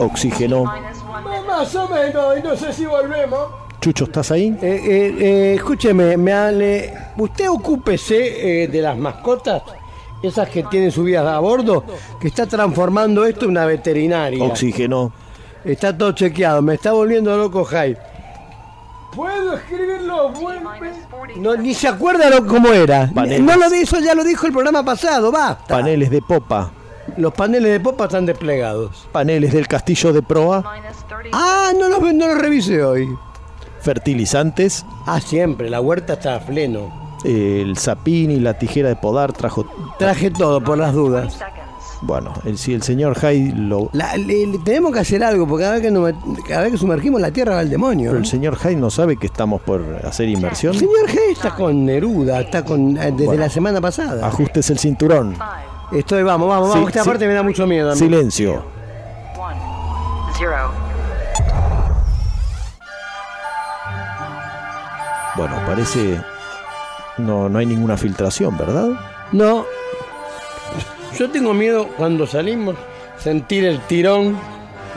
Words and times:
Oxígeno. 0.00 0.64
Más 0.64 1.74
o 1.74 1.88
menos, 1.88 2.38
y 2.38 2.42
no 2.42 2.56
sé 2.56 2.72
si 2.72 2.86
volvemos. 2.86 3.48
Chucho, 3.80 4.04
¿estás 4.04 4.30
ahí? 4.30 4.56
Eh, 4.60 4.80
eh, 4.84 5.16
eh, 5.20 5.54
escúcheme, 5.56 6.16
me 6.16 6.32
ale- 6.32 6.94
usted 7.16 7.48
ocúpese 7.50 8.64
eh, 8.64 8.68
de 8.68 8.82
las 8.82 8.96
mascotas, 8.96 9.62
esas 10.22 10.48
que 10.50 10.62
tienen 10.64 10.90
subidas 10.92 11.26
a 11.26 11.38
bordo, 11.38 11.84
que 12.20 12.28
está 12.28 12.46
transformando 12.46 13.24
esto 13.24 13.46
en 13.46 13.52
una 13.52 13.64
veterinaria. 13.64 14.44
Oxígeno. 14.44 15.12
Está 15.64 15.96
todo 15.96 16.12
chequeado, 16.12 16.60
me 16.62 16.74
está 16.74 16.92
volviendo 16.92 17.36
loco 17.36 17.64
Jai. 17.64 17.96
¿Puedo 19.14 19.54
escribirlo? 19.54 20.32
No, 21.36 21.56
ni 21.56 21.74
se 21.74 21.88
acuerda 21.88 22.30
lo- 22.30 22.46
cómo 22.46 22.68
era. 22.72 23.10
Paneles. 23.12 23.40
No 23.40 23.56
lo 23.56 23.68
dijo, 23.70 23.98
ya 23.98 24.14
lo 24.14 24.22
dijo 24.24 24.46
el 24.46 24.52
programa 24.52 24.84
pasado, 24.84 25.32
basta. 25.32 25.64
Paneles 25.76 26.10
de 26.10 26.20
popa. 26.22 26.70
Los 27.16 27.32
paneles 27.34 27.72
de 27.72 27.80
popa 27.80 28.04
están 28.04 28.26
desplegados. 28.26 29.08
Paneles 29.12 29.52
del 29.52 29.66
castillo 29.68 30.12
de 30.12 30.22
proa. 30.22 30.64
Ah, 31.32 31.70
no 31.78 31.88
los, 31.88 32.00
no 32.14 32.26
los 32.28 32.38
revisé 32.38 32.82
hoy. 32.82 33.08
Fertilizantes. 33.80 34.84
Ah, 35.06 35.20
siempre, 35.20 35.70
la 35.70 35.80
huerta 35.80 36.14
está 36.14 36.36
a 36.36 36.40
pleno. 36.40 37.18
El 37.24 37.76
zapín 37.76 38.30
y 38.30 38.40
la 38.40 38.54
tijera 38.58 38.88
de 38.88 38.96
podar 38.96 39.32
trajo. 39.32 39.66
Traje 39.98 40.30
todo 40.30 40.62
por 40.62 40.78
las 40.78 40.92
dudas. 40.94 41.38
Bueno, 42.02 42.32
el, 42.46 42.56
si 42.56 42.72
el 42.72 42.82
señor 42.82 43.14
Hyde 43.18 43.52
lo. 43.54 43.90
La- 43.92 44.16
le- 44.16 44.46
le- 44.46 44.58
tenemos 44.60 44.90
que 44.92 45.00
hacer 45.00 45.22
algo, 45.22 45.46
porque 45.46 45.64
cada 45.64 45.74
vez 45.74 45.82
que, 45.82 45.90
nos 45.90 46.12
cada 46.48 46.62
vez 46.62 46.72
que 46.72 46.78
sumergimos 46.78 47.20
la 47.20 47.30
tierra 47.30 47.56
va 47.56 47.60
el 47.60 47.68
demonio. 47.68 48.10
Pero 48.10 48.20
el 48.20 48.26
señor 48.26 48.56
Hyde 48.56 48.76
no 48.76 48.88
sabe 48.88 49.18
que 49.18 49.26
estamos 49.26 49.60
por 49.60 49.82
hacer 50.06 50.26
inversión. 50.30 50.72
El 50.72 50.80
señor 50.80 51.06
G 51.08 51.18
está 51.32 51.54
con 51.54 51.84
Neruda, 51.84 52.40
está 52.40 52.64
con 52.64 52.96
eh, 52.96 53.10
desde 53.12 53.26
Bueno. 53.26 53.42
la 53.42 53.50
semana 53.50 53.80
pasada. 53.82 54.26
Ajustes 54.26 54.70
el 54.70 54.78
cinturón. 54.78 55.36
Estoy, 55.92 56.22
vamos, 56.22 56.48
vamos, 56.48 56.68
Sí, 56.68 56.74
vamos. 56.74 56.88
Esta 56.90 57.02
sí. 57.02 57.08
parte 57.08 57.26
me 57.26 57.34
da 57.34 57.42
mucho 57.42 57.66
miedo. 57.66 57.94
Silencio. 57.96 58.64
Zero. 60.38 60.70
Bueno, 65.36 65.54
parece. 65.66 66.20
No, 67.18 67.48
no 67.48 67.58
hay 67.58 67.66
ninguna 67.66 67.96
filtración, 67.96 68.56
¿verdad? 68.56 68.88
No. 69.32 69.64
Yo 71.18 71.30
tengo 71.30 71.52
miedo 71.52 71.88
cuando 71.96 72.26
salimos 72.26 72.76
sentir 73.18 73.64
el 73.64 73.80
tirón 73.80 74.36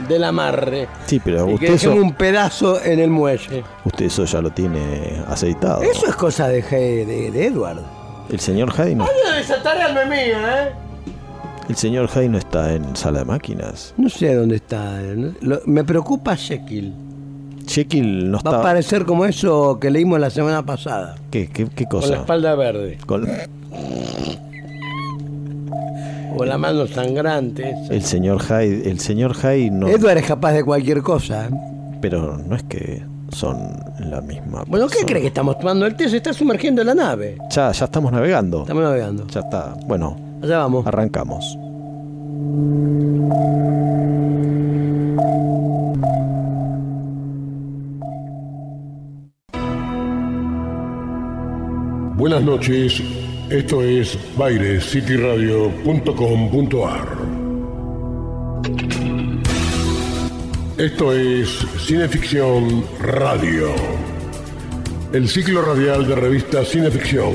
del 0.07 0.23
amarre. 0.23 0.87
Sí, 1.05 1.19
pero 1.23 1.43
Y 1.49 1.57
que 1.57 1.65
usted 1.65 1.71
dejemos 1.73 1.97
eso, 1.97 2.05
un 2.05 2.13
pedazo 2.13 2.81
en 2.81 2.99
el 2.99 3.09
muelle. 3.09 3.63
usted 3.83 4.05
eso 4.05 4.25
ya 4.25 4.41
lo 4.41 4.51
tiene 4.51 5.21
aceitado. 5.27 5.81
Eso 5.81 6.07
es 6.07 6.15
cosa 6.15 6.47
de, 6.47 6.61
de, 6.61 7.31
de 7.31 7.45
Edward. 7.47 7.81
El 8.29 8.39
señor 8.39 8.71
Hyde 8.73 8.95
no, 8.95 9.05
Esa 9.39 9.61
tarea 9.61 9.91
no 9.93 10.01
es 10.01 10.09
mía, 10.09 10.63
¿eh? 10.67 10.71
el 11.69 11.75
señor 11.75 12.09
Hyde 12.09 12.29
no 12.29 12.37
está 12.37 12.73
en 12.73 12.95
sala 12.95 13.19
de 13.19 13.25
máquinas. 13.25 13.93
No 13.97 14.09
sé 14.09 14.33
dónde 14.35 14.55
está. 14.57 14.99
¿no? 15.15 15.33
Lo- 15.41 15.61
me 15.65 15.83
preocupa 15.83 16.35
Jekyll. 16.35 16.93
Jekyll 17.67 18.29
no 18.31 18.39
Va 18.39 18.51
a 18.51 18.53
está. 18.55 18.61
parecer 18.61 19.05
como 19.05 19.23
eso 19.25 19.79
que 19.79 19.89
leímos 19.89 20.19
la 20.19 20.29
semana 20.29 20.65
pasada. 20.65 21.15
¿Qué, 21.31 21.47
qué, 21.47 21.67
qué 21.73 21.85
Con 21.85 22.01
la 22.01 22.07
cosa? 22.07 22.19
espalda 22.19 22.55
verde. 22.55 22.97
Con- 23.05 23.27
O 26.35 26.45
la 26.45 26.57
mano 26.57 26.87
sangrante. 26.87 27.69
esa. 27.69 27.93
el 27.93 28.01
señor 28.03 28.41
Hyde, 28.41 28.89
el 28.89 28.99
señor 28.99 29.35
Hyde 29.35 29.69
no. 29.71 29.87
Edward 29.87 30.17
es 30.17 30.25
capaz 30.25 30.53
de 30.53 30.63
cualquier 30.63 31.01
cosa. 31.01 31.45
¿eh? 31.45 31.49
Pero 32.01 32.37
no 32.39 32.55
es 32.55 32.63
que 32.63 33.03
son 33.33 33.57
la 33.99 34.21
misma. 34.21 34.63
Bueno, 34.67 34.87
¿qué 34.87 34.93
persona. 34.93 35.07
cree 35.07 35.21
que 35.21 35.27
estamos 35.27 35.59
tomando? 35.59 35.85
El 35.85 35.95
té 35.95 36.09
se 36.09 36.17
está 36.17 36.33
sumergiendo 36.33 36.81
en 36.81 36.87
la 36.87 36.95
nave. 36.95 37.37
Ya, 37.49 37.71
ya 37.71 37.85
estamos 37.85 38.11
navegando. 38.11 38.61
Estamos 38.61 38.83
navegando. 38.83 39.27
Ya 39.27 39.39
está. 39.41 39.75
Bueno, 39.87 40.15
Allá 40.41 40.59
vamos. 40.59 40.85
arrancamos. 40.87 41.57
Buenas 52.15 52.43
noches, 52.43 53.01
esto 53.49 53.81
es 53.81 54.17
bairescityradio.com.ar. 54.37 57.32
Esto 60.77 61.13
es 61.13 61.49
Cineficción 61.85 62.83
Radio, 62.99 63.67
el 65.13 65.29
ciclo 65.29 65.61
radial 65.61 66.07
de 66.07 66.15
revista 66.15 66.65
Cineficción, 66.65 67.31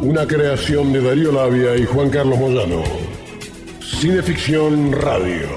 una 0.00 0.24
creación 0.24 0.92
de 0.92 1.00
Darío 1.00 1.32
Labia 1.32 1.76
y 1.76 1.84
Juan 1.84 2.10
Carlos 2.10 2.38
Moyano. 2.38 2.84
Cineficción 3.80 4.92
Radio, 4.92 5.48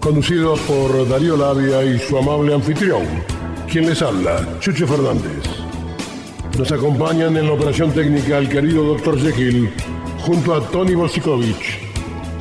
conducido 0.00 0.56
por 0.66 1.08
Darío 1.08 1.36
Labia 1.36 1.84
y 1.84 2.00
su 2.00 2.18
amable 2.18 2.54
anfitrión, 2.54 3.04
quien 3.70 3.86
les 3.86 4.02
habla, 4.02 4.44
Chucho 4.58 4.88
Fernández. 4.88 5.44
Nos 6.58 6.72
acompañan 6.72 7.36
en 7.36 7.46
la 7.46 7.52
operación 7.52 7.92
técnica 7.92 8.38
el 8.38 8.48
querido 8.48 8.82
Dr. 8.82 9.20
Jekyll 9.20 9.70
junto 10.18 10.52
a 10.52 10.68
Tony 10.68 10.96
Bosikovich. 10.96 11.78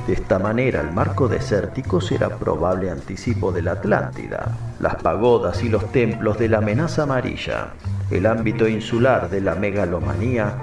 De 0.08 0.14
esta 0.14 0.40
manera, 0.40 0.80
el 0.80 0.94
marco 0.94 1.28
desértico 1.28 2.00
será 2.00 2.30
probable 2.30 2.90
anticipo 2.90 3.52
de 3.52 3.62
la 3.62 3.74
Atlántida, 3.74 4.58
las 4.80 4.96
pagodas 4.96 5.62
y 5.66 5.68
los 5.68 5.92
templos 5.92 6.40
de 6.40 6.48
la 6.48 6.60
amenaza 6.60 7.04
amarilla, 7.04 7.74
el 8.10 8.26
ámbito 8.26 8.70
insular 8.70 9.30
de 9.30 9.42
la 9.42 9.56
megalomanía, 9.56 10.56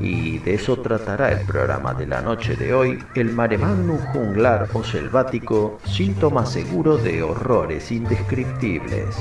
y 0.00 0.38
de 0.38 0.54
eso 0.54 0.78
tratará 0.78 1.32
el 1.32 1.44
programa 1.44 1.94
de 1.94 2.06
la 2.06 2.22
noche 2.22 2.54
de 2.54 2.72
hoy, 2.72 2.98
el 3.16 3.32
mare 3.32 3.58
magnum 3.58 3.98
junglar 4.12 4.68
o 4.72 4.84
selvático, 4.84 5.80
síntoma 5.84 6.46
seguro 6.46 6.96
de 6.96 7.24
horrores 7.24 7.90
indescriptibles. 7.90 9.16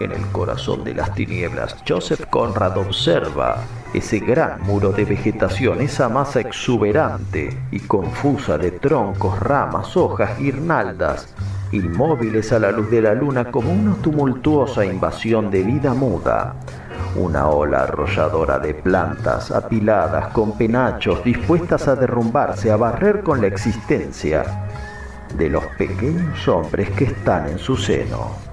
En 0.00 0.12
el 0.12 0.24
corazón 0.28 0.84
de 0.84 0.94
las 0.94 1.12
tinieblas, 1.12 1.76
Joseph 1.86 2.26
Conrad 2.30 2.78
observa 2.78 3.56
ese 3.92 4.20
gran 4.20 4.62
muro 4.62 4.92
de 4.92 5.04
vegetación, 5.04 5.80
esa 5.80 6.08
masa 6.08 6.38
exuberante 6.38 7.66
y 7.72 7.80
confusa 7.80 8.58
de 8.58 8.70
troncos, 8.70 9.40
ramas, 9.40 9.96
hojas, 9.96 10.38
guirnaldas, 10.38 11.34
inmóviles 11.72 12.52
a 12.52 12.60
la 12.60 12.70
luz 12.70 12.88
de 12.90 13.02
la 13.02 13.14
luna 13.14 13.50
como 13.50 13.72
una 13.72 13.94
tumultuosa 13.96 14.84
invasión 14.84 15.50
de 15.50 15.62
vida 15.64 15.94
muda, 15.94 16.54
Una 17.16 17.48
ola 17.48 17.82
arrolladora 17.82 18.60
de 18.60 18.74
plantas 18.74 19.50
apiladas 19.50 20.28
con 20.28 20.56
penachos 20.56 21.24
dispuestas 21.24 21.88
a 21.88 21.96
derrumbarse, 21.96 22.70
a 22.70 22.76
barrer 22.76 23.22
con 23.22 23.40
la 23.40 23.48
existencia 23.48 24.68
de 25.34 25.48
los 25.48 25.64
pequeños 25.78 26.46
hombres 26.46 26.90
que 26.90 27.04
están 27.04 27.48
en 27.48 27.58
su 27.58 27.76
seno. 27.76 28.47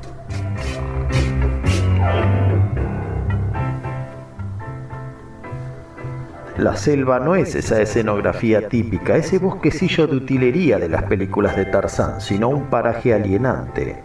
La 6.58 6.78
selva 6.78 7.20
no 7.20 7.36
es 7.36 7.54
esa 7.54 7.82
escenografía 7.82 8.70
típica, 8.70 9.18
ese 9.18 9.40
bosquecillo 9.40 10.08
de 10.08 10.16
utilería 10.16 10.80
de 10.80 10.88
las 10.88 11.04
películas 11.04 11.58
de 11.58 11.66
Tarzán, 11.66 12.22
sino 12.22 12.48
un 12.48 12.68
paraje 12.68 13.14
alienante, 13.14 14.02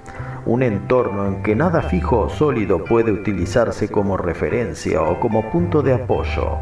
un 0.47 0.65
entorno 0.65 1.29
en 1.29 1.45
que 1.45 1.55
nada 1.55 1.81
fijo 1.81 2.23
o 2.23 2.29
sólido 2.29 2.83
puede 2.83 3.13
utilizarse 3.13 3.89
como 3.89 4.17
referencia 4.17 5.01
o 5.01 5.21
como 5.21 5.49
punto 5.53 5.81
de 5.81 5.95
apoyo. 5.95 6.59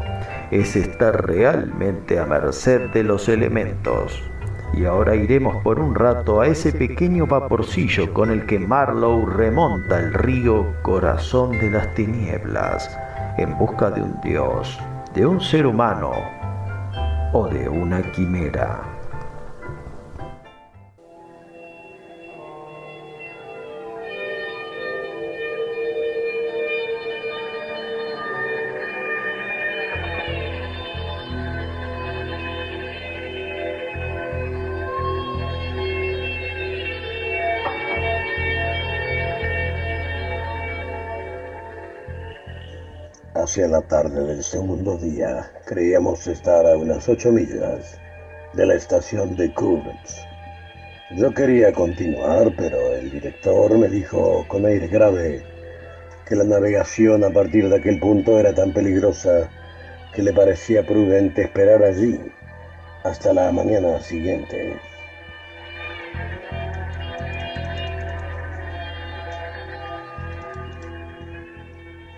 Es 0.51 0.75
estar 0.75 1.25
realmente 1.25 2.19
a 2.19 2.25
merced 2.27 2.91
de 2.91 3.03
los 3.03 3.27
elementos. 3.27 4.21
Y 4.73 4.85
ahora 4.85 5.15
iremos 5.15 5.57
por 5.63 5.79
un 5.79 5.95
rato 5.95 6.41
a 6.41 6.45
ese 6.45 6.71
pequeño 6.71 7.25
vaporcillo 7.25 8.13
con 8.13 8.29
el 8.29 8.45
que 8.45 8.59
Marlowe 8.59 9.25
remonta 9.25 9.97
el 9.97 10.13
río 10.13 10.67
Corazón 10.83 11.57
de 11.57 11.71
las 11.71 11.95
Tinieblas 11.95 12.95
en 13.39 13.57
busca 13.57 13.89
de 13.89 14.03
un 14.03 14.21
dios 14.21 14.77
de 15.13 15.25
un 15.25 15.41
ser 15.41 15.65
humano 15.65 16.11
o 17.33 17.47
de 17.47 17.67
una 17.67 18.01
quimera. 18.11 18.88
Hacia 43.49 43.67
la 43.67 43.81
tarde 43.81 44.27
del 44.27 44.43
segundo 44.43 44.95
día, 44.95 45.51
creíamos 45.65 46.27
estar 46.27 46.67
a 46.67 46.77
unas 46.77 47.09
ocho 47.09 47.31
millas 47.31 47.99
de 48.53 48.63
la 48.63 48.75
estación 48.75 49.35
de 49.37 49.51
Courts. 49.55 50.23
Yo 51.17 51.33
quería 51.33 51.73
continuar, 51.73 52.53
pero 52.55 52.77
el 52.93 53.09
director 53.09 53.75
me 53.75 53.87
dijo 53.87 54.45
con 54.47 54.67
aire 54.67 54.87
grave 54.87 55.41
que 56.27 56.35
la 56.35 56.43
navegación 56.43 57.23
a 57.23 57.31
partir 57.31 57.67
de 57.69 57.77
aquel 57.77 57.99
punto 57.99 58.39
era 58.39 58.53
tan 58.53 58.71
peligrosa 58.71 59.49
que 60.13 60.21
le 60.21 60.31
parecía 60.31 60.85
prudente 60.85 61.41
esperar 61.41 61.81
allí 61.81 62.19
hasta 63.03 63.33
la 63.33 63.51
mañana 63.51 63.99
siguiente. 63.99 64.79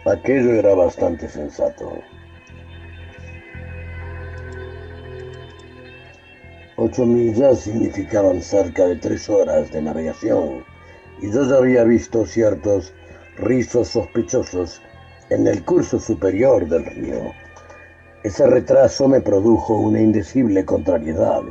Aquello 0.05 0.55
era 0.55 0.73
bastante 0.73 1.29
sensato. 1.29 2.01
Ocho 6.77 7.05
millas 7.05 7.59
significaban 7.59 8.41
cerca 8.41 8.87
de 8.87 8.95
tres 8.95 9.29
horas 9.29 9.71
de 9.71 9.79
navegación 9.83 10.65
y 11.21 11.31
yo 11.31 11.43
ya 11.47 11.57
había 11.57 11.83
visto 11.83 12.25
ciertos 12.25 12.91
rizos 13.37 13.89
sospechosos 13.89 14.81
en 15.29 15.45
el 15.45 15.63
curso 15.63 15.99
superior 15.99 16.67
del 16.67 16.83
río. 16.83 17.31
Ese 18.23 18.47
retraso 18.47 19.07
me 19.07 19.21
produjo 19.21 19.75
una 19.75 20.01
indecible 20.01 20.65
contrariedad, 20.65 21.41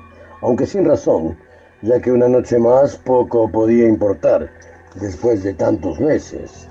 aunque 0.41 0.67
sin 0.67 0.87
razón, 0.87 1.39
ya 1.83 2.01
que 2.01 2.11
una 2.11 2.27
noche 2.27 2.59
más 2.59 2.97
poco 2.97 3.49
podía 3.49 3.87
importar 3.87 4.51
después 4.97 5.45
de 5.45 5.55
tantos 5.55 6.01
meses. 6.01 6.70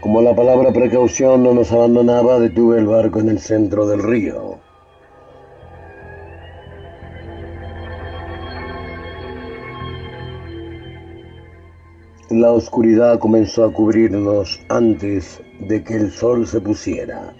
Como 0.00 0.22
la 0.22 0.34
palabra 0.34 0.72
precaución 0.72 1.42
no 1.42 1.52
nos 1.52 1.72
abandonaba, 1.72 2.40
detuve 2.40 2.78
el 2.78 2.86
barco 2.86 3.20
en 3.20 3.28
el 3.28 3.38
centro 3.38 3.86
del 3.86 4.02
río. 4.02 4.58
La 12.30 12.50
oscuridad 12.50 13.18
comenzó 13.18 13.62
a 13.64 13.72
cubrirnos 13.74 14.58
antes 14.70 15.42
de 15.68 15.84
que 15.84 15.96
el 15.96 16.10
sol 16.10 16.46
se 16.46 16.62
pusiera. 16.62 17.34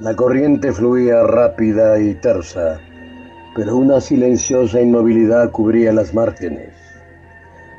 La 0.00 0.16
corriente 0.16 0.72
fluía 0.72 1.22
rápida 1.22 2.00
y 2.00 2.14
tersa, 2.14 2.80
pero 3.54 3.76
una 3.76 4.00
silenciosa 4.00 4.80
inmovilidad 4.80 5.52
cubría 5.52 5.92
las 5.92 6.12
márgenes. 6.12 6.74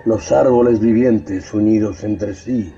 Los 0.06 0.32
árboles 0.32 0.80
vivientes 0.80 1.54
unidos 1.54 2.06
entre 2.06 2.34
sí 2.34 2.74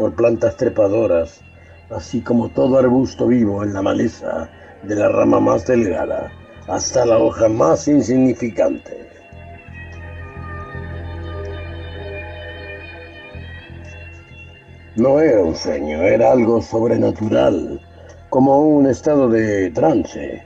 por 0.00 0.14
plantas 0.14 0.56
trepadoras, 0.56 1.42
así 1.90 2.22
como 2.22 2.48
todo 2.48 2.78
arbusto 2.78 3.26
vivo 3.26 3.62
en 3.62 3.74
la 3.74 3.82
maleza, 3.82 4.48
de 4.82 4.94
la 4.94 5.10
rama 5.10 5.40
más 5.40 5.66
delgada 5.66 6.32
hasta 6.68 7.04
la 7.04 7.18
hoja 7.18 7.50
más 7.50 7.86
insignificante. 7.86 8.96
No 14.96 15.20
era 15.20 15.42
un 15.42 15.54
sueño, 15.54 15.98
era 15.98 16.32
algo 16.32 16.62
sobrenatural, 16.62 17.78
como 18.30 18.58
un 18.58 18.86
estado 18.86 19.28
de 19.28 19.70
trance. 19.72 20.42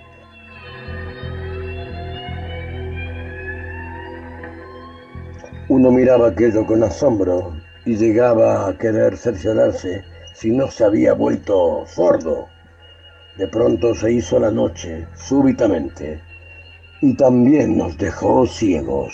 Uno 5.69 5.93
miraba 5.93 6.31
aquello 6.31 6.67
con 6.67 6.83
asombro 6.83 7.63
y 7.86 7.96
llegaba 7.96 8.66
a 8.69 8.78
querer 8.78 9.16
cerciorarse 9.16 10.04
si 10.34 10.50
no 10.50 10.70
se 10.70 10.84
había 10.84 11.12
vuelto 11.14 11.84
sordo. 11.86 12.48
De 13.36 13.48
pronto 13.48 13.94
se 13.94 14.12
hizo 14.12 14.38
la 14.38 14.50
noche, 14.50 15.06
súbitamente, 15.14 16.20
y 17.00 17.14
también 17.14 17.76
nos 17.76 17.96
dejó 17.98 18.46
ciegos. 18.46 19.12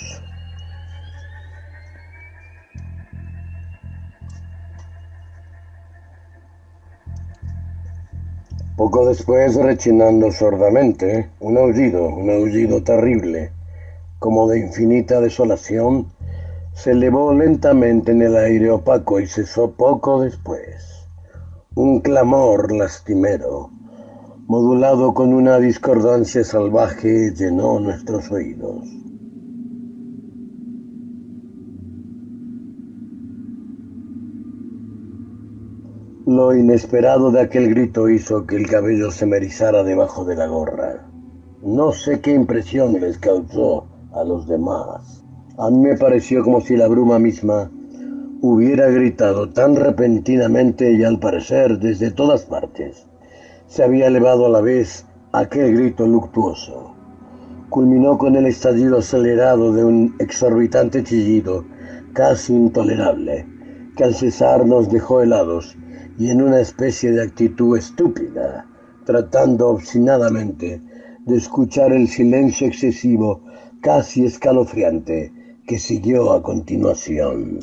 Poco 8.76 9.06
después, 9.06 9.56
rechinando 9.56 10.32
sordamente, 10.32 11.28
un 11.40 11.58
aullido, 11.58 12.08
un 12.08 12.30
aullido 12.30 12.82
terrible, 12.82 13.52
como 14.18 14.48
de 14.48 14.60
infinita 14.60 15.20
desolación, 15.20 16.10
se 16.82 16.92
elevó 16.92 17.34
lentamente 17.34 18.12
en 18.12 18.22
el 18.22 18.34
aire 18.36 18.70
opaco 18.70 19.20
y 19.20 19.26
cesó 19.26 19.72
poco 19.72 20.22
después. 20.22 21.06
Un 21.74 22.00
clamor 22.00 22.72
lastimero, 22.72 23.70
modulado 24.46 25.12
con 25.12 25.34
una 25.34 25.58
discordancia 25.58 26.42
salvaje, 26.42 27.34
llenó 27.34 27.80
nuestros 27.80 28.30
oídos. 28.30 28.86
Lo 36.24 36.54
inesperado 36.54 37.30
de 37.30 37.42
aquel 37.42 37.68
grito 37.68 38.08
hizo 38.08 38.46
que 38.46 38.56
el 38.56 38.66
cabello 38.66 39.10
se 39.10 39.26
me 39.26 39.36
erizara 39.36 39.84
debajo 39.84 40.24
de 40.24 40.36
la 40.36 40.46
gorra. 40.46 41.06
No 41.62 41.92
sé 41.92 42.22
qué 42.22 42.32
impresión 42.32 42.98
les 42.98 43.18
causó 43.18 43.84
a 44.14 44.24
los 44.24 44.48
demás. 44.48 45.19
A 45.62 45.68
mí 45.68 45.78
me 45.78 45.94
pareció 45.94 46.42
como 46.42 46.62
si 46.62 46.74
la 46.74 46.88
bruma 46.88 47.18
misma 47.18 47.70
hubiera 48.40 48.88
gritado 48.88 49.50
tan 49.50 49.76
repentinamente 49.76 50.90
y 50.90 51.04
al 51.04 51.20
parecer 51.20 51.78
desde 51.78 52.10
todas 52.10 52.46
partes. 52.46 53.06
Se 53.66 53.84
había 53.84 54.06
elevado 54.06 54.46
a 54.46 54.48
la 54.48 54.62
vez 54.62 55.04
aquel 55.32 55.76
grito 55.76 56.06
luctuoso. 56.06 56.94
Culminó 57.68 58.16
con 58.16 58.36
el 58.36 58.46
estallido 58.46 59.00
acelerado 59.00 59.74
de 59.74 59.84
un 59.84 60.14
exorbitante 60.18 61.04
chillido, 61.04 61.66
casi 62.14 62.54
intolerable, 62.54 63.46
que 63.98 64.04
al 64.04 64.14
cesar 64.14 64.64
nos 64.64 64.90
dejó 64.90 65.20
helados 65.20 65.76
y 66.18 66.30
en 66.30 66.40
una 66.40 66.60
especie 66.60 67.12
de 67.12 67.22
actitud 67.22 67.76
estúpida, 67.76 68.64
tratando 69.04 69.68
obstinadamente 69.68 70.80
de 71.26 71.36
escuchar 71.36 71.92
el 71.92 72.08
silencio 72.08 72.66
excesivo, 72.66 73.42
casi 73.82 74.24
escalofriante, 74.24 75.34
que 75.70 75.78
siguió 75.78 76.32
a 76.32 76.42
continuación. 76.42 77.60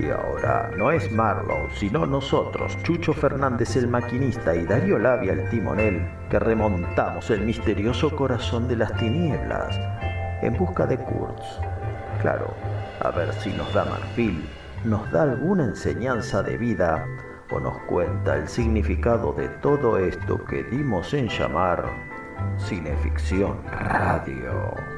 Y 0.00 0.08
ahora 0.08 0.70
no 0.78 0.90
es 0.90 1.12
Marlowe, 1.12 1.68
sino 1.74 2.06
nosotros, 2.06 2.78
Chucho 2.82 3.12
Fernández 3.12 3.76
el 3.76 3.86
maquinista 3.88 4.56
y 4.56 4.64
Darío 4.64 4.98
Labia 4.98 5.34
el 5.34 5.50
timonel, 5.50 6.00
que 6.30 6.38
remontamos 6.38 7.28
el 7.28 7.42
misterioso 7.42 8.16
corazón 8.16 8.66
de 8.68 8.76
las 8.76 8.96
tinieblas 8.96 9.78
en 10.40 10.56
busca 10.56 10.86
de 10.86 10.96
Kurtz. 10.96 11.60
Claro, 12.22 12.54
a 13.00 13.10
ver 13.10 13.34
si 13.34 13.50
nos 13.50 13.70
da 13.74 13.84
marfil, 13.84 14.48
nos 14.84 15.10
da 15.10 15.22
alguna 15.22 15.64
enseñanza 15.64 16.42
de 16.42 16.56
vida 16.56 17.06
o 17.50 17.60
nos 17.60 17.78
cuenta 17.82 18.36
el 18.36 18.48
significado 18.48 19.32
de 19.32 19.48
todo 19.60 19.98
esto 19.98 20.44
que 20.44 20.62
dimos 20.64 21.14
en 21.14 21.28
llamar 21.28 21.84
Cineficción 22.58 23.56
Radio. 23.66 24.97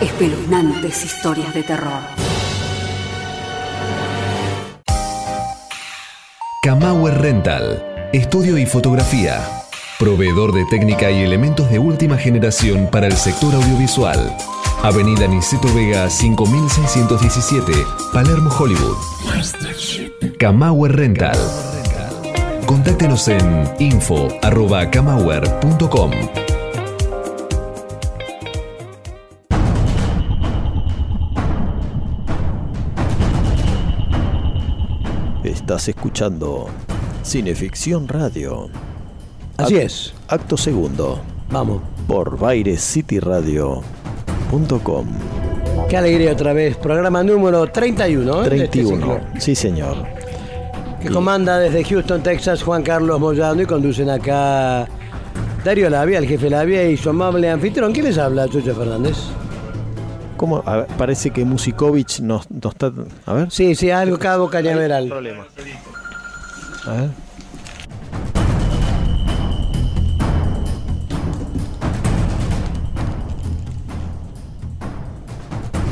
Espeluznantes 0.00 1.04
historias 1.04 1.52
de 1.52 1.62
terror. 1.62 2.00
Kamauer 6.62 7.20
Rental. 7.20 8.08
Estudio 8.14 8.56
y 8.56 8.64
fotografía. 8.64 9.46
Proveedor 9.98 10.54
de 10.54 10.64
técnica 10.70 11.10
y 11.10 11.22
elementos 11.22 11.70
de 11.70 11.78
última 11.78 12.16
generación 12.16 12.88
para 12.90 13.08
el 13.08 13.12
sector 13.12 13.54
audiovisual. 13.54 14.34
Avenida 14.82 15.26
Niceto 15.26 15.68
Vega 15.74 16.08
5617, 16.08 17.70
Palermo, 18.14 18.50
Hollywood. 18.58 18.96
Kamauer 20.38 20.96
Rental. 20.96 21.36
Contáctenos 22.64 23.28
en 23.28 23.68
info.kamauer.com. 23.78 26.10
Estás 35.70 35.86
escuchando 35.86 36.66
Cineficción 37.22 38.08
Radio. 38.08 38.68
Así 39.56 39.74
Ac- 39.76 39.82
es. 39.84 40.12
Acto 40.26 40.56
segundo. 40.56 41.20
Vamos. 41.48 41.80
Por 42.08 42.36
bairecityradio.com. 42.36 45.06
Qué 45.88 45.96
alegría 45.96 46.32
otra 46.32 46.54
vez. 46.54 46.76
Programa 46.76 47.22
número 47.22 47.68
31. 47.68 48.46
¿eh? 48.46 48.50
de 48.50 48.56
este 48.64 48.68
31. 48.80 49.20
Sí, 49.38 49.54
señor. 49.54 49.94
que 51.00 51.08
comanda 51.08 51.60
desde 51.60 51.84
Houston, 51.84 52.20
Texas, 52.20 52.64
Juan 52.64 52.82
Carlos 52.82 53.20
Moyano 53.20 53.62
y 53.62 53.66
conducen 53.66 54.10
acá 54.10 54.88
Darío 55.64 55.88
Labia, 55.88 56.18
el 56.18 56.26
jefe 56.26 56.50
Labia 56.50 56.90
y 56.90 56.96
su 56.96 57.10
amable 57.10 57.48
anfitrión. 57.48 57.92
¿Quién 57.92 58.06
les 58.06 58.18
habla? 58.18 58.48
Chucho 58.48 58.74
Fernández. 58.74 59.18
¿Cómo? 60.40 60.62
A 60.64 60.76
ver, 60.78 60.86
parece 60.96 61.32
que 61.32 61.44
Musikovic 61.44 62.20
nos, 62.20 62.50
nos 62.50 62.72
está. 62.72 62.90
A 63.26 63.34
ver. 63.34 63.50
Sí, 63.50 63.74
sí, 63.74 63.90
algo 63.90 64.18
Cabo 64.18 64.48
Cañaveral. 64.48 65.06
Problema. 65.06 65.44
A 66.86 66.92
ver. 66.92 67.10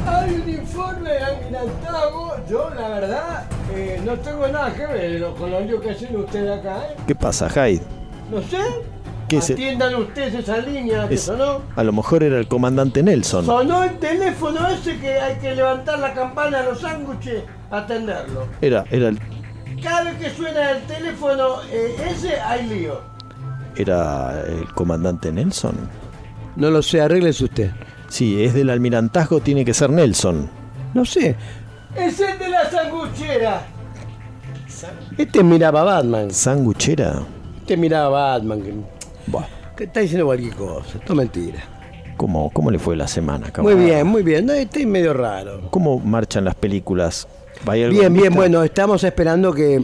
Hay 0.06 0.30
un 0.30 0.48
informe 0.48 1.10
adelantado. 1.10 2.46
Yo, 2.48 2.70
la 2.70 2.88
verdad, 2.88 3.44
eh, 3.74 4.00
no 4.02 4.14
tengo 4.14 4.48
nada 4.48 4.72
que 4.72 4.86
ver 4.86 5.26
con 5.34 5.50
lo 5.50 5.78
que 5.82 5.90
hacen 5.90 6.16
ustedes 6.16 6.58
acá. 6.58 6.84
¿eh? 6.84 6.96
¿Qué 7.06 7.14
pasa, 7.14 7.50
Hyde? 7.50 7.82
No 8.30 8.40
sé. 8.40 8.97
¿Qué 9.28 9.40
se- 9.42 9.52
Atiendan 9.52 9.94
ustedes 9.96 10.34
esa 10.34 10.56
línea 10.58 11.06
que 11.08 11.14
Es- 11.14 11.22
sonó. 11.22 11.60
a 11.76 11.84
lo 11.84 11.92
mejor 11.92 12.22
era 12.22 12.38
el 12.38 12.48
comandante 12.48 13.02
Nelson. 13.02 13.44
Sonó 13.44 13.84
el 13.84 13.98
teléfono 13.98 14.66
ese 14.68 14.98
que 14.98 15.18
hay 15.20 15.36
que 15.38 15.54
levantar 15.54 15.98
la 15.98 16.14
campana 16.14 16.60
a 16.60 16.62
los 16.62 16.80
sándwiches, 16.80 17.42
atenderlo. 17.70 18.46
Era, 18.62 18.84
era, 18.90 19.08
el- 19.08 19.18
Cada 19.82 20.04
vez 20.04 20.14
que 20.16 20.30
suena 20.30 20.70
el 20.72 20.82
teléfono 20.84 21.62
eh, 21.70 21.94
ese, 22.10 22.40
hay 22.40 22.66
lío. 22.66 23.00
era 23.76 24.42
el 24.46 24.66
comandante 24.74 25.30
Nelson. 25.30 25.74
No 26.56 26.70
lo 26.70 26.82
sé, 26.82 27.00
arréglese 27.00 27.44
usted. 27.44 27.70
Sí, 28.08 28.42
es 28.42 28.54
del 28.54 28.70
almirantazgo, 28.70 29.40
tiene 29.40 29.64
que 29.64 29.74
ser 29.74 29.90
Nelson. 29.90 30.48
No 30.94 31.04
sé. 31.04 31.36
Es 31.94 32.18
el 32.20 32.38
de 32.38 32.48
la 32.48 32.68
sanguchera. 32.70 33.62
Este 35.16 35.42
miraba 35.42 35.80
a 35.82 35.84
Batman. 35.84 36.30
¿Sanguchera? 36.30 37.20
Este 37.60 37.76
miraba 37.76 38.34
a 38.34 38.38
Batman. 38.38 38.84
Que, 39.28 39.32
Buah, 39.32 39.46
que 39.76 39.84
está 39.84 40.00
diciendo 40.00 40.26
cualquier 40.26 40.54
cosa. 40.54 40.98
Esto 40.98 41.12
es 41.12 41.16
mentira. 41.16 41.64
¿cómo, 42.16 42.50
¿Cómo 42.50 42.70
le 42.70 42.78
fue 42.80 42.96
la 42.96 43.06
semana, 43.06 43.44
Muy 43.46 43.52
camarada? 43.52 43.84
bien, 43.84 44.06
muy 44.06 44.22
bien. 44.24 44.44
No, 44.46 44.52
este 44.52 44.80
es 44.80 44.86
medio 44.88 45.14
raro. 45.14 45.68
¿Cómo 45.70 46.00
marchan 46.00 46.44
las 46.44 46.56
películas? 46.56 47.28
¿Hay 47.66 47.82
algo 47.84 47.92
Bien, 47.94 48.06
en 48.06 48.12
bien, 48.14 48.24
vista? 48.24 48.36
bueno, 48.36 48.62
estamos 48.64 49.04
esperando 49.04 49.52
que, 49.52 49.82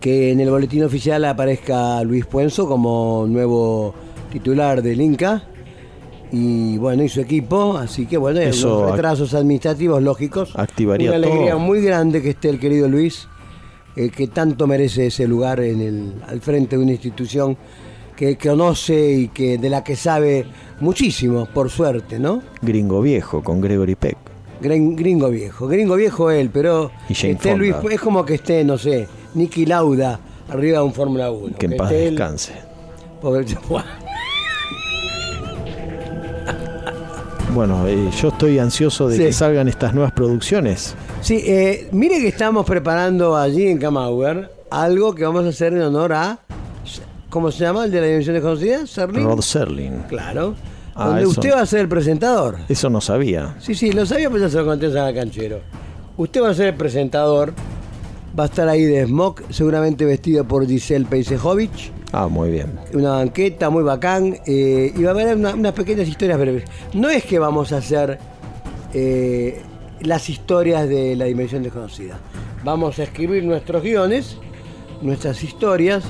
que 0.00 0.32
en 0.32 0.40
el 0.40 0.50
boletín 0.50 0.82
oficial 0.84 1.24
aparezca 1.24 2.02
Luis 2.02 2.26
Puenzo 2.26 2.66
como 2.68 3.26
nuevo 3.28 3.94
titular 4.32 4.82
del 4.82 5.00
Inca. 5.00 5.44
Y 6.32 6.78
bueno, 6.78 7.04
y 7.04 7.08
su 7.08 7.20
equipo, 7.20 7.76
así 7.78 8.06
que 8.06 8.16
bueno, 8.16 8.40
Eso 8.40 8.88
ac- 8.88 8.92
retrasos 8.96 9.34
administrativos 9.34 10.02
lógicos. 10.02 10.52
Activaría 10.56 11.10
Una 11.10 11.16
alegría 11.16 11.50
todo. 11.52 11.60
muy 11.60 11.80
grande 11.80 12.20
que 12.22 12.30
esté 12.30 12.48
el 12.48 12.58
querido 12.58 12.88
Luis, 12.88 13.28
eh, 13.94 14.10
que 14.10 14.26
tanto 14.26 14.66
merece 14.66 15.06
ese 15.06 15.28
lugar 15.28 15.60
en 15.60 15.80
el, 15.80 16.14
al 16.26 16.40
frente 16.40 16.76
de 16.76 16.82
una 16.82 16.90
institución 16.90 17.56
que 18.16 18.36
conoce 18.38 19.12
y 19.12 19.28
que 19.28 19.58
de 19.58 19.68
la 19.70 19.82
que 19.84 19.96
sabe 19.96 20.46
muchísimo, 20.80 21.46
por 21.46 21.70
suerte, 21.70 22.18
¿no? 22.18 22.42
Gringo 22.62 23.00
Viejo 23.02 23.42
con 23.42 23.60
Gregory 23.60 23.94
Peck. 23.94 24.16
Grin- 24.62 24.96
Gringo 24.96 25.28
viejo, 25.28 25.66
gringo 25.66 25.96
viejo 25.96 26.30
él, 26.30 26.48
pero 26.50 26.90
esté 27.08 27.56
Luis, 27.56 27.74
es 27.90 28.00
como 28.00 28.24
que 28.24 28.34
esté, 28.34 28.64
no 28.64 28.78
sé, 28.78 29.06
Nicky 29.34 29.66
Lauda 29.66 30.18
arriba 30.48 30.78
de 30.78 30.84
un 30.84 30.94
Fórmula 30.94 31.30
1. 31.30 31.56
Que 31.58 31.66
en 31.66 31.76
paz 31.76 31.90
esté 31.90 32.04
él- 32.06 32.14
descanse. 32.16 32.52
pobre- 33.20 33.44
Bueno, 37.54 37.86
eh, 37.86 38.10
yo 38.20 38.28
estoy 38.28 38.58
ansioso 38.58 39.08
de 39.08 39.16
Sí. 39.16 39.22
que 39.24 39.32
salgan 39.32 39.68
estas 39.68 39.94
nuevas 39.94 40.12
producciones. 40.12 40.94
Sí, 41.20 41.42
eh, 41.46 41.88
mire 41.92 42.18
que 42.20 42.28
estamos 42.28 42.66
preparando 42.66 43.36
allí 43.36 43.68
en 43.68 43.78
Camauer 43.78 44.50
algo 44.70 45.14
que 45.14 45.24
vamos 45.24 45.44
a 45.44 45.48
hacer 45.50 45.72
en 45.72 45.82
honor 45.82 46.12
a, 46.14 46.40
¿cómo 47.34 47.50
se 47.50 47.64
llama? 47.64 47.84
El 47.86 47.90
de 47.90 48.00
la 48.00 48.06
dimensión 48.06 48.34
desconocida, 48.34 48.86
Serling. 48.86 49.24
Rod 49.24 49.40
Serling. 49.40 49.98
Claro. 50.08 50.54
Ah, 50.94 51.06
donde 51.08 51.22
eso. 51.22 51.30
usted 51.30 51.52
va 51.52 51.60
a 51.62 51.66
ser 51.66 51.80
el 51.80 51.88
presentador. 51.88 52.58
Eso 52.68 52.88
no 52.88 53.00
sabía. 53.00 53.56
Sí, 53.58 53.74
sí, 53.74 53.90
lo 53.90 54.06
sabía, 54.06 54.30
pues 54.30 54.42
ya 54.42 54.48
se 54.48 54.56
lo 54.58 54.64
conté 54.64 54.86
a 54.96 55.12
Canchero. 55.12 55.58
Usted 56.16 56.40
va 56.40 56.50
a 56.50 56.54
ser 56.54 56.68
el 56.68 56.74
presentador, 56.74 57.52
va 58.38 58.44
a 58.44 58.46
estar 58.46 58.68
ahí 58.68 58.84
de 58.84 59.04
smock, 59.04 59.42
seguramente 59.50 60.04
vestido 60.04 60.44
por 60.44 60.64
Giselle 60.64 61.04
Peisejovic. 61.06 61.72
Ah, 62.12 62.28
muy 62.28 62.52
bien. 62.52 62.78
Una 62.92 63.10
banqueta 63.10 63.68
muy 63.70 63.82
bacán. 63.82 64.36
eh, 64.46 64.92
y 64.96 65.02
va 65.02 65.10
a 65.10 65.14
haber 65.14 65.36
una- 65.36 65.54
unas 65.54 65.72
pequeñas 65.72 66.06
historias 66.06 66.38
breves. 66.38 66.62
No 66.92 67.08
es 67.10 67.24
que 67.24 67.40
vamos 67.40 67.72
a 67.72 67.78
hacer 67.78 68.20
eh, 68.92 69.60
las 70.00 70.30
historias 70.30 70.88
de 70.88 71.16
la 71.16 71.24
dimensión 71.24 71.64
desconocida. 71.64 72.18
Vamos 72.62 73.00
a 73.00 73.02
escribir 73.02 73.42
nuestros 73.44 73.82
guiones, 73.82 74.36
nuestras 75.02 75.42
historias, 75.42 76.04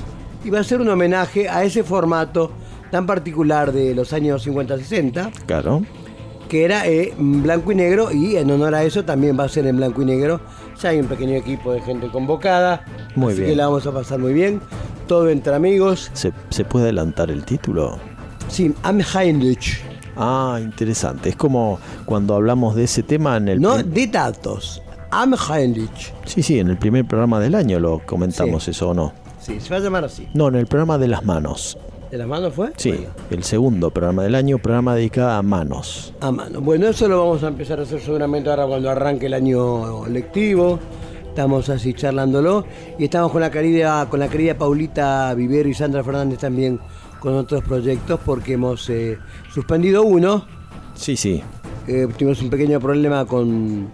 y 0.45 0.49
va 0.49 0.59
a 0.59 0.63
ser 0.63 0.79
un 0.81 0.87
homenaje 0.89 1.49
a 1.49 1.63
ese 1.63 1.83
formato 1.83 2.51
tan 2.91 3.05
particular 3.05 3.71
de 3.73 3.93
los 3.95 4.13
años 4.13 4.45
50-60, 4.47 5.31
Claro. 5.45 5.81
que 6.47 6.63
era 6.63 6.87
eh, 6.87 7.13
blanco 7.17 7.71
y 7.71 7.75
negro, 7.75 8.11
y 8.11 8.37
en 8.37 8.49
honor 8.51 8.75
a 8.75 8.83
eso 8.83 9.03
también 9.03 9.37
va 9.37 9.45
a 9.45 9.49
ser 9.49 9.65
en 9.67 9.77
blanco 9.77 10.01
y 10.01 10.05
negro. 10.05 10.39
Ya 10.81 10.89
hay 10.89 10.99
un 10.99 11.07
pequeño 11.07 11.33
equipo 11.35 11.73
de 11.73 11.81
gente 11.81 12.07
convocada, 12.09 12.85
Muy 13.15 13.33
así 13.33 13.41
bien. 13.41 13.51
que 13.51 13.55
la 13.57 13.67
vamos 13.67 13.85
a 13.87 13.91
pasar 13.91 14.19
muy 14.19 14.33
bien. 14.33 14.61
Todo 15.07 15.29
entre 15.29 15.53
amigos. 15.55 16.09
¿Se, 16.13 16.31
se 16.49 16.63
puede 16.63 16.85
adelantar 16.85 17.29
el 17.31 17.43
título? 17.43 17.97
Sí, 18.47 18.73
Am 18.83 18.99
Heinrich. 19.01 19.81
Ah, 20.15 20.59
interesante. 20.61 21.29
Es 21.29 21.35
como 21.35 21.79
cuando 22.05 22.35
hablamos 22.35 22.75
de 22.75 22.83
ese 22.85 23.03
tema 23.03 23.37
en 23.37 23.47
el... 23.49 23.61
No 23.61 23.77
de 23.81 24.07
datos. 24.07 24.81
Am 25.11 25.33
Heinrich. 25.49 26.13
Sí, 26.25 26.41
sí, 26.43 26.59
en 26.59 26.69
el 26.69 26.77
primer 26.77 27.05
programa 27.05 27.39
del 27.39 27.55
año 27.55 27.79
lo 27.79 28.01
comentamos 28.05 28.63
Sí. 28.63 28.71
eso 28.71 28.89
o 28.89 28.93
no. 28.93 29.13
Sí, 29.45 29.59
se 29.59 29.69
va 29.69 29.77
a 29.77 29.79
llamar 29.79 30.05
así. 30.05 30.27
No, 30.33 30.47
en 30.47 30.55
el 30.55 30.65
programa 30.65 30.97
de 30.97 31.07
las 31.07 31.23
manos. 31.23 31.77
¿De 32.09 32.17
las 32.17 32.27
manos 32.27 32.53
fue? 32.53 32.71
Sí, 32.77 32.91
Bueno, 32.91 33.07
el 33.31 33.43
segundo 33.43 33.91
programa 33.91 34.23
del 34.23 34.35
año, 34.35 34.57
programa 34.57 34.95
dedicado 34.95 35.31
a 35.31 35.41
manos. 35.43 36.13
a 36.21 36.31
mano. 36.31 36.61
Bueno, 36.61 36.87
eso 36.87 37.07
lo 37.07 37.19
vamos 37.19 37.43
a 37.43 37.47
empezar 37.49 37.79
a 37.79 37.83
hacer 37.83 37.99
seguramente 37.99 38.49
ahora 38.49 38.65
cuando 38.65 38.89
arranque 38.89 39.25
el 39.25 39.33
año 39.33 40.07
lectivo. 40.07 40.79
Estamos 41.27 41.67
así 41.69 41.93
charlándolo. 41.93 42.65
Y 42.97 43.03
estamos 43.05 43.31
con 43.31 43.41
la 43.41 43.51
querida, 43.51 44.07
con 44.09 44.19
la 44.19 44.29
querida 44.29 44.57
Paulita 44.57 45.33
Vivero 45.33 45.67
y 45.67 45.73
Sandra 45.73 46.03
Fernández 46.03 46.39
también 46.39 46.79
con 47.19 47.35
otros 47.35 47.63
proyectos 47.63 48.19
porque 48.25 48.53
hemos 48.53 48.89
eh, 48.89 49.17
suspendido 49.53 50.03
uno. 50.03 50.45
Sí, 50.93 51.17
sí. 51.17 51.43
Eh, 51.87 52.07
tuvimos 52.17 52.41
un 52.41 52.49
pequeño 52.49 52.79
problema 52.79 53.25
con, 53.25 53.89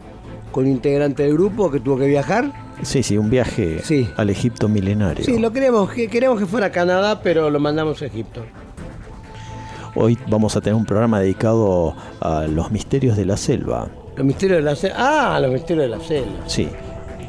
con 0.51 0.65
un 0.65 0.71
integrante 0.71 1.23
del 1.23 1.33
grupo 1.33 1.71
que 1.71 1.79
tuvo 1.79 1.97
que 1.97 2.07
viajar. 2.07 2.51
Sí, 2.83 3.03
sí, 3.03 3.17
un 3.17 3.29
viaje 3.29 3.79
Sí. 3.83 4.09
al 4.17 4.29
Egipto 4.29 4.67
milenario. 4.67 5.23
Sí, 5.23 5.37
lo 5.39 5.51
queremos, 5.51 5.89
que 5.91 6.07
queremos 6.07 6.39
que 6.39 6.45
fuera 6.45 6.67
a 6.67 6.71
Canadá, 6.71 7.21
pero 7.21 7.49
lo 7.49 7.59
mandamos 7.59 8.01
a 8.01 8.05
Egipto. 8.05 8.43
Hoy 9.95 10.17
vamos 10.27 10.55
a 10.55 10.61
tener 10.61 10.75
un 10.75 10.85
programa 10.85 11.19
dedicado 11.19 11.93
a 12.21 12.43
los 12.47 12.71
misterios 12.71 13.17
de 13.17 13.25
la 13.25 13.35
selva. 13.37 13.89
Los 14.15 14.25
misterios 14.25 14.59
de 14.59 14.63
la 14.63 14.75
selva. 14.75 14.95
Ah, 15.35 15.39
los 15.39 15.51
misterios 15.51 15.89
de 15.89 15.97
la 15.97 16.03
selva. 16.03 16.31
Sí. 16.47 16.69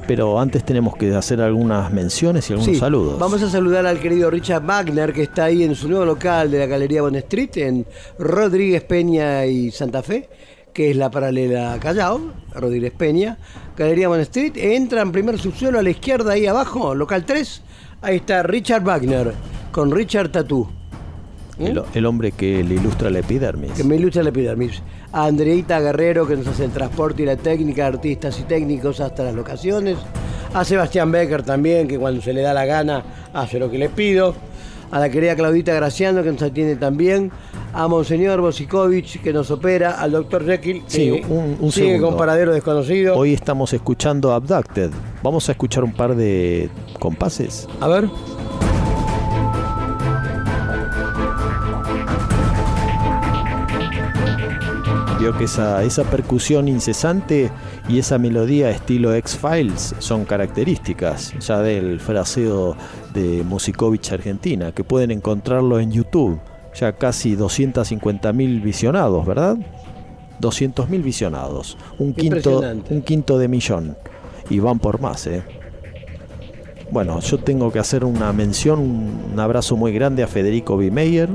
Pero 0.06 0.38
antes 0.38 0.64
tenemos 0.64 0.96
que 0.96 1.14
hacer 1.14 1.40
algunas 1.40 1.92
menciones 1.92 2.48
y 2.50 2.52
algunos 2.54 2.74
Sí, 2.74 2.78
saludos. 2.80 3.18
Vamos 3.18 3.40
a 3.42 3.48
saludar 3.48 3.86
al 3.86 3.98
querido 4.00 4.30
Richard 4.30 4.64
Wagner, 4.64 5.12
que 5.12 5.22
está 5.22 5.44
ahí 5.44 5.62
en 5.62 5.74
su 5.76 5.88
nuevo 5.88 6.04
local 6.04 6.50
de 6.50 6.58
la 6.58 6.66
Galería 6.66 7.02
Bon 7.02 7.14
Street, 7.16 7.50
en 7.56 7.86
Rodríguez 8.18 8.82
Peña 8.82 9.46
y 9.46 9.70
Santa 9.70 10.02
Fe, 10.02 10.28
que 10.72 10.90
es 10.90 10.96
la 10.96 11.10
paralela 11.10 11.74
a 11.74 11.80
Callao, 11.80 12.20
Rodríguez 12.54 12.92
Peña. 12.92 13.38
Galería 13.76 14.08
Street, 14.22 14.52
entra 14.56 15.02
en 15.02 15.12
primer 15.12 15.38
subsuelo 15.38 15.78
a 15.78 15.82
la 15.82 15.90
izquierda, 15.90 16.32
ahí 16.32 16.46
abajo, 16.46 16.94
local 16.94 17.24
3. 17.24 17.62
Ahí 18.02 18.16
está 18.16 18.42
Richard 18.42 18.82
Wagner, 18.82 19.32
con 19.70 19.90
Richard 19.90 20.30
Tatú. 20.30 20.68
el, 21.58 21.82
el 21.94 22.06
hombre 22.06 22.32
que 22.32 22.64
le 22.64 22.74
ilustra 22.74 23.10
la 23.10 23.20
epidermis. 23.20 23.72
que 23.72 23.84
me 23.84 23.96
ilustra 23.96 24.22
la 24.22 24.30
epidermis. 24.30 24.82
A 25.12 25.26
Andreita 25.26 25.78
Guerrero, 25.80 26.26
que 26.26 26.36
nos 26.36 26.46
hace 26.46 26.64
el 26.64 26.70
transporte 26.72 27.22
y 27.22 27.26
la 27.26 27.36
técnica, 27.36 27.86
artistas 27.86 28.40
y 28.40 28.44
técnicos 28.44 29.00
hasta 29.00 29.24
las 29.24 29.34
locaciones. 29.34 29.98
A 30.54 30.64
Sebastián 30.64 31.12
Becker 31.12 31.42
también, 31.42 31.86
que 31.86 31.98
cuando 31.98 32.20
se 32.20 32.32
le 32.32 32.42
da 32.42 32.52
la 32.52 32.64
gana 32.64 33.04
hace 33.32 33.58
lo 33.58 33.70
que 33.70 33.78
le 33.78 33.88
pido. 33.88 34.34
A 34.90 34.98
la 34.98 35.08
querida 35.08 35.34
Claudita 35.34 35.72
Graciano, 35.72 36.22
que 36.22 36.32
nos 36.32 36.42
atiende 36.42 36.76
también. 36.76 37.30
A 37.74 37.88
Monseñor 37.88 38.40
Bosikovic, 38.42 39.22
que 39.22 39.32
nos 39.32 39.50
opera. 39.50 39.92
Al 39.92 40.12
doctor 40.12 40.44
Jekyll, 40.44 40.82
Sí, 40.86 41.10
que 41.10 41.24
un- 41.28 41.56
un 41.58 41.72
sigue 41.72 41.86
segundo. 41.92 42.08
con 42.08 42.16
paradero 42.18 42.52
desconocido. 42.52 43.16
Hoy 43.16 43.32
estamos 43.32 43.72
escuchando 43.72 44.32
Abducted. 44.32 44.90
Vamos 45.22 45.48
a 45.48 45.52
escuchar 45.52 45.82
un 45.82 45.92
par 45.92 46.14
de 46.14 46.68
compases. 46.98 47.66
A 47.80 47.88
ver. 47.88 48.08
Vio 55.18 55.36
que 55.38 55.44
esa, 55.44 55.84
esa 55.84 56.02
percusión 56.04 56.66
incesante 56.66 57.50
y 57.88 57.98
esa 57.98 58.18
melodía 58.18 58.70
estilo 58.70 59.14
X-Files 59.14 59.94
son 60.00 60.24
características 60.24 61.32
ya 61.38 61.60
del 61.60 62.00
fraseo 62.00 62.76
de 63.14 63.44
Musikovich 63.44 64.10
Argentina, 64.12 64.72
que 64.72 64.82
pueden 64.82 65.12
encontrarlo 65.12 65.78
en 65.78 65.92
YouTube. 65.92 66.40
Ya 66.74 66.92
casi 66.92 67.36
250.000 67.36 68.62
visionados, 68.62 69.26
¿verdad? 69.26 69.56
200.000 70.40 71.02
visionados. 71.02 71.76
Un 71.98 72.14
quinto, 72.14 72.62
un 72.90 73.02
quinto 73.02 73.38
de 73.38 73.48
millón. 73.48 73.96
Y 74.50 74.58
van 74.58 74.78
por 74.78 75.00
más, 75.00 75.26
¿eh? 75.26 75.42
Bueno, 76.90 77.20
yo 77.20 77.38
tengo 77.38 77.70
que 77.72 77.78
hacer 77.78 78.04
una 78.04 78.32
mención, 78.32 78.80
un 79.32 79.40
abrazo 79.40 79.76
muy 79.76 79.92
grande 79.92 80.22
a 80.22 80.26
Federico 80.26 80.76
B. 80.76 80.90
Meyer, 80.90 81.28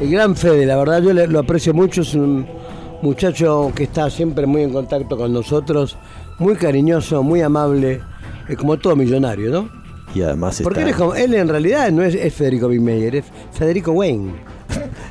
El 0.00 0.10
gran 0.10 0.34
Fede, 0.36 0.66
la 0.66 0.76
verdad 0.76 1.02
yo 1.02 1.12
lo 1.12 1.38
aprecio 1.38 1.72
mucho, 1.74 2.02
es 2.02 2.14
un 2.14 2.46
muchacho 3.02 3.72
que 3.74 3.84
está 3.84 4.10
siempre 4.10 4.46
muy 4.46 4.62
en 4.62 4.72
contacto 4.72 5.16
con 5.16 5.32
nosotros, 5.32 5.96
muy 6.38 6.54
cariñoso, 6.56 7.22
muy 7.22 7.40
amable, 7.42 8.00
eh, 8.48 8.56
como 8.56 8.78
todo 8.78 8.94
millonario, 8.96 9.50
¿no? 9.50 9.80
y 10.14 10.22
además 10.22 10.60
Porque 10.62 10.80
está- 10.80 10.88
él, 10.88 10.94
es 10.94 10.96
como- 10.96 11.14
él 11.14 11.34
en 11.34 11.48
realidad 11.48 11.90
no 11.92 12.02
es, 12.02 12.14
es 12.16 12.34
Federico 12.34 12.66
Bimeyer, 12.68 13.14
es 13.16 13.24
Federico 13.52 13.92
Wayne. 13.92 14.32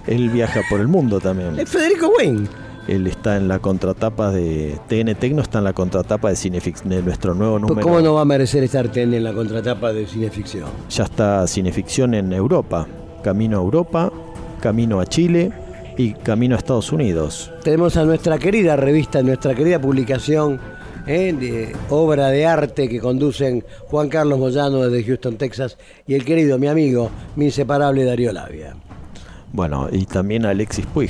Él 0.09 0.29
viaja 0.29 0.61
por 0.69 0.81
el 0.81 0.87
mundo 0.87 1.19
también. 1.19 1.59
Es 1.59 1.69
Federico 1.69 2.11
Wayne. 2.17 2.47
Él 2.87 3.05
está 3.05 3.37
en 3.37 3.47
la 3.47 3.59
contratapa 3.59 4.31
de 4.31 4.79
TN 4.87 5.13
Tecno, 5.13 5.43
está 5.43 5.59
en 5.59 5.65
la 5.65 5.73
contratapa 5.73 6.29
de 6.29 6.35
Cinefix, 6.35 6.83
de 6.83 7.03
nuestro 7.03 7.35
nuevo 7.35 7.59
número. 7.59 7.81
¿Cómo 7.81 8.01
no 8.01 8.15
va 8.15 8.21
a 8.21 8.25
merecer 8.25 8.63
estar 8.63 8.89
TN 8.89 9.13
en 9.13 9.23
la 9.23 9.33
contratapa 9.33 9.93
de 9.93 10.07
cineficción? 10.07 10.67
Ya 10.89 11.03
está 11.03 11.45
Cineficción 11.45 12.15
en 12.15 12.33
Europa, 12.33 12.87
camino 13.23 13.59
a 13.59 13.61
Europa, 13.61 14.11
camino 14.59 14.99
a 14.99 15.05
Chile 15.05 15.51
y 15.97 16.13
camino 16.13 16.55
a 16.55 16.57
Estados 16.57 16.91
Unidos. 16.91 17.51
Tenemos 17.63 17.95
a 17.95 18.03
nuestra 18.05 18.39
querida 18.39 18.75
revista, 18.75 19.21
nuestra 19.21 19.53
querida 19.53 19.79
publicación 19.79 20.59
¿eh? 21.05 21.31
de 21.39 21.75
obra 21.91 22.29
de 22.29 22.47
arte 22.47 22.89
que 22.89 22.99
conducen 22.99 23.63
Juan 23.85 24.09
Carlos 24.09 24.39
Moyano 24.39 24.79
desde 24.89 25.05
Houston, 25.05 25.37
Texas, 25.37 25.77
y 26.07 26.15
el 26.15 26.25
querido, 26.25 26.57
mi 26.57 26.67
amigo, 26.67 27.11
mi 27.35 27.45
inseparable 27.45 28.03
Darío 28.03 28.31
Labia. 28.31 28.75
Bueno, 29.53 29.87
y 29.91 30.05
también 30.05 30.45
Alexis 30.45 30.85
Puig. 30.85 31.09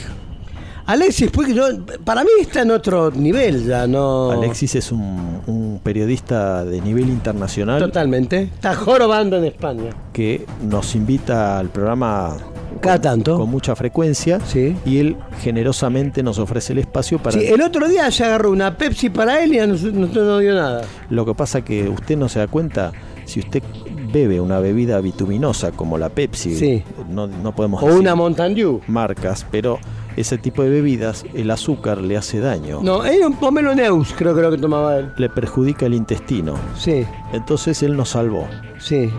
Alexis, 0.85 1.29
pues 1.29 1.53
yo, 1.53 1.65
para 2.03 2.23
mí 2.23 2.29
está 2.41 2.63
en 2.63 2.71
otro 2.71 3.11
nivel 3.11 3.63
ya, 3.67 3.85
¿no? 3.85 4.31
Alexis 4.31 4.73
es 4.73 4.91
un, 4.91 5.39
un 5.45 5.79
periodista 5.83 6.65
de 6.65 6.81
nivel 6.81 7.09
internacional 7.09 7.79
Totalmente. 7.79 8.43
Está 8.43 8.73
jorobando 8.73 9.37
en 9.37 9.45
España. 9.45 9.91
que 10.13 10.47
nos 10.63 10.95
invita 10.95 11.59
al 11.59 11.69
programa 11.69 12.37
Cada 12.81 12.99
tanto. 12.99 13.37
con 13.37 13.51
mucha 13.51 13.75
frecuencia 13.75 14.39
Sí. 14.47 14.75
y 14.83 14.97
él 14.97 15.17
generosamente 15.43 16.23
nos 16.23 16.39
ofrece 16.39 16.73
el 16.73 16.79
espacio 16.79 17.19
para... 17.19 17.39
Sí, 17.39 17.45
el 17.45 17.61
otro 17.61 17.87
día 17.87 18.09
se 18.09 18.23
agarró 18.23 18.49
una 18.49 18.75
Pepsi 18.75 19.11
para 19.11 19.43
él 19.43 19.53
y 19.53 19.59
a 19.59 19.67
nosotros 19.67 20.25
no 20.25 20.39
dio 20.39 20.55
nada. 20.55 20.81
Lo 21.11 21.23
que 21.23 21.35
pasa 21.35 21.61
que 21.61 21.87
usted 21.87 22.17
no 22.17 22.27
se 22.29 22.39
da 22.39 22.47
cuenta, 22.47 22.93
si 23.25 23.41
usted 23.41 23.61
bebe 24.11 24.39
una 24.41 24.59
bebida 24.59 24.99
bituminosa 25.01 25.71
como 25.71 25.97
la 25.97 26.09
Pepsi, 26.09 26.55
Sí. 26.55 26.83
no, 27.09 27.27
no 27.27 27.53
podemos 27.55 27.81
O 27.83 27.85
decir 27.87 27.99
una 28.01 28.15
Mountain 28.15 28.55
Dew. 28.55 28.81
marcas, 28.87 29.45
pero 29.51 29.79
ese 30.17 30.37
tipo 30.37 30.63
de 30.63 30.69
bebidas, 30.69 31.23
el 31.33 31.49
azúcar 31.51 31.99
le 32.01 32.17
hace 32.17 32.39
daño, 32.39 32.79
No, 32.81 33.05
era 33.05 33.27
un 33.27 33.35
pomelo 33.35 33.73
Neus, 33.73 34.13
creo 34.17 34.35
que 34.35 34.41
lo 34.41 34.51
que 34.51 34.57
tomaba 34.57 34.97
él. 34.97 35.11
le 35.17 35.29
perjudica 35.29 35.85
el 35.85 35.93
intestino. 35.93 36.55
Sí, 36.77 37.05
Entonces 37.33 37.81
él 37.83 37.95
nos 37.95 38.09
salvó. 38.09 38.45
sí. 38.79 39.09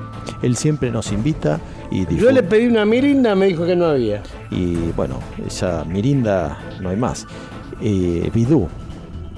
Él 0.43 0.57
siempre 0.57 0.91
nos 0.91 1.13
invita 1.13 1.61
y 1.91 2.05
Yo 2.05 2.29
difu- 2.29 2.33
le 2.33 2.43
pedí 2.43 2.67
una 2.67 2.85
mirinda, 2.85 3.35
me 3.35 3.47
dijo 3.47 3.65
que 3.67 3.77
no 3.77 3.87
había. 3.87 4.23
y 4.51 4.75
bueno, 4.97 5.17
esa 5.47 5.85
mirinda 5.85 6.59
no 6.81 6.89
hay 6.91 6.97
más. 6.97 7.27
Eh, 7.83 8.31
Bidú, 8.35 8.69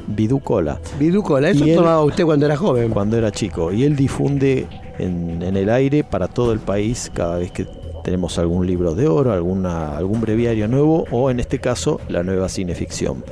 Bidú 0.08 0.40
Cola. 0.40 0.80
Viducola, 0.98 1.50
eso 1.50 1.64
Y 1.64 1.70
él- 1.70 1.76
tomaba 1.76 2.02
usted 2.04 2.24
cuando 2.24 2.46
era 2.46 2.56
joven. 2.56 2.90
cuando 2.90 3.16
era 3.16 3.30
chico. 3.30 3.72
Y 3.72 3.84
él 3.84 3.94
difunde 3.94 4.66
en, 4.98 5.42
el 5.42 5.68
aire 5.70 6.04
para 6.04 6.28
todo 6.28 6.52
el 6.52 6.60
país 6.60 7.10
cada 7.12 7.38
vez 7.38 7.50
que 7.50 7.66
tenemos 8.04 8.38
algún 8.38 8.66
libro 8.66 8.94
de 8.94 9.06
oro, 9.06 9.32
alguna, 9.32 9.96
algún 9.96 10.20
breviario 10.20 10.68
nuevo 10.68 11.04
o 11.10 11.30
en 11.30 11.40
este 11.40 11.58
caso 11.58 12.00
la 12.08 12.22
nueva 12.22 12.48
cineficción. 12.48 13.24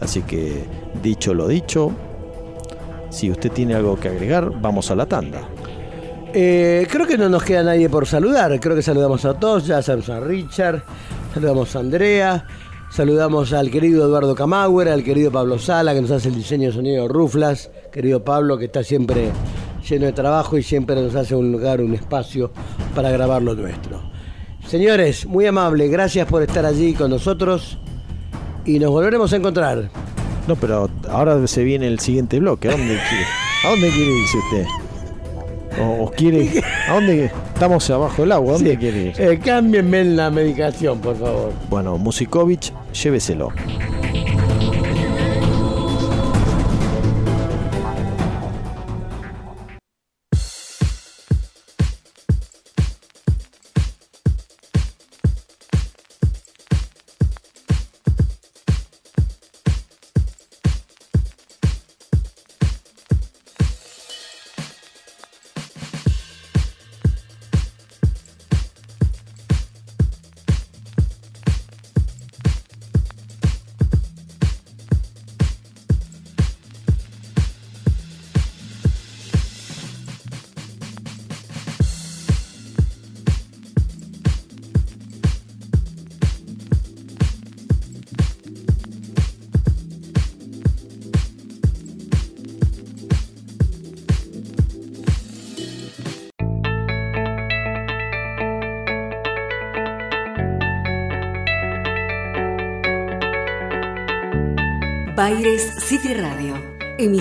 Así 0.00 0.22
que 0.22 0.64
dicho 1.02 1.34
lo 1.34 1.48
dicho, 1.48 1.92
si 3.10 3.30
usted 3.30 3.52
tiene 3.52 3.74
algo 3.74 3.98
que 3.98 4.08
agregar, 4.08 4.50
vamos 4.60 4.90
a 4.90 4.94
la 4.94 5.06
tanda. 5.06 5.42
Eh, 6.34 6.86
creo 6.90 7.06
que 7.06 7.18
no 7.18 7.28
nos 7.28 7.42
queda 7.42 7.62
nadie 7.62 7.90
por 7.90 8.06
saludar. 8.06 8.58
Creo 8.58 8.74
que 8.74 8.82
saludamos 8.82 9.24
a 9.24 9.34
todos. 9.34 9.66
Ya 9.66 9.82
saludamos 9.82 10.08
a 10.08 10.20
Richard, 10.20 10.82
saludamos 11.34 11.76
a 11.76 11.80
Andrea, 11.80 12.46
saludamos 12.90 13.52
al 13.52 13.70
querido 13.70 14.06
Eduardo 14.06 14.34
Camauer, 14.34 14.88
al 14.88 15.04
querido 15.04 15.30
Pablo 15.30 15.58
Sala, 15.58 15.92
que 15.92 16.00
nos 16.00 16.10
hace 16.10 16.28
el 16.28 16.36
diseño 16.36 16.68
de 16.68 16.74
sonido 16.74 17.06
Ruflas. 17.06 17.70
Querido 17.92 18.24
Pablo, 18.24 18.56
que 18.56 18.64
está 18.64 18.82
siempre 18.82 19.30
lleno 19.88 20.06
de 20.06 20.12
trabajo 20.12 20.56
y 20.58 20.62
siempre 20.62 20.96
nos 20.96 21.14
hace 21.14 21.34
un 21.34 21.52
lugar, 21.52 21.80
un 21.80 21.94
espacio 21.94 22.52
para 22.94 23.10
grabar 23.10 23.42
lo 23.42 23.54
nuestro. 23.54 24.00
Señores, 24.66 25.26
muy 25.26 25.46
amable, 25.46 25.88
gracias 25.88 26.26
por 26.26 26.42
estar 26.42 26.64
allí 26.64 26.94
con 26.94 27.10
nosotros 27.10 27.78
y 28.64 28.78
nos 28.78 28.90
volveremos 28.90 29.32
a 29.32 29.36
encontrar. 29.36 29.90
No, 30.46 30.56
pero 30.56 30.88
ahora 31.10 31.46
se 31.46 31.62
viene 31.64 31.86
el 31.88 31.98
siguiente 32.00 32.38
bloque. 32.40 32.68
¿A 32.68 32.72
dónde 32.72 32.86
quiere, 33.08 33.24
¿a 33.64 33.70
dónde 33.70 33.90
quiere 33.90 34.10
irse 34.12 34.38
usted? 34.38 34.66
¿O, 35.80 36.10
quiere.? 36.10 36.62
¿A 36.88 36.94
dónde? 36.94 37.30
Estamos 37.54 37.88
abajo 37.90 38.22
del 38.22 38.32
agua. 38.32 38.50
¿A 38.50 38.54
dónde 38.54 38.72
Sí. 38.72 38.76
quiere 38.76 39.02
ir? 39.06 39.14
Eh, 39.20 39.40
cámbienme 39.42 40.04
la 40.04 40.30
medicación, 40.30 41.00
por 41.00 41.16
favor. 41.16 41.52
Bueno, 41.70 41.96
Musikovic, 41.98 42.72
lléveselo. 42.92 43.48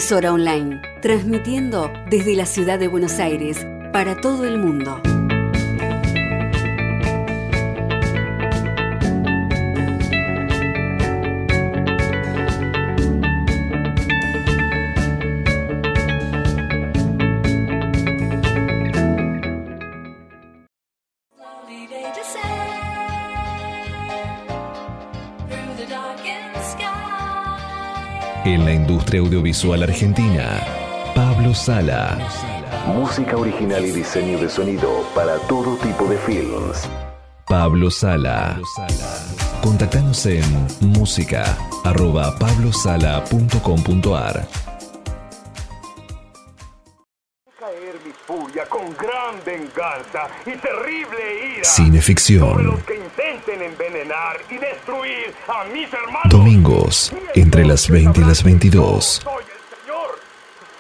Emisora 0.02 0.34
online, 0.34 0.82
transmitiendo 1.00 1.94
desde 2.10 2.36
la 2.36 2.48
ciudad 2.48 2.80
de 2.80 2.88
Buenos 2.88 3.20
Aires 3.20 3.68
para 3.94 4.20
todo 4.20 4.46
el 4.46 4.58
mundo. 4.58 5.00
Industria 29.12 29.20
audiovisual 29.20 29.84
argentina, 29.84 30.64
Pablo 31.14 31.54
Sala. 31.54 32.18
Música 32.88 33.36
original 33.36 33.86
y 33.86 33.92
diseño 33.92 34.40
de 34.40 34.48
sonido 34.50 35.04
para 35.14 35.38
todo 35.50 35.76
tipo 35.78 36.06
de 36.06 36.18
films. 36.18 36.88
Pablo 37.48 37.92
Sala. 37.92 38.58
Contactanos 39.62 40.26
en 40.26 40.44
música 40.80 41.44
arroba 41.84 42.34
pablosala.com.ar 42.40 44.48
caer 47.60 47.96
mi 48.04 48.12
furia 48.26 48.66
con 48.66 48.86
gran 48.98 49.36
venganza 49.46 50.28
y 50.48 50.58
terrible 50.58 51.58
ira 51.58 51.64
Cineficción. 51.64 52.50
sobre 52.50 52.64
los 52.64 52.84
que 52.86 52.96
intenten 52.96 53.62
envenenar 53.62 54.38
y 54.50 54.58
destruir 54.58 55.12
a 55.14 55.20
mis 55.22 55.30
hermanos. 55.30 55.41
Domingos, 56.30 57.12
entre 57.36 57.66
las 57.66 57.90
20 57.90 58.22
y 58.22 58.24
las 58.24 58.42
22. 58.42 59.22
Soy 59.22 59.44
el 59.44 59.50
Señor 59.78 60.18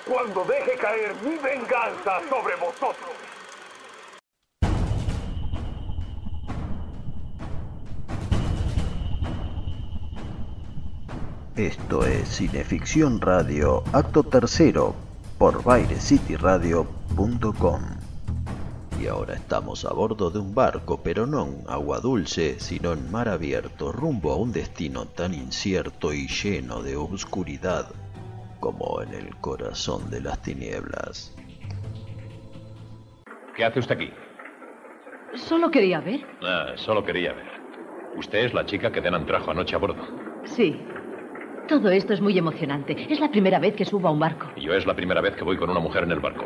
cuando 0.08 0.46
deje 0.46 0.78
caer 0.78 1.14
mi 1.24 1.36
venganza 1.38 2.22
sobre 2.30 2.56
vosotros. 2.56 3.12
Esto 11.58 12.06
es 12.06 12.30
Cineficción 12.30 13.20
Radio, 13.20 13.84
acto 13.92 14.24
tercero, 14.24 14.96
por 15.38 15.62
bairecityradio.com. 15.64 18.01
Y 19.02 19.08
ahora 19.08 19.34
estamos 19.34 19.84
a 19.84 19.94
bordo 19.94 20.30
de 20.30 20.38
un 20.38 20.54
barco, 20.54 21.02
pero 21.04 21.26
no 21.26 21.46
en 21.46 21.64
agua 21.68 22.00
dulce, 22.00 22.60
sino 22.60 22.94
en 22.94 23.10
mar 23.10 23.30
abierto, 23.30 23.92
rumbo 23.92 24.32
a 24.32 24.36
un 24.36 24.52
destino 24.52 25.08
tan 25.08 25.34
incierto 25.34 26.14
y 26.14 26.28
lleno 26.28 26.84
de 26.84 26.96
oscuridad 26.98 27.88
como 28.60 29.02
en 29.02 29.16
el 29.16 29.36
corazón 29.38 30.12
de 30.12 30.22
las 30.22 30.40
tinieblas. 30.44 31.36
¿Qué 33.56 33.66
hace 33.66 33.80
usted 33.80 33.96
aquí? 33.96 34.12
Solo 35.34 35.72
quería 35.72 36.00
ver. 36.00 36.22
Ah, 36.44 36.74
solo 36.76 37.04
quería 37.04 37.34
ver. 37.34 37.50
Usted 38.18 38.46
es 38.46 38.54
la 38.54 38.68
chica 38.68 38.92
que 38.92 39.02
Denan 39.02 39.26
trajo 39.26 39.50
anoche 39.50 39.76
a 39.76 39.80
bordo. 39.80 40.06
Sí. 40.44 40.80
Todo 41.68 41.90
esto 41.90 42.14
es 42.14 42.22
muy 42.22 42.38
emocionante. 42.38 43.12
Es 43.12 43.20
la 43.20 43.32
primera 43.32 43.58
vez 43.58 43.76
que 43.76 43.86
subo 43.86 44.10
a 44.10 44.12
un 44.12 44.20
barco. 44.20 44.52
Y 44.56 44.62
yo 44.62 44.76
es 44.76 44.86
la 44.86 44.94
primera 44.94 45.22
vez 45.22 45.36
que 45.36 45.44
voy 45.44 45.58
con 45.58 45.72
una 45.72 45.80
mujer 45.80 46.04
en 46.04 46.12
el 46.12 46.20
barco. 46.20 46.46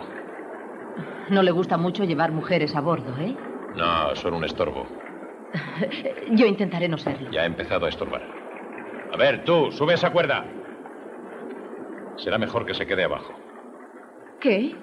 No 1.29 1.41
le 1.41 1.51
gusta 1.51 1.77
mucho 1.77 2.03
llevar 2.03 2.31
mujeres 2.31 2.75
a 2.75 2.81
bordo, 2.81 3.11
¿eh? 3.19 3.35
No, 3.75 4.15
son 4.15 4.35
un 4.35 4.43
estorbo. 4.43 4.85
Yo 6.31 6.45
intentaré 6.45 6.87
no 6.87 6.97
serlo. 6.97 7.31
Ya 7.31 7.41
ha 7.41 7.45
empezado 7.45 7.85
a 7.85 7.89
estorbar. 7.89 8.21
A 9.11 9.17
ver, 9.17 9.43
tú, 9.43 9.71
sube 9.71 9.93
esa 9.93 10.11
cuerda. 10.11 10.45
Será 12.17 12.37
mejor 12.37 12.65
que 12.65 12.73
se 12.73 12.85
quede 12.85 13.03
abajo. 13.03 13.33
¿Qué? 14.39 14.75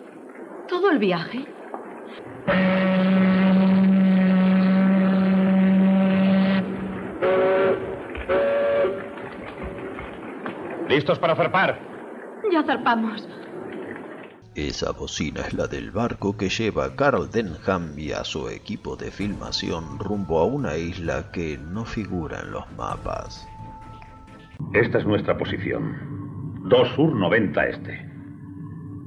¿Todo 0.68 0.90
el 0.90 0.98
viaje? 0.98 1.46
¿Listos 10.88 11.18
para 11.18 11.34
zarpar? 11.34 11.78
Ya 12.52 12.62
zarpamos. 12.64 13.26
Esa 14.54 14.92
bocina 14.92 15.40
es 15.40 15.54
la 15.54 15.66
del 15.66 15.90
barco 15.92 16.36
que 16.36 16.50
lleva 16.50 16.84
a 16.84 16.94
Carl 16.94 17.30
Denham 17.30 17.98
y 17.98 18.12
a 18.12 18.22
su 18.22 18.50
equipo 18.50 18.96
de 18.96 19.10
filmación 19.10 19.98
rumbo 19.98 20.40
a 20.40 20.44
una 20.44 20.76
isla 20.76 21.32
que 21.32 21.56
no 21.56 21.86
figura 21.86 22.40
en 22.40 22.52
los 22.52 22.70
mapas. 22.76 23.48
Esta 24.74 24.98
es 24.98 25.06
nuestra 25.06 25.38
posición. 25.38 25.96
2 26.68 26.88
sur 26.94 27.14
90 27.14 27.66
este. 27.66 28.12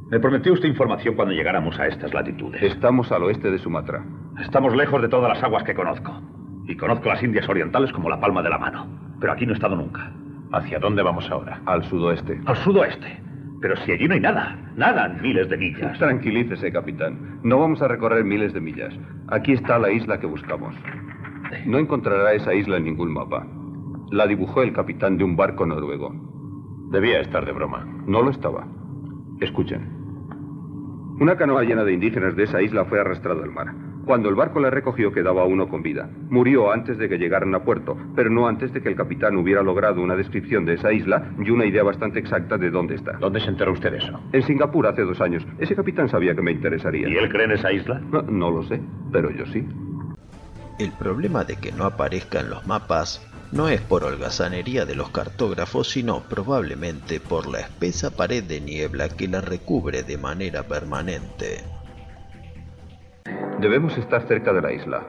Me 0.10 0.20
prometió 0.20 0.52
usted 0.54 0.68
información 0.68 1.14
cuando 1.14 1.36
llegáramos 1.36 1.80
a 1.80 1.86
estas 1.86 2.12
latitudes. 2.12 2.64
Estamos 2.64 3.12
al 3.12 3.22
oeste 3.24 3.52
de 3.52 3.60
Sumatra. 3.60 4.04
Estamos 4.44 4.76
lejos 4.76 5.00
de 5.00 5.10
todas 5.10 5.32
las 5.32 5.44
aguas 5.44 5.64
que 5.64 5.76
conozco. 5.76 6.12
Y 6.68 6.76
conozco 6.76 7.08
las 7.08 7.22
Indias 7.22 7.48
Orientales 7.48 7.92
como 7.92 8.10
la 8.10 8.20
palma 8.20 8.42
de 8.42 8.50
la 8.50 8.58
mano. 8.58 8.88
Pero 9.20 9.34
aquí 9.34 9.46
no 9.46 9.52
he 9.52 9.56
estado 9.56 9.76
nunca. 9.76 10.12
¿Hacia 10.52 10.80
dónde 10.80 11.04
vamos 11.04 11.30
ahora? 11.30 11.62
Al 11.68 11.84
sudoeste. 11.84 12.42
Al 12.48 12.58
sudoeste. 12.58 13.25
Pero 13.66 13.78
si 13.78 13.92
allí 13.94 14.08
no 14.08 14.14
hay 14.14 14.20
nada. 14.20 14.60
Nada 14.76 15.08
en 15.08 15.24
miles 15.24 15.50
de 15.50 15.58
millas. 15.58 15.98
Tranquilícese, 15.98 16.72
capitán. 16.72 17.40
No 17.42 17.60
vamos 17.60 17.82
a 17.82 17.88
recorrer 17.88 18.24
miles 18.24 18.54
de 18.54 18.62
millas. 18.62 18.94
Aquí 19.30 19.54
está 19.54 19.80
la 19.80 19.90
isla 19.90 20.20
que 20.20 20.28
buscamos. 20.28 20.76
No 21.66 21.80
encontrará 21.80 22.34
esa 22.34 22.54
isla 22.54 22.78
en 22.78 22.84
ningún 22.84 23.12
mapa. 23.12 23.48
La 24.12 24.28
dibujó 24.28 24.62
el 24.62 24.72
capitán 24.72 25.18
de 25.18 25.24
un 25.24 25.36
barco 25.36 25.66
noruego. 25.66 26.14
Debía 26.92 27.22
estar 27.22 27.44
de 27.44 27.54
broma. 27.54 27.88
No 28.06 28.22
lo 28.22 28.30
estaba. 28.30 28.68
Escuchen. 29.42 29.90
Una 31.20 31.36
canoa 31.36 31.64
llena 31.64 31.84
de 31.84 31.94
indígenas 31.94 32.36
de 32.36 32.44
esa 32.44 32.62
isla 32.62 32.86
fue 32.86 33.00
arrastrada 33.00 33.44
al 33.44 33.52
mar. 33.52 33.74
Cuando 34.06 34.30
el 34.30 34.36
barco 34.36 34.60
la 34.60 34.70
recogió 34.70 35.12
quedaba 35.12 35.46
uno 35.46 35.68
con 35.68 35.82
vida. 35.82 36.08
Murió 36.30 36.72
antes 36.72 36.98
de 36.98 37.10
que 37.10 37.18
llegaran 37.18 37.56
a 37.56 37.64
puerto, 37.64 37.98
pero 38.16 38.30
no 38.30 38.48
antes 38.48 38.72
de 38.72 38.82
que 38.82 38.90
el 38.90 38.96
capitán 38.96 39.36
hubiera 39.36 39.64
logrado 39.64 40.02
una 40.02 40.16
descripción 40.16 40.64
de 40.66 40.76
esa 40.76 40.94
isla 40.94 41.32
y 41.44 41.50
una 41.50 41.66
idea 41.66 41.84
bastante 41.84 42.20
exacta 42.20 42.58
de 42.58 42.70
dónde 42.70 42.96
está. 42.96 43.14
¿Dónde 43.14 43.40
se 43.40 43.50
enteró 43.50 43.72
usted 43.74 43.92
de 43.92 43.98
eso? 43.98 44.20
En 44.32 44.44
Singapur 44.44 44.86
hace 44.86 45.02
dos 45.02 45.20
años. 45.22 45.46
Ese 45.58 45.76
capitán 45.76 46.08
sabía 46.08 46.36
que 46.36 46.42
me 46.44 46.52
interesaría. 46.52 47.10
¿Y 47.10 47.16
él 47.16 47.30
cree 47.30 47.46
en 47.46 47.52
esa 47.52 47.72
isla? 47.72 48.00
No, 48.12 48.22
no 48.22 48.52
lo 48.52 48.64
sé, 48.64 48.80
pero 49.12 49.32
yo 49.32 49.46
sí. 49.48 49.68
El 50.78 50.92
problema 50.92 51.44
de 51.44 51.56
que 51.56 51.72
no 51.72 51.86
aparezca 51.86 52.42
en 52.42 52.50
los 52.50 52.68
mapas 52.68 53.26
no 53.52 53.70
es 53.70 53.82
por 53.82 54.04
holgazanería 54.04 54.86
de 54.86 54.96
los 54.96 55.10
cartógrafos, 55.10 55.90
sino 55.90 56.22
probablemente 56.24 57.20
por 57.20 57.48
la 57.48 57.62
espesa 57.62 58.12
pared 58.12 58.44
de 58.44 58.60
niebla 58.60 59.10
que 59.10 59.28
la 59.28 59.42
recubre 59.42 60.04
de 60.04 60.18
manera 60.18 60.64
permanente. 60.64 61.64
Debemos 63.60 63.98
estar 63.98 64.22
cerca 64.24 64.54
de 64.54 64.62
la 64.62 64.72
isla. 64.74 65.02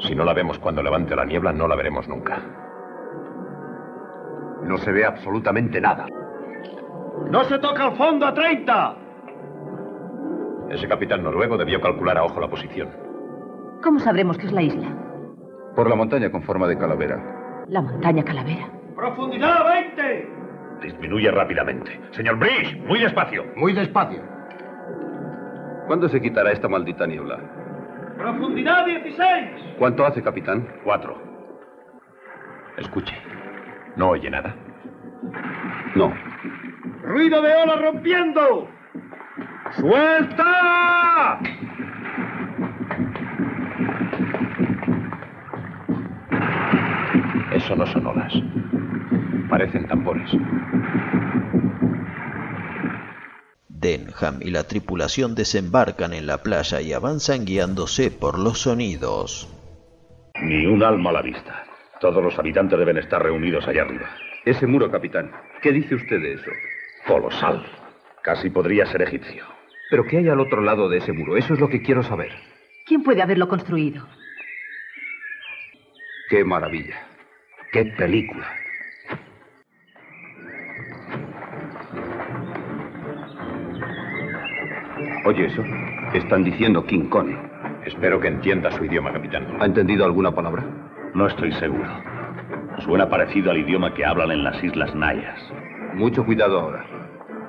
Si 0.00 0.14
no 0.14 0.24
la 0.24 0.34
vemos 0.34 0.58
cuando 0.58 0.82
levante 0.82 1.16
la 1.16 1.24
niebla, 1.24 1.52
no 1.52 1.66
la 1.66 1.74
veremos 1.76 2.06
nunca. 2.06 2.38
No 4.62 4.76
se 4.78 4.92
ve 4.92 5.04
absolutamente 5.04 5.80
nada. 5.80 6.06
¡No 7.30 7.44
se 7.44 7.58
toca 7.58 7.86
el 7.86 7.96
fondo 7.96 8.26
a 8.26 8.34
30! 8.34 8.96
Ese 10.70 10.86
capitán 10.88 11.22
noruego 11.22 11.56
debió 11.56 11.80
calcular 11.80 12.18
a 12.18 12.24
ojo 12.24 12.40
la 12.40 12.48
posición. 12.48 12.90
¿Cómo 13.82 14.00
sabremos 14.00 14.36
que 14.36 14.46
es 14.46 14.52
la 14.52 14.62
isla? 14.62 14.88
Por 15.74 15.88
la 15.88 15.96
montaña 15.96 16.30
con 16.30 16.42
forma 16.42 16.66
de 16.66 16.76
calavera. 16.76 17.64
La 17.68 17.80
montaña 17.80 18.22
Calavera. 18.24 18.68
¡Profundidad 18.94 19.64
20! 19.96 20.28
Disminuye 20.82 21.30
rápidamente. 21.30 22.00
Señor 22.12 22.38
Bridge, 22.38 22.78
muy 22.86 23.00
despacio. 23.00 23.44
Muy 23.56 23.72
despacio. 23.72 24.22
¿Cuándo 25.86 26.08
se 26.08 26.20
quitará 26.20 26.50
esta 26.52 26.68
maldita 26.68 27.06
niebla? 27.06 27.38
¡Profundidad 28.18 28.84
16! 28.86 29.76
¿Cuánto 29.78 30.04
hace, 30.04 30.22
capitán? 30.22 30.66
Cuatro. 30.82 31.16
Escuche. 32.76 33.14
¿No 33.94 34.10
oye 34.10 34.28
nada? 34.28 34.54
No. 35.94 36.12
¡Ruido 37.02 37.40
de 37.40 37.54
ola 37.54 37.76
rompiendo! 37.76 38.68
¡Suelta! 39.72 41.38
Eso 47.52 47.76
no 47.76 47.86
son 47.86 48.06
olas. 48.06 48.32
Parecen 49.48 49.86
tambores. 49.86 50.30
Denham 53.80 54.40
y 54.40 54.50
la 54.50 54.64
tripulación 54.64 55.34
desembarcan 55.34 56.12
en 56.12 56.26
la 56.26 56.38
playa 56.42 56.80
y 56.80 56.92
avanzan 56.92 57.44
guiándose 57.44 58.10
por 58.10 58.38
los 58.38 58.60
sonidos. 58.60 59.48
Ni 60.42 60.66
un 60.66 60.82
alma 60.82 61.10
a 61.10 61.14
la 61.14 61.22
vista. 61.22 61.64
Todos 62.00 62.22
los 62.22 62.38
habitantes 62.38 62.78
deben 62.78 62.98
estar 62.98 63.22
reunidos 63.22 63.66
allá 63.66 63.82
arriba. 63.82 64.08
Ese 64.44 64.66
muro, 64.66 64.90
capitán. 64.90 65.30
¿Qué 65.62 65.72
dice 65.72 65.94
usted 65.94 66.20
de 66.20 66.34
eso? 66.34 66.50
Colosal. 67.06 67.64
Casi 68.22 68.50
podría 68.50 68.86
ser 68.86 69.02
egipcio. 69.02 69.44
¿Pero 69.90 70.04
qué 70.04 70.18
hay 70.18 70.28
al 70.28 70.40
otro 70.40 70.60
lado 70.62 70.88
de 70.88 70.98
ese 70.98 71.12
muro? 71.12 71.36
Eso 71.36 71.54
es 71.54 71.60
lo 71.60 71.68
que 71.68 71.82
quiero 71.82 72.02
saber. 72.02 72.32
¿Quién 72.86 73.02
puede 73.02 73.22
haberlo 73.22 73.48
construido? 73.48 74.06
¡Qué 76.28 76.44
maravilla! 76.44 76.96
¡Qué 77.72 77.84
película! 77.96 78.46
Oye 85.26 85.46
eso. 85.46 85.64
Están 86.14 86.44
diciendo 86.44 86.84
King 86.86 87.08
Kong. 87.08 87.26
Espero 87.84 88.20
que 88.20 88.28
entienda 88.28 88.70
su 88.70 88.84
idioma, 88.84 89.12
capitán. 89.12 89.56
¿Ha 89.58 89.64
entendido 89.64 90.04
alguna 90.04 90.30
palabra? 90.30 90.64
No 91.14 91.26
estoy 91.26 91.50
seguro. 91.54 91.90
Suena 92.84 93.08
parecido 93.08 93.50
al 93.50 93.58
idioma 93.58 93.92
que 93.92 94.04
hablan 94.04 94.30
en 94.30 94.44
las 94.44 94.62
Islas 94.62 94.94
Nayas. 94.94 95.40
Mucho 95.94 96.24
cuidado 96.24 96.60
ahora. 96.60 96.84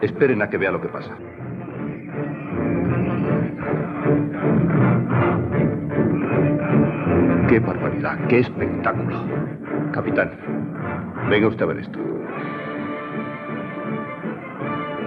Esperen 0.02 0.42
a 0.42 0.50
que 0.50 0.58
vea 0.58 0.72
lo 0.72 0.82
que 0.82 0.88
pasa. 0.88 1.16
¡Qué 7.48 7.60
barbaridad! 7.60 8.18
¡Qué 8.28 8.40
espectáculo! 8.40 9.20
Capitán, 9.92 10.32
venga 11.30 11.48
usted 11.48 11.62
a 11.62 11.68
ver 11.68 11.78
esto. 11.78 12.00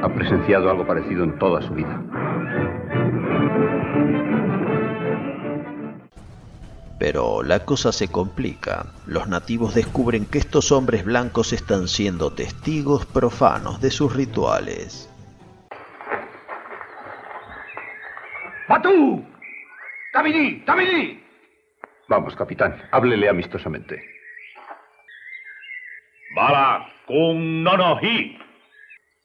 Ha 0.03 0.09
presenciado 0.09 0.71
algo 0.71 0.87
parecido 0.87 1.25
en 1.25 1.37
toda 1.39 1.61
su 1.63 1.75
vida. 1.75 2.01
Pero 7.01 7.43
la 7.43 7.65
cosa 7.65 7.93
se 7.93 8.09
complica. 8.09 8.87
Los 9.07 9.27
nativos 9.27 9.75
descubren 9.75 10.27
que 10.27 10.39
estos 10.39 10.71
hombres 10.71 11.05
blancos 11.05 11.53
están 11.53 11.89
siendo 11.89 12.31
testigos 12.33 13.07
profanos 13.07 13.81
de 13.81 13.91
sus 13.91 14.15
rituales. 14.15 15.09
¡Batú! 18.69 19.25
¡Tabini! 20.13 20.61
¡Tabini! 20.67 21.21
Vamos, 22.07 22.37
capitán, 22.37 22.81
háblele 22.93 23.29
amistosamente. 23.29 24.05
Bala 26.37 26.87
kun 27.07 27.65
nonohi. 27.65 28.39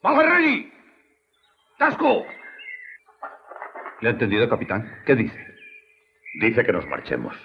¡Bajarreni! 0.01 0.71
¡Tasco! 1.77 2.25
¿Le 4.01 4.10
ha 4.10 4.12
entendido, 4.12 4.49
capitán? 4.49 5.01
¿Qué 5.05 5.15
dice? 5.15 5.55
Dice 6.41 6.63
que 6.65 6.73
nos 6.73 6.86
marchemos. 6.88 7.36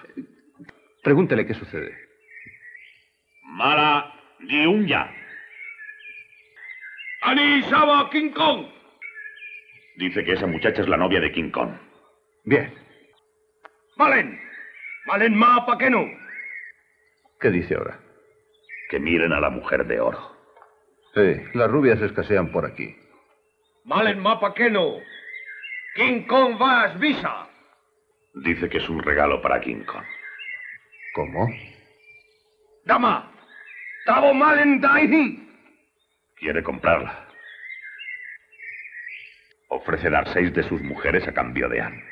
Pregúntele 1.03 1.47
qué 1.47 1.55
sucede. 1.55 1.97
Mala 3.45 4.13
Liunya. 4.41 5.11
¡Ani 7.23 7.63
Saba 7.65 8.09
King 8.11 8.31
Kong! 8.31 8.67
Dice 9.97 10.25
que 10.25 10.33
esa 10.33 10.47
muchacha 10.47 10.83
es 10.83 10.89
la 10.89 10.97
novia 10.97 11.21
de 11.21 11.31
King 11.33 11.51
Kong. 11.51 11.73
Bien. 12.45 12.73
¡Valen! 13.97 14.41
¡Valen 15.07 15.35
ma 15.35 15.67
pa' 15.67 15.79
que 15.79 15.91
no! 15.91 16.07
¿Qué 17.39 17.51
dice 17.51 17.75
ahora? 17.75 18.01
Que 18.89 18.99
miren 18.99 19.33
a 19.33 19.41
la 19.41 19.51
mujer 19.51 19.87
de 19.87 20.01
oro. 20.01 20.37
Sí, 21.15 21.43
las 21.55 21.71
rubias 21.71 22.01
escasean 22.01 22.51
por 22.51 22.65
aquí. 22.65 22.97
¡Valen 23.85 24.21
ma 24.21 24.41
pa' 24.41 24.55
que 24.55 24.71
no! 24.71 24.97
¡King 26.01 26.23
Kong 26.27 26.57
vas 26.57 26.99
visa! 26.99 27.47
Dice 28.33 28.71
que 28.71 28.79
es 28.79 28.89
un 28.89 29.03
regalo 29.03 29.43
para 29.43 29.61
King 29.61 29.85
Kong. 29.85 30.07
¿Cómo? 31.15 31.47
¡Dama! 32.87 33.31
¡Tabo 34.07 34.33
malen 34.33 34.81
daihi! 34.81 35.47
Quiere 36.39 36.63
comprarla. 36.63 37.29
Ofrece 39.69 40.09
dar 40.09 40.27
seis 40.33 40.55
de 40.55 40.63
sus 40.67 40.81
mujeres 40.81 41.29
a 41.29 41.35
cambio 41.35 41.69
de 41.69 41.83
Anne. 41.83 42.03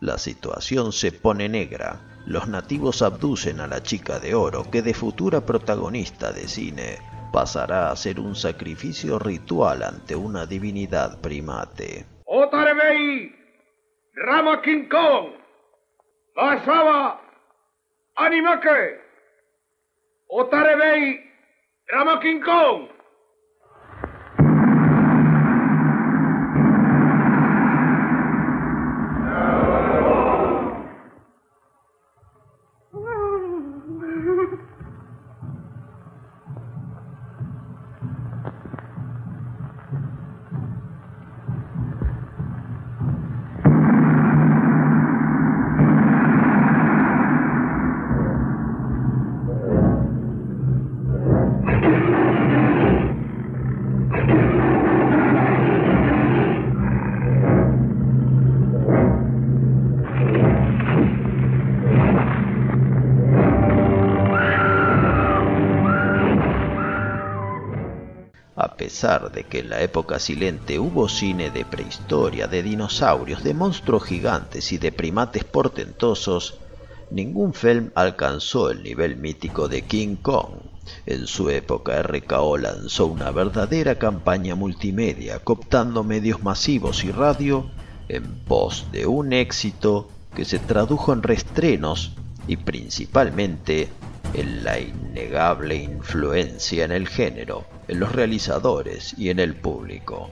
La 0.00 0.16
situación 0.16 0.92
se 0.92 1.10
pone 1.10 1.48
negra. 1.48 1.98
Los 2.24 2.46
nativos 2.46 3.02
abducen 3.02 3.58
a 3.58 3.66
la 3.66 3.82
chica 3.82 4.20
de 4.20 4.36
oro 4.36 4.70
que 4.70 4.82
de 4.82 4.94
futura 4.94 5.44
protagonista 5.44 6.30
de 6.30 6.46
cine 6.46 6.98
pasará 7.32 7.90
a 7.90 7.96
ser 7.96 8.20
un 8.20 8.36
sacrificio 8.36 9.18
ritual 9.18 9.82
ante 9.82 10.14
una 10.14 10.46
divinidad 10.46 11.20
primate. 11.20 12.19
¡Otarebei! 12.32 13.34
¡Rama 14.14 14.62
King 14.62 14.86
Kong! 14.88 15.32
¡Basaba! 16.36 17.20
¡Animake! 18.14 19.00
¡Otarebei! 20.28 21.28
¡Rama 21.88 22.20
King 22.20 22.40
Kong! 22.40 22.99
Pesar 69.00 69.32
de 69.32 69.44
que 69.44 69.60
en 69.60 69.70
la 69.70 69.80
época 69.80 70.18
silente 70.18 70.78
hubo 70.78 71.08
cine 71.08 71.50
de 71.50 71.64
prehistoria, 71.64 72.48
de 72.48 72.62
dinosaurios, 72.62 73.42
de 73.42 73.54
monstruos 73.54 74.04
gigantes 74.04 74.72
y 74.72 74.76
de 74.76 74.92
primates 74.92 75.42
portentosos, 75.42 76.58
ningún 77.10 77.54
film 77.54 77.92
alcanzó 77.94 78.70
el 78.70 78.82
nivel 78.82 79.16
mítico 79.16 79.68
de 79.68 79.80
King 79.80 80.16
Kong. 80.16 80.50
En 81.06 81.26
su 81.26 81.48
época 81.48 82.02
RKO 82.02 82.58
lanzó 82.58 83.06
una 83.06 83.30
verdadera 83.30 83.94
campaña 83.94 84.54
multimedia, 84.54 85.38
cooptando 85.38 86.04
medios 86.04 86.42
masivos 86.42 87.02
y 87.02 87.10
radio 87.10 87.70
en 88.08 88.24
pos 88.44 88.88
de 88.92 89.06
un 89.06 89.32
éxito 89.32 90.10
que 90.34 90.44
se 90.44 90.58
tradujo 90.58 91.14
en 91.14 91.22
restrenos 91.22 92.12
y 92.46 92.58
principalmente 92.58 93.88
en 94.34 94.64
la 94.64 94.78
innegable 94.78 95.76
influencia 95.76 96.84
en 96.84 96.92
el 96.92 97.08
género, 97.08 97.64
en 97.88 97.98
los 98.00 98.12
realizadores 98.12 99.14
y 99.18 99.30
en 99.30 99.38
el 99.40 99.56
público. 99.56 100.28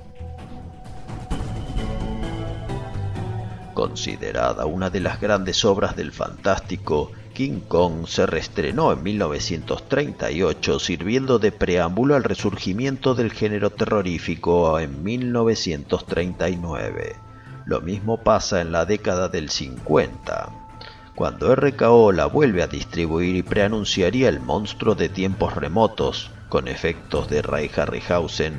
Considerada 3.75 4.67
una 4.67 4.91
de 4.91 5.01
las 5.01 5.19
grandes 5.21 5.65
obras 5.65 5.97
del 5.97 6.13
fantástico, 6.13 7.11
King 7.33 7.61
Kong 7.69 8.07
se 8.09 8.27
reestrenó 8.27 8.93
en 8.93 9.03
1938 9.05 10.81
sirviendo 10.81 11.39
de 11.39 11.53
preámbulo 11.53 12.17
al 12.17 12.25
resurgimiento 12.25 13.15
del 13.15 13.31
género 13.31 13.71
terrorífico 13.71 14.81
en 14.81 15.05
1939. 15.05 17.15
Lo 17.67 17.81
mismo 17.81 18.25
pasa 18.25 18.61
en 18.61 18.73
la 18.73 18.85
década 18.85 19.29
del 19.29 19.51
50, 19.51 20.68
cuando 21.19 21.53
RKO 21.53 22.13
la 22.13 22.27
vuelve 22.27 22.63
a 22.63 22.69
distribuir 22.69 23.35
y 23.35 23.43
preanunciaría 23.43 24.29
el 24.29 24.39
monstruo 24.39 24.95
de 24.95 25.09
tiempos 25.09 25.57
remotos, 25.57 26.31
con 26.49 26.69
efectos 26.69 27.29
de 27.29 27.43
Ray 27.43 27.69
Harryhausen, 27.77 28.55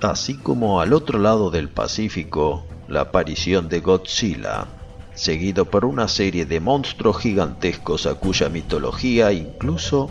así 0.00 0.36
como 0.36 0.80
al 0.80 0.92
otro 0.92 1.18
lado 1.18 1.50
del 1.50 1.70
Pacífico, 1.70 2.64
la 2.86 3.00
aparición 3.00 3.68
de 3.68 3.80
Godzilla, 3.80 4.68
seguido 5.12 5.64
por 5.64 5.86
una 5.86 6.06
serie 6.06 6.46
de 6.46 6.60
monstruos 6.60 7.18
gigantescos 7.18 8.06
a 8.06 8.14
cuya 8.14 8.48
mitología 8.48 9.32
incluso 9.32 10.08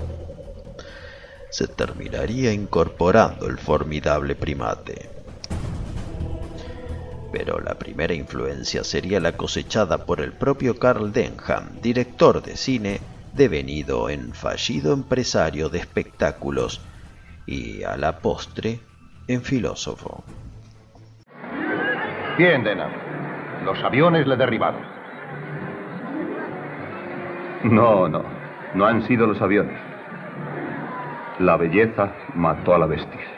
se 1.49 1.69
terminaría 1.69 2.51
incorporando 2.51 3.47
el 3.47 3.57
formidable 3.59 4.35
primate. 4.35 5.16
Pero 7.31 7.59
la 7.59 7.75
primera 7.75 8.13
influencia 8.13 8.83
sería 8.83 9.19
la 9.19 9.33
cosechada 9.33 10.05
por 10.05 10.21
el 10.21 10.33
propio 10.33 10.77
Carl 10.79 11.11
Denham, 11.11 11.81
director 11.81 12.41
de 12.41 12.55
cine, 12.55 12.99
devenido 13.33 14.09
en 14.09 14.33
fallido 14.33 14.93
empresario 14.93 15.69
de 15.69 15.79
espectáculos 15.79 16.81
y 17.45 17.83
a 17.83 17.97
la 17.97 18.19
postre 18.19 18.79
en 19.27 19.41
filósofo. 19.41 20.23
Bien, 22.37 22.63
Denham. 22.63 22.91
Los 23.65 23.83
aviones 23.83 24.27
le 24.27 24.37
derribaron. 24.37 24.81
No, 27.63 28.07
no. 28.07 28.23
No 28.75 28.85
han 28.85 29.07
sido 29.07 29.25
los 29.27 29.41
aviones. 29.41 29.77
La 31.39 31.57
belleza 31.57 32.13
mató 32.35 32.75
a 32.75 32.79
la 32.79 32.85
bestia. 32.85 33.36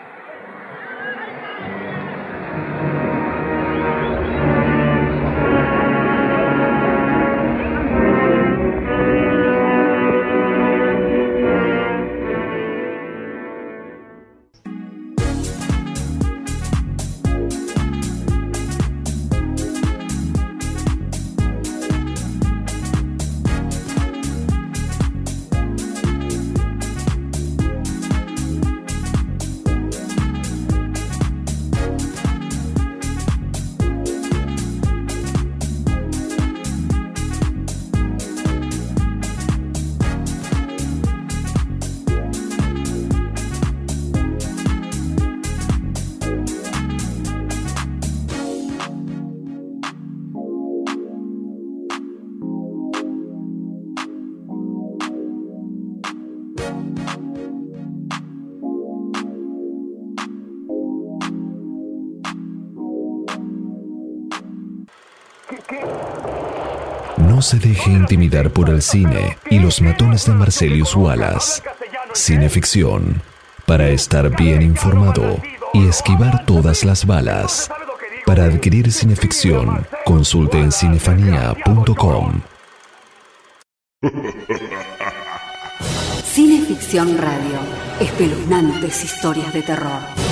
Por 68.47 68.69
el 68.69 68.81
cine 68.81 69.37
y 69.49 69.59
los 69.59 69.81
matones 69.81 70.25
de 70.25 70.31
Marcelius 70.33 70.95
Wallace. 70.95 71.61
Cineficción, 72.13 73.21
para 73.65 73.89
estar 73.89 74.33
bien 74.35 74.61
informado 74.61 75.41
y 75.73 75.87
esquivar 75.87 76.45
todas 76.45 76.85
las 76.85 77.05
balas. 77.05 77.69
Para 78.25 78.45
adquirir 78.45 78.91
cineficción, 78.91 79.85
consulte 80.05 80.57
en 80.59 80.71
cinefanía.com. 80.71 82.41
Cineficción 86.23 87.17
Radio. 87.17 87.59
Espeluznantes 87.99 89.03
historias 89.03 89.53
de 89.53 89.61
terror. 89.61 90.28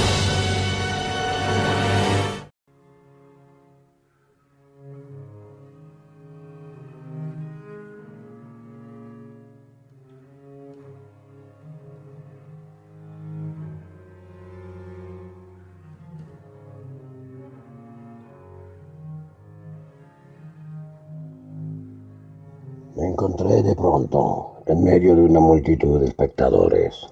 Me 22.97 23.05
encontré 23.05 23.61
de 23.61 23.75
pronto 23.75 24.55
en 24.65 24.83
medio 24.83 25.15
de 25.15 25.21
una 25.21 25.39
multitud 25.39 25.99
de 25.99 26.07
espectadores. 26.07 27.05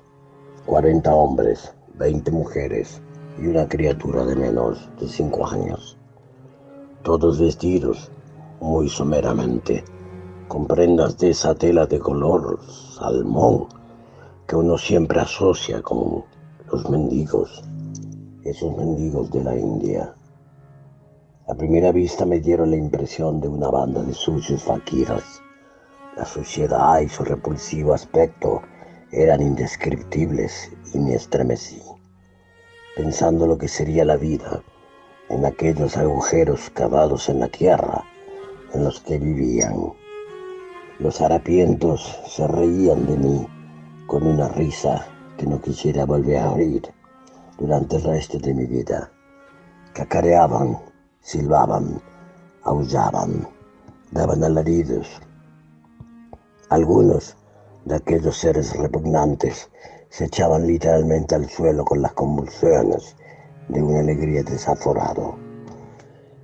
40 0.66 1.14
hombres, 1.14 1.76
20 2.00 2.32
mujeres 2.32 3.04
y 3.40 3.46
una 3.46 3.70
criatura 3.70 4.26
de 4.26 4.36
menos 4.36 4.90
de 5.00 5.08
5 5.08 5.46
años. 5.46 5.96
Todos 7.04 7.40
vestidos 7.40 8.10
muy 8.60 8.90
someramente, 8.90 9.84
con 10.48 10.66
prendas 10.66 11.20
de 11.20 11.30
esa 11.30 11.54
tela 11.54 11.86
de 11.86 12.00
color 12.00 12.60
salmón 12.68 13.68
que 14.48 14.56
uno 14.56 14.80
siempre 14.80 15.20
asocia 15.20 15.84
con 15.84 16.24
los 16.72 16.90
mendigos, 16.90 17.64
esos 18.44 18.76
mendigos 18.76 19.30
de 19.30 19.44
la 19.44 19.56
India. 19.56 20.16
A 21.48 21.54
primera 21.54 21.92
vista 21.92 22.26
me 22.26 22.40
dieron 22.40 22.72
la 22.72 22.78
impresión 22.78 23.40
de 23.40 23.50
una 23.50 23.70
banda 23.70 24.02
de 24.02 24.16
sucios 24.16 24.64
faquiras 24.64 25.35
la 26.16 26.26
suciedad 26.26 27.02
y 27.02 27.10
su 27.10 27.24
repulsivo 27.24 27.94
aspecto 27.94 28.62
eran 29.12 29.42
indescriptibles 29.42 30.72
y 30.94 31.00
me 31.00 31.16
estremecí, 31.16 31.82
pensando 32.96 33.46
lo 33.46 33.58
que 33.58 33.68
sería 33.68 34.06
la 34.06 34.16
vida 34.16 34.64
en 35.30 35.46
aquellos 35.46 35.98
agujeros 35.98 36.70
cavados 36.70 37.28
en 37.30 37.40
la 37.40 37.48
tierra 37.50 38.04
en 38.74 38.84
los 38.84 39.02
que 39.02 39.18
vivían. 39.18 39.94
Los 41.00 41.20
harapientos 41.20 42.18
se 42.28 42.48
reían 42.48 43.06
de 43.06 43.18
mí 43.18 43.48
con 44.08 44.26
una 44.26 44.48
risa 44.50 45.06
que 45.38 45.46
no 45.46 45.62
quisiera 45.62 46.06
volver 46.06 46.38
a 46.38 46.52
oír 46.52 46.82
durante 47.58 47.98
el 47.98 48.04
resto 48.04 48.38
de 48.38 48.54
mi 48.54 48.66
vida. 48.66 49.12
Cacareaban, 49.94 50.80
silbaban, 51.20 52.02
aullaban, 52.64 53.48
daban 54.12 54.44
alaridos 54.44 55.08
algunos 56.70 57.36
de 57.86 57.96
aquellos 57.96 58.38
seres 58.38 58.76
repugnantes 58.76 59.70
se 60.10 60.26
echaban 60.26 60.66
literalmente 60.66 61.36
al 61.36 61.48
suelo 61.50 61.86
con 61.86 62.02
las 62.02 62.14
convulsiones 62.14 63.16
de 63.70 63.84
una 63.84 64.00
alegría 64.00 64.42
desaforado. 64.44 65.36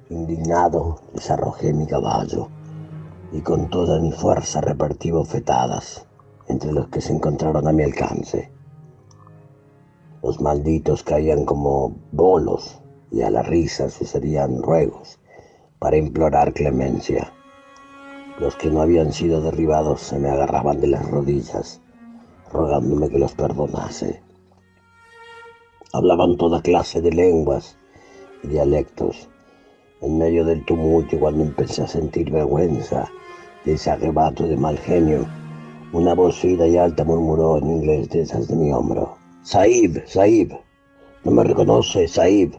Indignado, 0.10 1.00
desarrojé 1.14 1.74
mi 1.74 1.88
caballo 1.88 2.50
y 3.32 3.42
con 3.42 3.70
toda 3.70 4.00
mi 4.00 4.12
fuerza 4.12 4.62
repartí 4.62 5.10
bofetadas 5.10 6.06
entre 6.48 6.72
los 6.72 6.90
que 6.90 7.02
se 7.02 7.14
encontraron 7.14 7.68
a 7.68 7.72
mi 7.72 7.84
alcance. 7.84 8.52
Los 10.22 10.39
malditos 10.39 11.04
caían 11.04 11.45
como 11.45 11.95
bolos 12.12 12.80
y 13.10 13.24
a 13.24 13.32
la 13.32 13.41
risa 13.41 13.89
sucedían 13.89 14.62
ruegos 14.62 15.20
para 15.80 15.98
implorar 15.98 16.54
clemencia. 16.54 17.34
Los 18.42 18.56
que 18.56 18.72
no 18.72 18.82
habían 18.82 19.14
sido 19.14 19.39
derribados 19.39 20.02
se 20.02 20.18
me 20.18 20.28
agarraban 20.28 20.82
de 20.82 20.88
las 20.88 21.08
rodillas, 21.08 21.80
rogándome 22.52 23.08
que 23.08 23.20
los 23.20 23.34
perdonase. 23.34 24.24
Hablaban 25.94 26.38
toda 26.38 26.64
clase 26.64 27.02
de 27.02 27.12
lenguas 27.12 27.78
y 28.42 28.48
dialectos. 28.48 29.30
En 30.02 30.18
medio 30.18 30.44
del 30.44 30.66
tumulto, 30.66 31.20
cuando 31.20 31.44
empecé 31.44 31.84
a 31.84 31.88
sentir 31.88 32.32
vergüenza 32.32 33.08
de 33.64 33.74
ese 33.74 33.92
arrebato 33.92 34.48
de 34.48 34.58
mal 34.58 34.80
genio, 34.80 35.28
una 35.94 36.16
voz 36.16 36.39
fina 36.39 36.66
y 36.66 36.78
alta 36.78 37.04
murmuró 37.04 37.60
en 37.60 37.70
inglés 37.70 38.10
de 38.10 38.22
esas 38.22 38.48
de 38.48 38.56
mi 38.56 38.74
hombro. 38.74 39.18
Saib, 39.44 40.02
Saib, 40.08 40.52
no 41.26 41.32
me 41.32 41.44
reconoce, 41.44 42.08
Saib. 42.08 42.56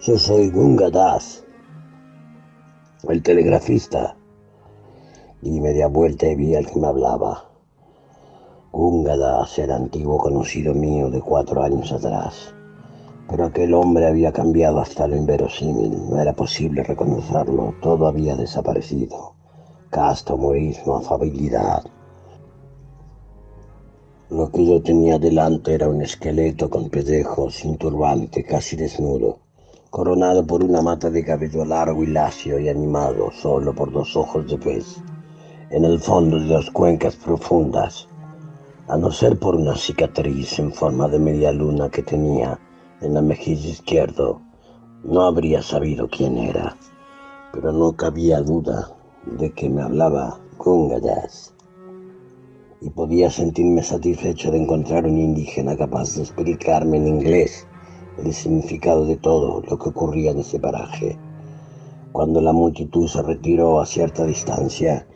Yo 0.00 0.16
soy 0.16 0.48
Gunga 0.48 0.88
Das. 0.88 1.44
el 3.06 3.22
telegrafista. 3.22 4.16
Di 5.42 5.58
vuelta 5.90 6.26
y 6.26 6.34
vi 6.34 6.54
al 6.54 6.66
que 6.66 6.78
me 6.78 6.86
hablaba. 6.86 7.50
Gungadas 8.72 9.58
era 9.58 9.74
antiguo 9.74 10.18
conocido 10.18 10.74
mío 10.74 11.08
de 11.08 11.22
cuatro 11.22 11.62
años 11.62 11.90
atrás. 11.92 12.54
Pero 13.26 13.46
aquel 13.46 13.72
hombre 13.72 14.06
había 14.06 14.32
cambiado 14.32 14.80
hasta 14.80 15.06
lo 15.06 15.16
inverosímil. 15.16 16.10
No 16.10 16.20
era 16.20 16.34
posible 16.34 16.82
reconocerlo. 16.82 17.74
Todo 17.80 18.06
había 18.06 18.36
desaparecido. 18.36 19.32
Casta, 19.88 20.34
humorismo, 20.34 20.96
afabilidad. 20.96 21.84
Lo 24.28 24.52
que 24.52 24.66
yo 24.66 24.82
tenía 24.82 25.18
delante 25.18 25.72
era 25.74 25.88
un 25.88 26.02
esqueleto 26.02 26.68
con 26.68 26.90
pellejo, 26.90 27.50
sin 27.50 27.78
turbante, 27.78 28.44
casi 28.44 28.76
desnudo, 28.76 29.38
coronado 29.88 30.46
por 30.46 30.62
una 30.62 30.82
mata 30.82 31.10
de 31.10 31.24
cabello 31.24 31.64
largo 31.64 32.04
y 32.04 32.08
lacio 32.08 32.60
y 32.60 32.68
animado 32.68 33.30
solo 33.32 33.74
por 33.74 33.90
dos 33.90 34.14
ojos 34.16 34.46
de 34.46 34.58
pez, 34.58 35.02
en 35.70 35.84
el 35.84 36.00
fondo 36.00 36.40
de 36.40 36.46
las 36.46 36.68
cuencas 36.70 37.14
profundas, 37.14 38.08
a 38.88 38.96
no 38.96 39.12
ser 39.12 39.38
por 39.38 39.54
una 39.54 39.76
cicatriz 39.76 40.58
en 40.58 40.72
forma 40.72 41.06
de 41.06 41.20
media 41.20 41.52
luna 41.52 41.88
que 41.88 42.02
tenía 42.02 42.58
en 43.00 43.14
la 43.14 43.22
mejilla 43.22 43.68
izquierdo, 43.68 44.40
no 45.04 45.22
habría 45.22 45.62
sabido 45.62 46.08
quién 46.08 46.38
era, 46.38 46.76
pero 47.52 47.72
no 47.72 47.92
cabía 47.92 48.40
duda 48.40 48.90
de 49.24 49.52
que 49.52 49.70
me 49.70 49.82
hablaba 49.82 50.40
Gungadas 50.58 51.54
y 52.82 52.90
podía 52.90 53.30
sentirme 53.30 53.82
satisfecho 53.82 54.50
de 54.50 54.58
encontrar 54.58 55.06
un 55.06 55.18
indígena 55.18 55.76
capaz 55.76 56.16
de 56.16 56.22
explicarme 56.22 56.96
en 56.96 57.06
inglés 57.06 57.66
el 58.22 58.32
significado 58.34 59.06
de 59.06 59.16
todo 59.16 59.62
lo 59.62 59.78
que 59.78 59.88
ocurría 59.88 60.32
en 60.32 60.40
ese 60.40 60.58
paraje. 60.58 61.18
Cuando 62.12 62.40
la 62.40 62.52
multitud 62.52 63.06
se 63.06 63.22
retiró 63.22 63.80
a 63.80 63.86
cierta 63.86 64.24
distancia, 64.24 65.06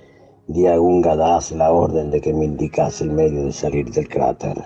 di 0.46 0.66
a 0.66 0.76
Gungadas 0.76 1.52
la 1.52 1.72
orden 1.72 2.10
de 2.10 2.20
que 2.20 2.34
me 2.34 2.44
indicase 2.44 3.04
el 3.04 3.12
medio 3.12 3.44
de 3.46 3.52
salir 3.52 3.90
del 3.90 4.08
cráter. 4.08 4.62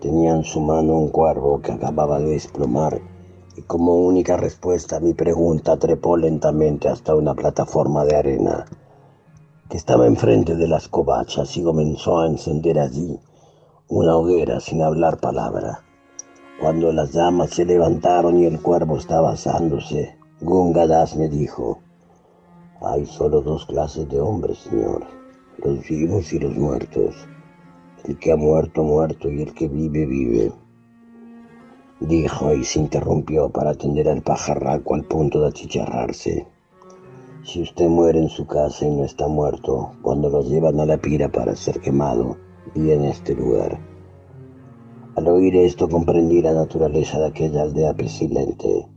Tenía 0.00 0.34
en 0.34 0.42
su 0.42 0.60
mano 0.60 0.94
un 0.94 1.10
cuervo 1.10 1.60
que 1.60 1.72
acababa 1.72 2.18
de 2.18 2.30
desplomar 2.30 2.98
y 3.54 3.62
como 3.62 3.94
única 3.94 4.38
respuesta 4.38 4.96
a 4.96 5.00
mi 5.00 5.12
pregunta 5.12 5.76
trepó 5.76 6.16
lentamente 6.16 6.88
hasta 6.88 7.14
una 7.14 7.34
plataforma 7.34 8.06
de 8.06 8.16
arena 8.16 8.64
que 9.68 9.76
estaba 9.76 10.06
enfrente 10.06 10.56
de 10.56 10.66
las 10.66 10.88
covachas 10.88 11.56
y 11.58 11.62
comenzó 11.62 12.20
a 12.20 12.26
encender 12.26 12.78
allí 12.78 13.20
una 13.88 14.16
hoguera 14.16 14.60
sin 14.60 14.80
hablar 14.80 15.18
palabra. 15.18 15.84
Cuando 16.58 16.90
las 16.90 17.12
llamas 17.12 17.50
se 17.50 17.66
levantaron 17.66 18.38
y 18.38 18.46
el 18.46 18.62
cuervo 18.62 18.96
estaba 18.96 19.32
asándose, 19.32 20.16
Gungadas 20.40 21.16
me 21.16 21.28
dijo, 21.28 21.80
hay 22.84 23.06
solo 23.06 23.40
dos 23.40 23.66
clases 23.66 24.08
de 24.08 24.20
hombres, 24.20 24.58
señor, 24.58 25.04
los 25.58 25.86
vivos 25.88 26.32
y 26.32 26.38
los 26.38 26.54
muertos. 26.56 27.14
El 28.04 28.18
que 28.18 28.32
ha 28.32 28.36
muerto, 28.36 28.82
muerto, 28.82 29.30
y 29.30 29.42
el 29.42 29.54
que 29.54 29.68
vive, 29.68 30.06
vive. 30.06 30.52
Dijo 32.00 32.52
y 32.52 32.64
se 32.64 32.80
interrumpió 32.80 33.48
para 33.50 33.70
atender 33.70 34.08
al 34.08 34.22
pajarraco 34.22 34.94
al 34.94 35.04
punto 35.04 35.40
de 35.40 35.48
achicharrarse. 35.48 36.46
Si 37.44 37.62
usted 37.62 37.88
muere 37.88 38.18
en 38.18 38.28
su 38.28 38.46
casa 38.46 38.86
y 38.86 38.90
no 38.90 39.04
está 39.04 39.28
muerto, 39.28 39.92
cuando 40.02 40.28
lo 40.28 40.42
llevan 40.42 40.80
a 40.80 40.86
la 40.86 40.96
pira 40.96 41.30
para 41.30 41.54
ser 41.54 41.80
quemado, 41.80 42.36
viene 42.74 43.08
a 43.08 43.10
este 43.10 43.34
lugar. 43.34 43.78
Al 45.14 45.28
oír 45.28 45.54
esto 45.56 45.88
comprendí 45.88 46.40
la 46.40 46.54
naturaleza 46.54 47.20
de 47.20 47.26
aquella 47.26 47.62
aldea 47.62 47.94
pestilente. 47.94 48.88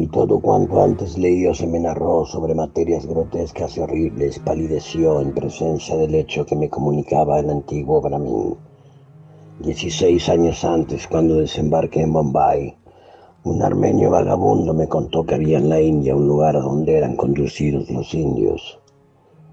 Y 0.00 0.06
todo 0.06 0.38
cuanto 0.38 0.80
antes 0.80 1.18
leí 1.18 1.44
o 1.48 1.52
se 1.52 1.66
me 1.66 1.80
narró 1.80 2.24
sobre 2.24 2.54
materias 2.54 3.04
grotescas 3.04 3.76
y 3.76 3.80
horribles 3.80 4.38
palideció 4.38 5.20
en 5.20 5.34
presencia 5.34 5.96
del 5.96 6.14
hecho 6.14 6.46
que 6.46 6.54
me 6.54 6.68
comunicaba 6.70 7.40
el 7.40 7.50
antiguo 7.50 8.00
Brahmin. 8.00 8.54
Dieciséis 9.58 10.28
años 10.28 10.64
antes, 10.64 11.08
cuando 11.08 11.34
desembarqué 11.34 12.02
en 12.02 12.12
Bombay, 12.12 12.76
un 13.42 13.60
armenio 13.60 14.10
vagabundo 14.10 14.72
me 14.72 14.86
contó 14.86 15.26
que 15.26 15.34
había 15.34 15.58
en 15.58 15.68
la 15.68 15.80
India 15.80 16.14
un 16.14 16.28
lugar 16.28 16.54
donde 16.54 16.96
eran 16.96 17.16
conducidos 17.16 17.90
los 17.90 18.14
indios, 18.14 18.78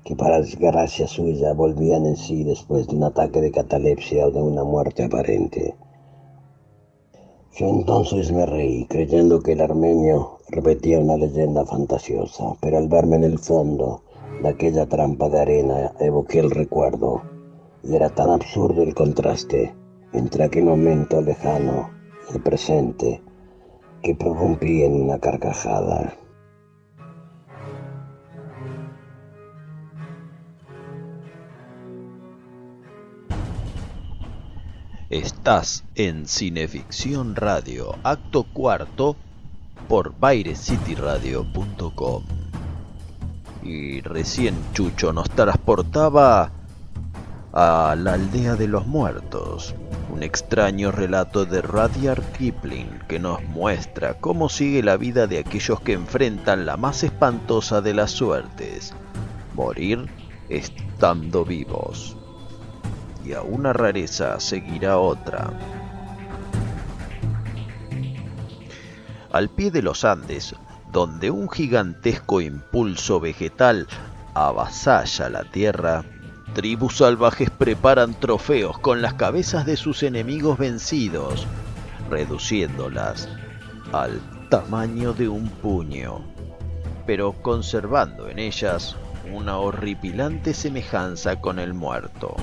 que 0.04 0.16
para 0.16 0.42
desgracia 0.42 1.08
suya 1.08 1.54
volvían 1.54 2.06
en 2.06 2.18
sí 2.18 2.44
después 2.44 2.86
de 2.86 2.96
un 2.96 3.06
ataque 3.06 3.42
de 3.42 3.50
catalepsia 3.50 4.28
o 4.28 4.30
de 4.30 4.44
una 4.44 4.64
muerte 4.64 5.06
aparente. 5.06 5.74
Yo 7.58 7.68
entonces 7.68 8.32
me 8.32 8.46
reí, 8.46 8.86
creyendo 8.86 9.40
que 9.40 9.54
el 9.54 9.62
armenio 9.62 10.35
repetía 10.56 11.00
una 11.00 11.18
leyenda 11.18 11.66
fantasiosa, 11.66 12.56
pero 12.62 12.78
al 12.78 12.88
verme 12.88 13.18
en 13.18 13.26
el 13.26 13.40
fondo 13.40 14.04
de 14.42 14.48
aquella 14.48 14.86
trampa 14.86 15.28
de 15.28 15.40
arena 15.42 15.92
evoqué 16.00 16.40
el 16.40 16.50
recuerdo, 16.50 17.22
y 17.84 17.94
era 17.94 18.10
tan 18.10 18.30
absurdo 18.30 18.82
el 18.82 18.96
contraste 18.96 19.76
entre 20.14 20.46
aquel 20.46 20.64
momento 20.64 21.22
lejano 21.22 21.90
y 22.30 22.36
el 22.36 22.42
presente, 22.42 23.22
que 24.02 24.16
prorrumpí 24.16 24.84
en 24.84 24.94
una 25.04 25.20
carcajada. 25.20 26.16
Estás 35.10 35.84
en 35.96 36.28
Cineficción 36.28 37.36
Radio, 37.36 37.96
acto 38.04 38.46
cuarto, 38.54 39.16
por 39.88 40.14
BaireCityRadio.com. 40.20 42.24
Y 43.64 44.02
recién 44.02 44.56
Chucho 44.74 45.14
nos 45.14 45.30
transportaba 45.30 46.52
a 47.56 47.96
la 47.98 48.14
aldea 48.14 48.56
de 48.56 48.68
los 48.68 48.86
muertos, 48.86 49.74
un 50.14 50.24
extraño 50.24 50.92
relato 50.92 51.46
de 51.46 51.62
Rudyard 51.62 52.22
Kipling 52.38 53.00
que 53.08 53.18
nos 53.18 53.42
muestra 53.44 54.16
cómo 54.16 54.50
sigue 54.50 54.84
la 54.84 54.98
vida 54.98 55.26
de 55.26 55.40
aquellos 55.40 55.80
que 55.80 55.94
enfrentan 55.94 56.66
la 56.66 56.76
más 56.76 57.04
espantosa 57.04 57.82
de 57.82 57.94
las 57.94 58.12
suertes, 58.12 58.94
morir 59.56 60.06
estando 60.50 61.46
vivos. 61.46 62.18
Y 63.26 63.34
a 63.34 63.42
una 63.42 63.74
rareza 63.74 64.40
seguirá 64.40 65.00
otra. 65.00 65.50
Al 69.36 69.50
pie 69.50 69.70
de 69.70 69.82
los 69.82 70.06
Andes, 70.06 70.56
donde 70.94 71.30
un 71.30 71.50
gigantesco 71.50 72.40
impulso 72.40 73.20
vegetal 73.20 73.86
avasalla 74.34 75.28
la 75.28 75.44
tierra, 75.44 76.06
Tribus 76.54 77.00
salvajes 77.00 77.50
preparan 77.50 78.18
trofeos 78.18 78.80
con 78.80 79.02
las 79.02 79.16
cabezas 79.16 79.66
de 79.66 79.76
sus 79.76 80.04
enemigos 80.04 80.58
vencidos, 80.58 81.48
reduciéndolas 82.10 83.28
al 83.92 84.22
tamaño 84.50 85.12
de 85.12 85.28
un 85.28 85.50
puño, 85.50 86.22
pero 87.06 87.34
conservando 87.34 88.30
en 88.30 88.40
ellas 88.40 88.96
una 89.34 89.58
horripilante 89.58 90.54
semejanza 90.54 91.42
con 91.42 91.60
el 91.60 91.74
muerto. 91.74 92.38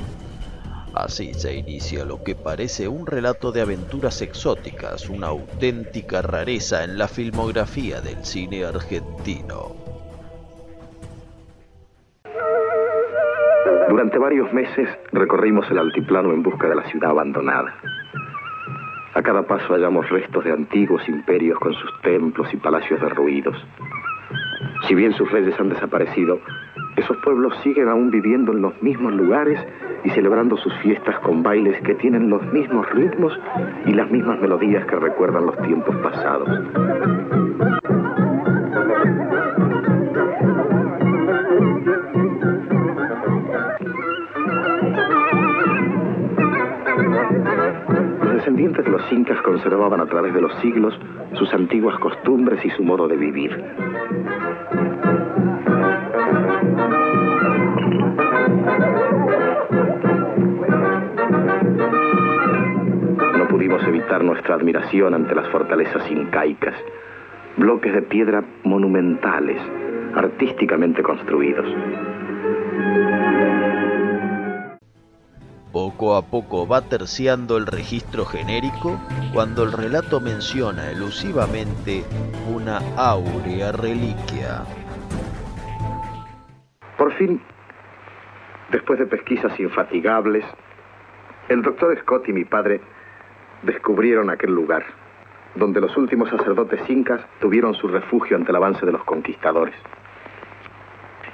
Así 0.95 1.33
se 1.33 1.55
inicia 1.55 2.05
lo 2.05 2.23
que 2.23 2.35
parece 2.35 2.87
un 2.87 3.07
relato 3.07 3.51
de 3.51 3.63
aventuras 3.63 4.21
exóticas, 4.21 5.09
una 5.09 5.29
auténtica 5.29 6.21
rareza 6.21 6.85
en 6.85 6.99
la 6.99 7.09
filmografía 7.09 8.03
del 8.03 8.23
cine 8.25 8.65
argentino. 8.65 9.75
Durante 13.89 14.19
varios 14.19 14.53
meses 14.53 14.89
recorrimos 15.13 15.71
el 15.71 15.79
altiplano 15.79 16.33
en 16.33 16.43
busca 16.43 16.69
de 16.69 16.75
la 16.75 16.85
ciudad 16.91 17.11
abandonada. 17.11 17.75
A 19.15 19.23
cada 19.23 19.43
paso 19.43 19.75
hallamos 19.75 20.09
restos 20.11 20.45
de 20.45 20.53
antiguos 20.53 21.07
imperios 21.09 21.59
con 21.59 21.73
sus 21.73 22.01
templos 22.03 22.53
y 22.53 22.57
palacios 22.57 23.01
derruidos. 23.01 23.57
Si 24.89 24.95
bien 24.95 25.13
sus 25.15 25.31
reyes 25.31 25.59
han 25.59 25.69
desaparecido, 25.69 26.41
esos 26.97 27.17
pueblos 27.19 27.55
siguen 27.63 27.89
aún 27.89 28.11
viviendo 28.11 28.53
en 28.53 28.63
los 28.63 28.81
mismos 28.83 29.13
lugares 29.15 29.59
y 30.05 30.11
celebrando 30.11 30.57
sus 30.57 30.75
fiestas 30.79 31.19
con 31.21 31.43
bailes 31.43 31.81
que 31.83 31.95
tienen 31.95 32.29
los 32.29 32.43
mismos 32.53 32.89
ritmos 32.91 33.39
y 33.87 33.93
las 33.93 34.11
mismas 34.11 34.41
melodías 34.41 34.85
que 34.87 34.97
recuerdan 34.97 35.47
los 35.47 35.57
tiempos 35.63 35.97
pasados. 35.97 36.49
descendientes 48.43 48.85
de 48.85 48.91
los 48.91 49.13
incas 49.13 49.41
conservaban 49.43 50.01
a 50.01 50.07
través 50.07 50.35
de 50.35 50.41
los 50.41 50.53
siglos 50.61 50.99
sus 51.35 51.55
antiguas 51.55 51.97
costumbres 52.01 52.65
y 52.65 52.71
su 52.71 52.83
modo 52.83 53.07
de 53.07 53.17
vivir. 53.17 53.65
No 63.39 63.49
pudimos 63.49 63.83
evitar 63.85 64.23
nuestra 64.23 64.55
admiración 64.55 65.15
ante 65.15 65.35
las 65.35 65.49
fortalezas 65.49 66.11
incaicas, 66.11 66.75
bloques 67.57 67.93
de 67.93 68.03
piedra 68.03 68.45
monumentales, 68.65 69.61
artísticamente 70.15 71.03
construidos. 71.03 71.67
Poco 75.73 76.17
a 76.17 76.23
poco 76.23 76.69
va 76.69 76.83
terciando 76.83 77.57
el 77.57 77.67
registro 77.67 78.27
genérico 78.27 79.01
cuando 79.33 79.65
el 79.65 79.73
relato 79.73 80.21
menciona 80.21 80.91
elusivamente 80.91 82.05
una 82.55 82.79
áurea 82.97 83.73
reliquia. 83.73 84.65
Por 86.99 87.11
fin, 87.15 87.41
después 88.73 88.99
de 88.99 89.07
pesquisas 89.07 89.59
infatigables, 89.61 90.45
el 91.49 91.63
doctor 91.63 91.97
Scott 92.01 92.29
y 92.29 92.33
mi 92.33 92.45
padre 92.45 92.81
descubrieron 93.63 94.31
aquel 94.31 94.53
lugar, 94.55 94.85
donde 95.55 95.81
los 95.81 95.97
últimos 95.97 96.31
sacerdotes 96.31 96.81
incas 96.89 97.21
tuvieron 97.41 97.75
su 97.75 97.87
refugio 97.87 98.37
ante 98.37 98.51
el 98.51 98.57
avance 98.57 98.85
de 98.85 98.93
los 98.93 99.05
conquistadores, 99.05 99.75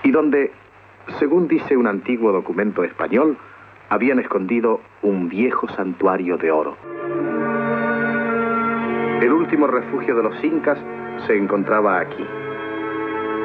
y 0.02 0.10
donde, 0.10 0.52
según 1.18 1.46
dice 1.48 1.76
un 1.76 1.86
antiguo 1.86 2.32
documento 2.32 2.82
español, 2.82 3.38
habían 3.88 4.18
escondido 4.18 4.80
un 5.02 5.28
viejo 5.28 5.68
santuario 5.68 6.36
de 6.36 6.50
oro. 6.50 6.76
El 9.22 9.32
último 9.32 9.68
refugio 9.68 10.14
de 10.16 10.22
los 10.24 10.44
incas 10.44 10.78
se 11.26 11.36
encontraba 11.36 12.00
aquí, 12.00 12.24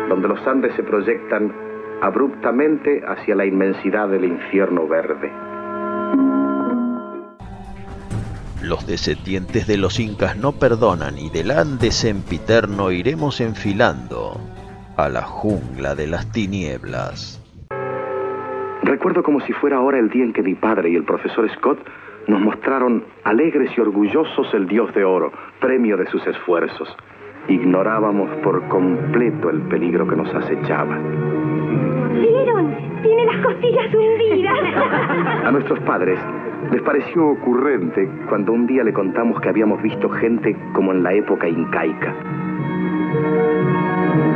donde 0.09 0.27
los 0.27 0.45
Andes 0.47 0.73
se 0.75 0.83
proyectan 0.83 1.62
abruptamente 2.03 3.01
hacia 3.07 3.33
la 3.33 3.45
inmensidad 3.45 4.09
del 4.09 4.25
infierno 4.25 4.85
verde. 4.87 5.31
Los 8.61 8.85
descendientes 8.85 9.67
de 9.67 9.77
los 9.77 10.01
incas 10.01 10.35
no 10.35 10.51
perdonan 10.51 11.17
y 11.17 11.29
del 11.29 11.51
Andes 11.51 11.95
sempiterno 11.95 12.91
iremos 12.91 13.39
enfilando 13.39 14.37
a 14.97 15.07
la 15.07 15.21
jungla 15.21 15.95
de 15.95 16.07
las 16.07 16.29
tinieblas. 16.33 17.41
Recuerdo 18.83 19.23
como 19.23 19.39
si 19.39 19.53
fuera 19.53 19.77
ahora 19.77 19.97
el 19.97 20.09
día 20.09 20.25
en 20.25 20.33
que 20.33 20.43
mi 20.43 20.55
padre 20.55 20.89
y 20.89 20.95
el 20.95 21.05
profesor 21.05 21.49
Scott 21.55 21.79
nos 22.27 22.41
mostraron 22.41 23.05
alegres 23.23 23.71
y 23.77 23.81
orgullosos 23.81 24.53
el 24.53 24.67
dios 24.67 24.93
de 24.93 25.05
oro, 25.05 25.31
premio 25.61 25.95
de 25.95 26.05
sus 26.07 26.25
esfuerzos. 26.27 26.93
Ignorábamos 27.47 28.29
por 28.43 28.67
completo 28.67 29.49
el 29.49 29.61
peligro 29.63 30.05
que 30.05 30.17
nos 30.17 30.33
acechaba. 30.35 30.99
A 35.45 35.51
nuestros 35.51 35.79
padres 35.81 36.19
les 36.71 36.81
pareció 36.81 37.27
ocurrente 37.27 38.09
cuando 38.29 38.51
un 38.53 38.65
día 38.65 38.83
le 38.83 38.93
contamos 38.93 39.39
que 39.41 39.49
habíamos 39.49 39.81
visto 39.81 40.09
gente 40.09 40.55
como 40.73 40.91
en 40.91 41.03
la 41.03 41.13
época 41.13 41.47
incaica. 41.47 42.13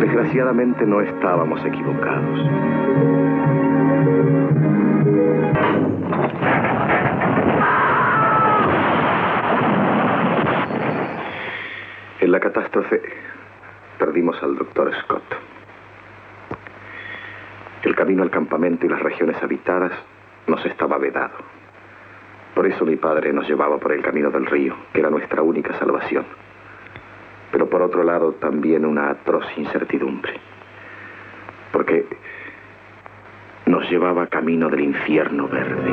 Desgraciadamente 0.02 0.86
no 0.86 1.02
estábamos 1.02 1.64
equivocados. 1.66 2.40
En 12.20 12.32
la 12.32 12.40
catástrofe 12.40 13.02
perdimos 13.98 14.42
al 14.44 14.56
doctor 14.58 14.92
Scott. 15.04 15.57
El 17.88 17.96
camino 17.96 18.22
al 18.22 18.30
campamento 18.30 18.86
y 18.86 18.90
las 18.90 19.00
regiones 19.00 19.42
habitadas 19.42 19.94
nos 20.46 20.66
estaba 20.66 20.98
vedado. 20.98 21.38
Por 22.54 22.68
eso 22.68 22.84
mi 22.84 22.98
padre 22.98 23.32
nos 23.32 23.48
llevaba 23.48 23.78
por 23.78 23.94
el 23.94 24.02
camino 24.02 24.30
del 24.30 24.46
río, 24.46 24.76
que 24.92 25.00
era 25.00 25.10
nuestra 25.10 25.42
única 25.42 25.74
salvación. 25.80 26.26
Pero 27.50 27.70
por 27.70 27.82
otro 27.82 28.04
lado 28.04 28.34
también 28.34 28.86
una 28.86 29.10
atroz 29.10 29.46
incertidumbre. 29.56 30.34
Porque 31.72 32.06
nos 33.68 33.90
llevaba 33.90 34.28
camino 34.28 34.68
del 34.68 34.82
infierno 34.82 35.48
verde. 35.48 35.90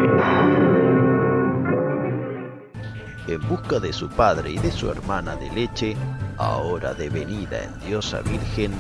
En 3.29 3.41
busca 3.49 3.79
de 3.79 3.93
su 3.93 4.11
padre 4.11 4.51
y 4.51 4.59
de 4.59 4.73
su 4.73 4.91
hermana 4.91 5.37
de 5.37 5.49
leche, 5.53 5.95
ahora 6.39 6.93
devenida 6.93 7.63
en 7.63 7.79
diosa 7.89 8.21
virgen, 8.23 8.73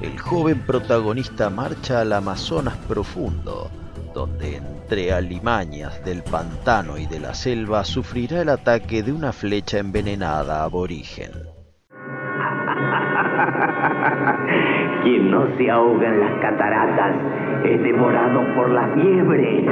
el 0.00 0.18
joven 0.18 0.62
protagonista 0.66 1.50
marcha 1.50 2.00
al 2.00 2.12
Amazonas 2.12 2.76
profundo, 2.88 3.70
donde 4.14 4.56
entre 4.56 5.12
alimañas 5.12 6.04
del 6.04 6.22
pantano 6.22 6.96
y 6.98 7.06
de 7.06 7.20
la 7.20 7.34
selva 7.34 7.84
sufrirá 7.84 8.42
el 8.42 8.50
ataque 8.50 9.02
de 9.02 9.12
una 9.12 9.32
flecha 9.32 9.78
envenenada 9.78 10.64
aborigen. 10.64 11.30
Quien 15.02 15.30
no 15.30 15.46
se 15.56 15.70
ahoga 15.70 16.08
en 16.08 16.20
las 16.20 16.38
cataratas 16.40 17.16
es 17.64 17.82
devorado 17.82 18.54
por 18.54 18.68
la 18.70 18.88
fiebre. 18.94 19.66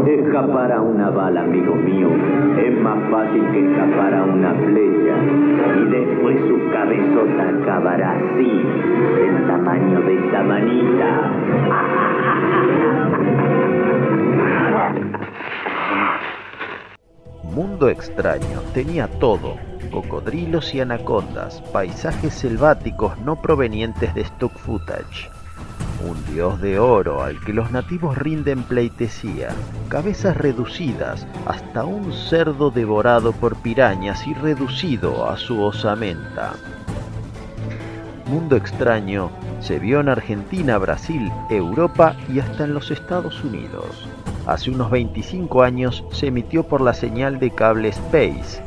Escapar 0.09 0.73
a 0.73 0.81
una 0.81 1.11
bala, 1.11 1.43
amigo 1.43 1.75
mío, 1.75 2.09
es 2.57 2.81
más 2.81 2.99
fácil 3.11 3.45
que 3.53 3.61
escapar 3.61 4.15
a 4.15 4.25
una 4.25 4.55
flecha. 4.55 5.15
Y 5.77 5.85
después 5.91 6.39
su 6.49 6.71
cabezota 6.73 7.49
acabará 7.51 8.13
así, 8.13 8.51
del 9.17 9.47
tamaño 9.47 10.01
de 10.01 10.15
esta 10.25 10.43
manita. 10.45 11.33
Mundo 17.55 17.91
extraño 17.91 18.63
tenía 18.73 19.09
todo, 19.09 19.57
cocodrilos 19.93 20.75
y 20.75 20.81
anacondas, 20.81 21.61
paisajes 21.71 22.33
selváticos 22.33 23.19
no 23.19 23.43
provenientes 23.43 24.15
de 24.15 24.23
stock 24.23 24.53
footage, 24.53 25.29
un 26.01 26.25
dios 26.33 26.61
de 26.61 26.79
oro 26.79 27.23
al 27.23 27.41
que 27.41 27.53
los 27.53 27.71
nativos 27.71 28.17
rinden 28.17 28.63
pleitesía, 28.63 29.49
cabezas 29.89 30.37
reducidas, 30.37 31.27
hasta 31.47 31.85
un 31.85 32.13
cerdo 32.13 32.71
devorado 32.71 33.33
por 33.33 33.57
pirañas 33.57 34.27
y 34.27 34.35
reducido 34.35 35.29
a 35.29 35.37
su 35.37 35.61
osamenta. 35.63 36.55
Mundo 38.27 38.57
extraño 38.57 39.31
se 39.61 39.79
vio 39.79 40.01
en 40.01 40.09
Argentina, 40.09 40.79
Brasil, 40.79 41.31
Europa 41.51 42.15
y 42.29 42.41
hasta 42.41 42.65
en 42.65 42.75
los 42.75 42.91
Estados 42.91 43.43
Unidos. 43.43 44.09
Hace 44.47 44.71
unos 44.71 44.91
25 44.91 45.63
años 45.63 46.05
se 46.13 46.29
emitió 46.29 46.63
por 46.63 46.81
la 46.81 46.95
señal 46.95 47.39
de 47.39 47.51
cable 47.51 47.89
Space, 47.89 48.63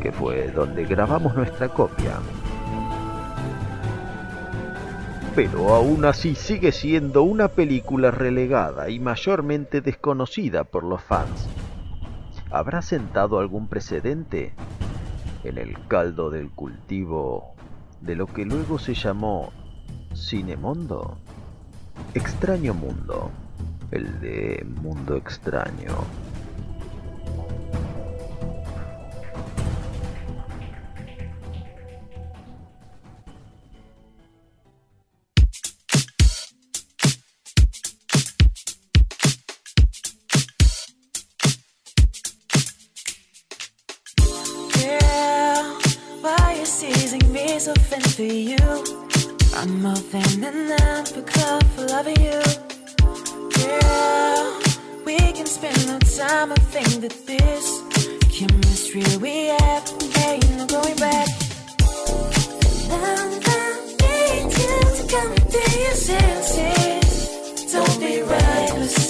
que 0.00 0.12
fue 0.12 0.50
donde 0.50 0.84
grabamos 0.84 1.34
nuestra 1.34 1.68
copia. 1.68 2.14
Pero 5.34 5.74
aún 5.74 6.04
así 6.04 6.34
sigue 6.34 6.72
siendo 6.72 7.22
una 7.22 7.48
película 7.48 8.10
relegada 8.10 8.90
y 8.90 8.98
mayormente 8.98 9.80
desconocida 9.80 10.64
por 10.64 10.84
los 10.84 11.02
fans. 11.02 11.48
¿Habrá 12.50 12.82
sentado 12.82 13.38
algún 13.38 13.66
precedente 13.66 14.52
en 15.42 15.56
el 15.56 15.78
caldo 15.88 16.28
del 16.28 16.50
cultivo 16.50 17.54
de 18.02 18.14
lo 18.14 18.26
que 18.26 18.44
luego 18.44 18.78
se 18.78 18.92
llamó 18.92 19.52
Cinemondo? 20.14 21.16
Extraño 22.12 22.74
Mundo, 22.74 23.30
el 23.90 24.20
de 24.20 24.66
Mundo 24.82 25.16
Extraño. 25.16 25.96
Thin 47.92 48.10
for 48.16 48.22
you? 48.22 48.56
I'm 49.54 49.82
more 49.82 50.04
than 50.12 50.44
enough 50.44 51.08
for 51.08 51.22
club 51.22 51.64
loving 51.90 52.20
you. 52.20 52.40
Girl, 53.58 54.60
we 55.04 55.16
can 55.36 55.46
spend 55.46 55.86
no 55.86 55.98
time. 55.98 56.52
I 56.52 56.60
think 56.74 57.00
that 57.02 57.16
this 57.26 57.66
chemistry 58.36 59.04
we 59.18 59.46
have, 59.46 59.84
ain't 60.26 60.48
no 60.56 60.66
going 60.66 60.96
back. 60.96 61.28
Now 62.88 63.04
I 63.04 63.74
need 64.02 64.48
you 64.62 64.76
to 64.98 65.04
come 65.14 65.34
to 65.54 65.62
your 65.84 65.96
senses. 66.08 67.72
Don't 67.72 68.00
be 68.00 68.22
reckless, 68.22 69.01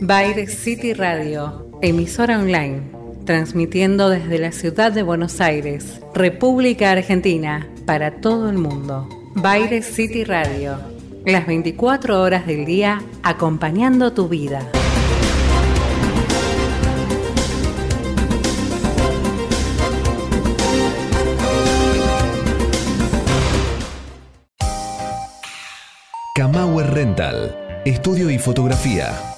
Bayer 0.00 0.48
City 0.48 0.94
Radio, 0.94 1.66
emisora 1.82 2.38
online, 2.38 2.82
transmitiendo 3.24 4.08
desde 4.08 4.38
la 4.38 4.52
ciudad 4.52 4.92
de 4.92 5.02
Buenos 5.02 5.40
Aires, 5.40 6.00
República 6.14 6.92
Argentina, 6.92 7.68
para 7.84 8.20
todo 8.20 8.48
el 8.48 8.58
mundo. 8.58 9.08
Bayer 9.34 9.82
City 9.82 10.22
Radio, 10.22 10.78
las 11.26 11.48
24 11.48 12.22
horas 12.22 12.46
del 12.46 12.64
día 12.64 13.02
acompañando 13.24 14.12
tu 14.12 14.28
vida. 14.28 14.70
Camauer 26.36 26.86
Rental, 26.94 27.82
estudio 27.84 28.30
y 28.30 28.38
fotografía. 28.38 29.37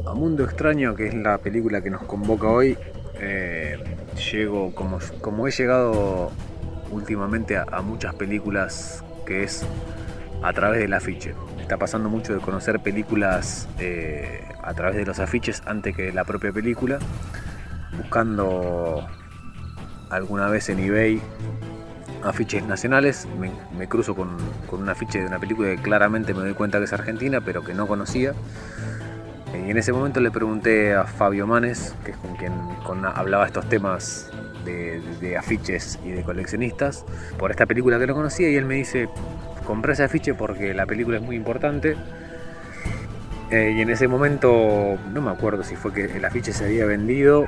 A 0.07 0.15
Mundo 0.15 0.45
Extraño, 0.45 0.95
que 0.95 1.09
es 1.09 1.15
la 1.15 1.39
película 1.39 1.83
que 1.83 1.91
nos 1.91 2.03
convoca 2.05 2.49
hoy, 2.49 2.77
eh, 3.21 3.79
llego 4.33 4.75
como, 4.75 4.99
como 5.21 5.49
he 5.49 5.51
llegado 5.51 6.31
últimamente 6.91 7.57
a, 7.57 7.65
a 7.71 7.81
muchas 7.81 8.15
películas, 8.15 9.05
que 9.25 9.45
es 9.45 9.65
a 10.43 10.53
través 10.53 10.81
del 10.81 10.93
afiche. 10.93 11.35
Está 11.65 11.79
pasando 11.79 12.11
mucho 12.11 12.35
de 12.35 12.41
conocer 12.41 12.79
películas 12.81 13.67
eh, 13.79 14.47
a 14.63 14.75
través 14.75 14.97
de 14.97 15.07
los 15.07 15.19
afiches 15.19 15.63
antes 15.65 15.97
que 15.97 16.13
la 16.13 16.25
propia 16.25 16.53
película, 16.53 16.99
buscando 17.97 19.07
alguna 20.11 20.49
vez 20.49 20.69
en 20.69 20.79
eBay 20.81 21.23
afiches 22.23 22.67
nacionales, 22.67 23.27
me, 23.41 23.51
me 23.79 23.89
cruzo 23.89 24.15
con, 24.15 24.37
con 24.69 24.83
un 24.83 24.91
afiche 24.91 25.21
de 25.21 25.27
una 25.27 25.39
película 25.39 25.71
que 25.71 25.79
claramente 25.81 26.35
me 26.35 26.41
doy 26.41 26.53
cuenta 26.53 26.77
que 26.79 26.85
es 26.85 26.93
argentina, 26.93 27.41
pero 27.41 27.65
que 27.65 27.73
no 27.73 27.87
conocía. 27.87 28.35
Y 29.55 29.71
en 29.71 29.79
ese 29.79 29.95
momento 29.95 30.21
le 30.21 30.31
pregunté 30.31 30.95
a 30.95 31.05
Fabio 31.05 31.47
Manes, 31.47 31.95
que 32.05 32.11
es 32.11 32.17
con 32.19 32.37
quien 32.37 32.53
con- 32.85 33.07
hablaba 33.07 33.47
estos 33.47 33.67
temas 33.71 34.31
de, 34.67 35.01
de 35.19 35.39
afiches 35.39 35.99
y 36.05 36.11
de 36.11 36.23
coleccionistas, 36.25 37.07
por 37.39 37.51
esta 37.51 37.65
película 37.65 37.99
que 37.99 38.07
no 38.07 38.15
conocía 38.15 38.51
y 38.51 38.57
él 38.57 38.67
me 38.67 38.75
dice, 38.75 39.09
compré 39.65 39.95
ese 39.95 40.05
afiche 40.05 40.35
porque 40.35 40.75
la 40.75 40.87
película 40.87 41.17
es 41.17 41.23
muy 41.23 41.37
importante. 41.37 41.97
Eh, 43.51 43.75
y 43.77 43.81
en 43.83 43.91
ese 43.91 44.09
momento, 44.09 44.99
no 45.13 45.21
me 45.21 45.31
acuerdo 45.31 45.63
si 45.63 45.77
fue 45.77 45.93
que 45.93 46.05
el 46.05 46.25
afiche 46.25 46.53
se 46.53 46.65
había 46.65 46.87
vendido 46.87 47.47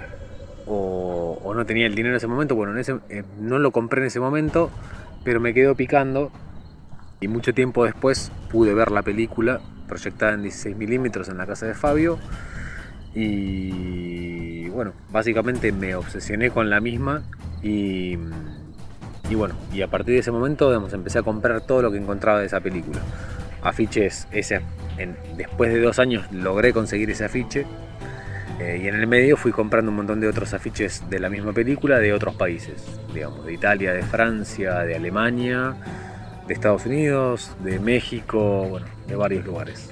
o, 0.67 1.53
no 1.55 1.64
tenía 1.64 1.87
el 1.87 1.95
dinero 1.95 2.14
en 2.14 2.17
ese 2.17 2.27
momento. 2.27 2.55
Bueno, 2.55 2.79
eh, 2.79 3.25
no 3.41 3.59
lo 3.59 3.71
compré 3.71 4.03
en 4.03 4.09
ese 4.09 4.21
momento, 4.21 4.71
pero 5.25 5.41
me 5.41 5.55
quedó 5.55 5.75
picando. 5.75 6.31
Y 7.21 7.29
mucho 7.29 7.55
tiempo 7.55 7.85
después 7.85 8.31
pude 8.51 8.75
ver 8.75 8.91
la 8.91 9.03
película 9.03 9.61
proyectada 9.89 10.35
en 10.35 10.43
16 10.43 10.77
milímetros 10.77 11.29
en 11.29 11.39
la 11.39 11.47
casa 11.47 11.67
de 11.67 11.75
Fabio. 11.75 12.19
Y 13.14 14.69
bueno, 14.69 14.93
básicamente 15.11 15.73
me 15.73 15.95
obsesioné 15.95 16.51
con 16.51 16.69
la 16.69 16.81
misma. 16.81 17.23
Y, 17.62 18.19
y 19.29 19.35
bueno, 19.35 19.55
y 19.72 19.83
a 19.83 19.89
partir 19.89 20.14
de 20.14 20.20
ese 20.20 20.31
momento 20.31 20.72
empecé 20.93 21.18
a 21.18 21.22
comprar 21.22 21.61
todo 21.62 21.83
lo 21.83 21.91
que 21.91 21.99
encontraba 21.99 22.41
de 22.41 22.47
esa 22.47 22.61
película. 22.61 23.01
Afiches, 23.62 24.29
ese, 24.31 24.61
después 25.37 25.72
de 25.72 25.81
dos 25.81 25.99
años 25.99 26.31
logré 26.33 26.72
conseguir 26.72 27.11
ese 27.11 27.24
afiche. 27.24 27.66
eh, 28.61 28.81
y 28.83 28.89
en 28.89 28.95
el 28.95 29.07
medio 29.07 29.37
fui 29.37 29.53
comprando 29.53 29.91
un 29.91 29.97
montón 29.97 30.20
de 30.20 30.29
otros 30.29 30.55
afiches 30.55 31.03
de 31.11 31.18
la 31.18 31.29
misma 31.29 31.53
película 31.53 31.99
de 31.99 32.12
otros 32.12 32.35
países, 32.37 32.85
digamos, 33.12 33.45
de 33.45 33.53
Italia, 33.53 33.93
de 33.93 34.03
Francia, 34.03 34.81
de 34.81 34.95
Alemania, 34.95 35.74
de 36.47 36.55
Estados 36.55 36.87
Unidos, 36.87 37.55
de 37.62 37.79
México, 37.81 38.66
bueno, 38.68 38.87
de 39.09 39.16
varios 39.16 39.45
lugares. 39.45 39.91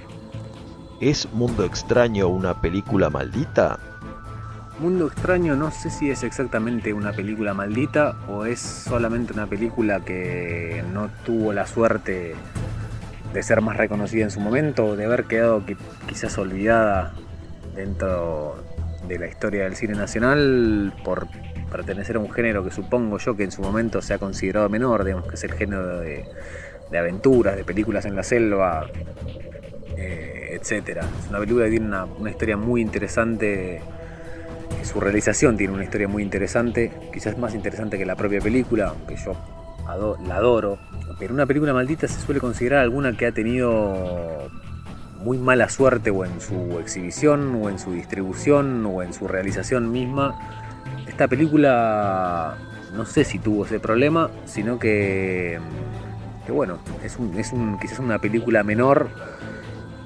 ¿Es 1.01 1.29
Mundo 1.33 1.65
Extraño 1.65 2.29
una 2.29 2.61
película 2.61 3.11
maldita? 3.11 3.79
Mundo 4.85 5.07
Extraño 5.07 5.57
no 5.57 5.71
sé 5.71 5.89
si 5.89 6.11
es 6.11 6.25
exactamente 6.25 6.93
una 6.93 7.13
película 7.13 7.55
maldita 7.55 8.17
o 8.29 8.45
es 8.45 8.61
solamente 8.61 9.33
una 9.33 9.47
película 9.47 10.01
que 10.01 10.85
no 10.93 11.09
tuvo 11.25 11.55
la 11.55 11.67
suerte 11.67 12.35
de 13.33 13.43
ser 13.43 13.63
más 13.63 13.79
reconocida 13.79 14.25
en 14.25 14.31
su 14.31 14.41
momento 14.41 14.95
de 14.95 15.07
haber 15.07 15.25
quedado 15.25 15.63
qui- 15.65 15.79
quizás 16.07 16.37
olvidada 16.37 17.15
dentro 17.75 18.63
de 19.09 19.19
la 19.19 19.27
historia 19.27 19.65
del 19.65 19.75
cine 19.75 19.95
nacional 19.95 20.93
por 21.03 21.29
pertenecer 21.73 22.17
a 22.17 22.19
un 22.19 22.31
género 22.31 22.63
que 22.63 22.71
supongo 22.71 23.17
yo 23.17 23.35
que 23.39 23.45
en 23.45 23.53
su 23.53 23.63
momento 23.63 24.03
se 24.03 24.13
ha 24.13 24.19
considerado 24.19 24.69
menor, 24.69 25.03
digamos 25.03 25.27
que 25.29 25.37
es 25.37 25.45
el 25.45 25.55
género 25.55 26.01
de, 26.01 26.27
aventuras, 26.95 27.57
de 27.57 27.65
películas 27.65 28.05
en 28.05 28.17
la 28.17 28.23
selva, 28.23 28.85
eh, 29.97 30.59
etcétera. 30.61 31.07
Es 31.25 31.31
una 31.31 31.39
película 31.39 31.65
que 31.65 31.71
tiene 31.71 31.97
una 32.19 32.31
historia 32.31 32.59
muy 32.59 32.83
interesante 32.83 33.81
su 34.83 35.01
realización 35.01 35.57
tiene 35.57 35.73
una 35.73 35.85
historia 35.85 36.09
muy 36.09 36.23
interesante, 36.23 36.93
quizás 37.13 37.39
más 37.39 37.55
interesante 37.55 37.99
que 37.99 38.07
la 38.07 38.17
propia 38.17 38.41
película, 38.41 38.89
aunque 38.89 39.17
yo 39.17 39.35
la 40.27 40.37
adoro. 40.37 40.79
Pero 41.19 41.35
una 41.35 41.47
película 41.47 41.73
maldita 41.73 42.09
se 42.09 42.21
suele 42.21 42.41
considerar 42.41 42.81
alguna 42.81 43.17
que 43.17 43.27
ha 43.27 43.33
tenido 43.33 44.51
muy 45.23 45.39
mala 45.39 45.69
suerte 45.69 46.11
o 46.11 46.25
en 46.25 46.41
su 46.41 46.79
exhibición 46.81 47.61
o 47.63 47.71
en 47.71 47.79
su 47.79 47.93
distribución 47.93 48.85
o 48.87 49.03
en 49.03 49.13
su 49.13 49.29
realización 49.29 49.91
misma. 49.91 50.39
Esta 51.07 51.29
película 51.29 52.57
no 52.95 53.07
sé 53.07 53.25
si 53.25 53.39
tuvo 53.39 53.65
ese 53.65 53.81
problema, 53.81 54.31
sino 54.45 54.79
que, 54.79 55.59
que 56.47 56.53
bueno, 56.53 56.79
es, 57.03 57.17
un, 57.19 57.39
es 57.39 57.53
un, 57.53 57.79
quizás 57.79 57.99
una 57.99 58.19
película 58.19 58.63
menor 58.63 59.09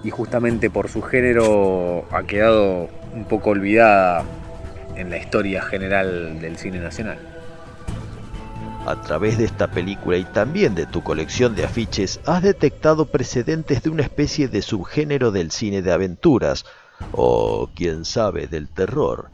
y 0.04 0.10
justamente 0.10 0.70
por 0.70 0.88
su 0.88 1.02
género 1.02 2.06
ha 2.12 2.22
quedado 2.22 2.88
un 3.14 3.24
poco 3.24 3.50
olvidada 3.50 4.24
en 4.98 5.10
la 5.10 5.16
historia 5.16 5.62
general 5.62 6.40
del 6.40 6.58
cine 6.58 6.80
nacional. 6.80 7.18
A 8.86 9.00
través 9.02 9.38
de 9.38 9.44
esta 9.44 9.70
película 9.70 10.16
y 10.16 10.24
también 10.24 10.74
de 10.74 10.86
tu 10.86 11.02
colección 11.02 11.54
de 11.54 11.64
afiches 11.64 12.20
has 12.26 12.42
detectado 12.42 13.06
precedentes 13.06 13.82
de 13.82 13.90
una 13.90 14.02
especie 14.02 14.48
de 14.48 14.62
subgénero 14.62 15.30
del 15.30 15.50
cine 15.50 15.82
de 15.82 15.92
aventuras, 15.92 16.64
o 17.12 17.68
quién 17.74 18.04
sabe, 18.04 18.46
del 18.46 18.68
terror, 18.68 19.30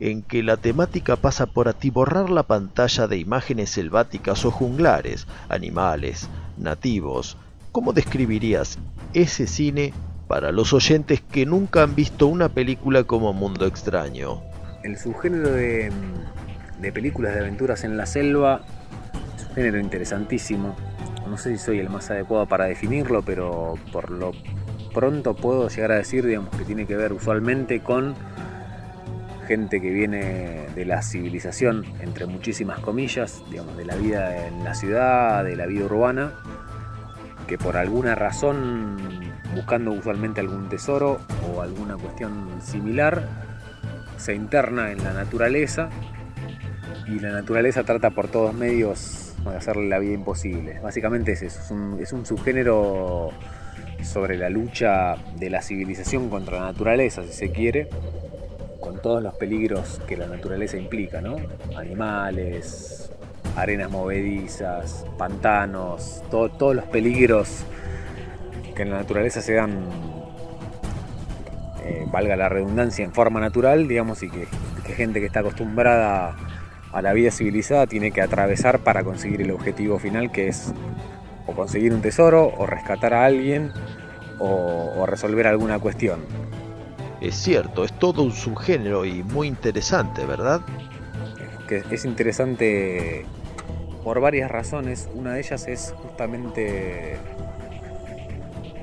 en 0.00 0.22
que 0.22 0.42
la 0.42 0.56
temática 0.56 1.16
pasa 1.16 1.46
por 1.46 1.68
atiborrar 1.68 2.30
la 2.30 2.44
pantalla 2.44 3.06
de 3.06 3.18
imágenes 3.18 3.70
selváticas 3.70 4.44
o 4.44 4.50
junglares, 4.50 5.26
animales, 5.48 6.28
nativos. 6.56 7.36
¿Cómo 7.72 7.92
describirías 7.92 8.78
ese 9.12 9.46
cine 9.46 9.92
para 10.28 10.52
los 10.52 10.72
oyentes 10.72 11.20
que 11.20 11.44
nunca 11.44 11.82
han 11.82 11.94
visto 11.94 12.26
una 12.26 12.48
película 12.48 13.04
como 13.04 13.32
Mundo 13.32 13.66
Extraño? 13.66 14.42
El 14.86 14.96
subgénero 14.98 15.50
de, 15.50 15.90
películas 16.94 17.34
de 17.34 17.40
aventuras 17.40 17.82
en 17.82 17.96
la 17.96 18.06
selva 18.06 18.60
es 19.36 19.44
un 19.48 19.54
género 19.56 19.80
interesantísimo. 19.80 20.76
No 21.28 21.36
sé 21.38 21.50
si 21.50 21.58
soy 21.58 21.80
el 21.80 21.90
más 21.90 22.08
adecuado 22.12 22.46
para 22.46 22.66
definirlo, 22.66 23.22
pero 23.22 23.74
por 23.92 24.12
lo 24.12 24.30
pronto 24.94 25.34
puedo 25.34 25.68
llegar 25.68 25.90
a 25.90 25.96
decir 25.96 26.24
digamos, 26.24 26.56
que 26.56 26.62
tiene 26.62 26.86
que 26.86 26.94
ver 26.94 27.12
usualmente 27.12 27.80
con 27.80 28.14
gente 29.48 29.80
que 29.80 29.90
viene 29.90 30.66
de 30.76 30.84
la 30.84 31.02
civilización, 31.02 31.84
entre 31.98 32.26
muchísimas 32.26 32.78
comillas, 32.78 33.42
digamos, 33.50 33.76
de 33.76 33.86
la 33.86 33.96
vida 33.96 34.46
en 34.46 34.62
la 34.62 34.74
ciudad, 34.76 35.42
de 35.42 35.56
la 35.56 35.66
vida 35.66 35.86
urbana, 35.86 36.32
que 37.48 37.58
por 37.58 37.76
alguna 37.76 38.14
razón, 38.14 38.98
buscando 39.52 39.90
usualmente 39.90 40.40
algún 40.40 40.68
tesoro 40.68 41.18
o 41.52 41.60
alguna 41.60 41.96
cuestión 41.96 42.60
similar, 42.62 43.45
se 44.16 44.34
interna 44.34 44.90
en 44.90 45.02
la 45.04 45.12
naturaleza 45.12 45.88
y 47.06 47.20
la 47.20 47.30
naturaleza 47.30 47.84
trata 47.84 48.10
por 48.10 48.28
todos 48.28 48.54
medios 48.54 49.34
de 49.48 49.56
hacerle 49.56 49.88
la 49.88 49.98
vida 49.98 50.14
imposible. 50.14 50.80
Básicamente 50.80 51.32
es 51.32 51.42
eso, 51.42 51.60
es 51.60 51.70
un, 51.70 51.98
es 52.00 52.12
un 52.12 52.26
subgénero 52.26 53.30
sobre 54.02 54.36
la 54.36 54.50
lucha 54.50 55.14
de 55.38 55.50
la 55.50 55.62
civilización 55.62 56.28
contra 56.28 56.58
la 56.60 56.66
naturaleza, 56.72 57.22
si 57.24 57.32
se 57.32 57.50
quiere, 57.50 57.88
con 58.80 59.00
todos 59.00 59.22
los 59.22 59.34
peligros 59.34 60.00
que 60.06 60.16
la 60.16 60.26
naturaleza 60.26 60.76
implica, 60.76 61.20
¿no? 61.20 61.36
Animales, 61.76 63.10
arenas 63.56 63.90
movedizas, 63.90 65.04
pantanos, 65.16 66.22
to- 66.30 66.50
todos 66.50 66.76
los 66.76 66.84
peligros 66.86 67.64
que 68.74 68.82
en 68.82 68.90
la 68.90 68.98
naturaleza 68.98 69.40
se 69.40 69.54
dan, 69.54 69.88
eh, 71.86 72.06
valga 72.10 72.36
la 72.36 72.48
redundancia, 72.48 73.04
en 73.04 73.12
forma 73.12 73.40
natural, 73.40 73.86
digamos, 73.86 74.22
y 74.22 74.28
que, 74.28 74.46
que 74.84 74.92
gente 74.92 75.20
que 75.20 75.26
está 75.26 75.40
acostumbrada 75.40 76.36
a 76.92 77.02
la 77.02 77.12
vida 77.12 77.30
civilizada 77.30 77.86
tiene 77.86 78.10
que 78.10 78.22
atravesar 78.22 78.80
para 78.80 79.04
conseguir 79.04 79.42
el 79.42 79.50
objetivo 79.50 79.98
final, 79.98 80.32
que 80.32 80.48
es 80.48 80.72
o 81.46 81.52
conseguir 81.52 81.92
un 81.92 82.02
tesoro, 82.02 82.52
o 82.56 82.66
rescatar 82.66 83.14
a 83.14 83.24
alguien, 83.24 83.72
o, 84.38 84.92
o 84.96 85.06
resolver 85.06 85.46
alguna 85.46 85.78
cuestión. 85.78 86.20
Es 87.20 87.36
cierto, 87.36 87.84
es 87.84 87.92
todo 87.92 88.22
un 88.22 88.32
subgénero 88.32 89.04
y 89.04 89.22
muy 89.22 89.46
interesante, 89.46 90.26
¿verdad? 90.26 90.60
que 91.66 91.82
es 91.90 92.04
interesante 92.04 93.26
por 94.06 94.20
varias 94.20 94.50
razones. 94.50 95.08
Una 95.14 95.34
de 95.34 95.40
ellas 95.40 95.66
es 95.66 95.92
justamente 95.96 97.16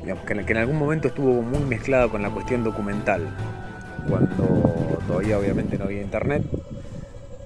que, 0.04 0.52
en, 0.52 0.58
algún 0.58 0.78
momento 0.78 1.08
estuvo 1.08 1.42
muy 1.42 1.64
mezclado 1.64 2.10
con 2.10 2.22
la 2.22 2.30
cuestión 2.30 2.64
documental, 2.64 3.28
cuando 4.10 5.00
todavía 5.08 5.40
obviamente 5.40 5.78
no 5.78 5.86
había 5.86 6.02
internet, 6.02 6.44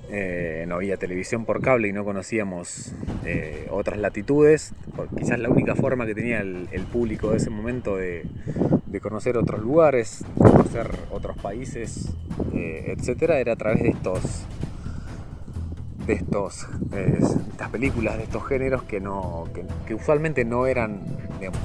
eh, 0.10 0.66
no 0.68 0.76
había 0.76 0.98
televisión 0.98 1.46
por 1.46 1.62
cable 1.62 1.90
y 1.90 1.94
no 1.94 2.06
conocíamos 2.06 2.94
eh, 3.26 3.68
otras 3.70 4.00
latitudes. 4.00 4.74
Quizás 5.18 5.40
la 5.40 5.50
única 5.50 5.76
forma 5.76 6.06
que 6.06 6.16
tenía 6.16 6.40
el, 6.40 6.86
público 6.92 7.32
de 7.32 7.38
ese 7.38 7.50
momento 7.50 7.98
de, 7.98 8.24
de 8.86 9.00
conocer 9.02 9.38
otros 9.38 9.62
lugares, 9.62 10.24
conocer 10.38 10.90
otros 11.12 11.38
países, 11.38 12.14
eh, 12.54 12.96
etcétera, 12.98 13.40
era 13.40 13.54
a 13.54 13.56
través 13.56 13.84
de 13.84 13.90
estos 13.90 14.46
de 16.08 16.14
estos 16.14 16.66
eh, 16.94 17.20
estas 17.52 17.70
películas 17.70 18.18
de 18.18 18.24
estos 18.24 18.48
géneros 18.48 18.84
que 18.84 19.02
no 19.02 19.44
que, 19.54 19.66
que 19.86 19.94
usualmente 19.94 20.46
no 20.46 20.66
eran 20.66 21.02
digamos 21.38 21.60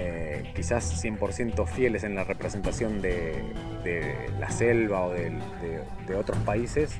eh, 0.00 0.52
quizás 0.54 1.02
100% 1.04 1.66
fieles 1.66 2.04
en 2.04 2.14
la 2.14 2.22
representación 2.24 3.02
de, 3.02 3.42
de 3.82 4.30
la 4.38 4.48
selva 4.50 5.02
o 5.06 5.10
del- 5.12 5.40
de, 5.60 5.82
de 6.06 6.14
otros 6.14 6.38
países 6.44 6.98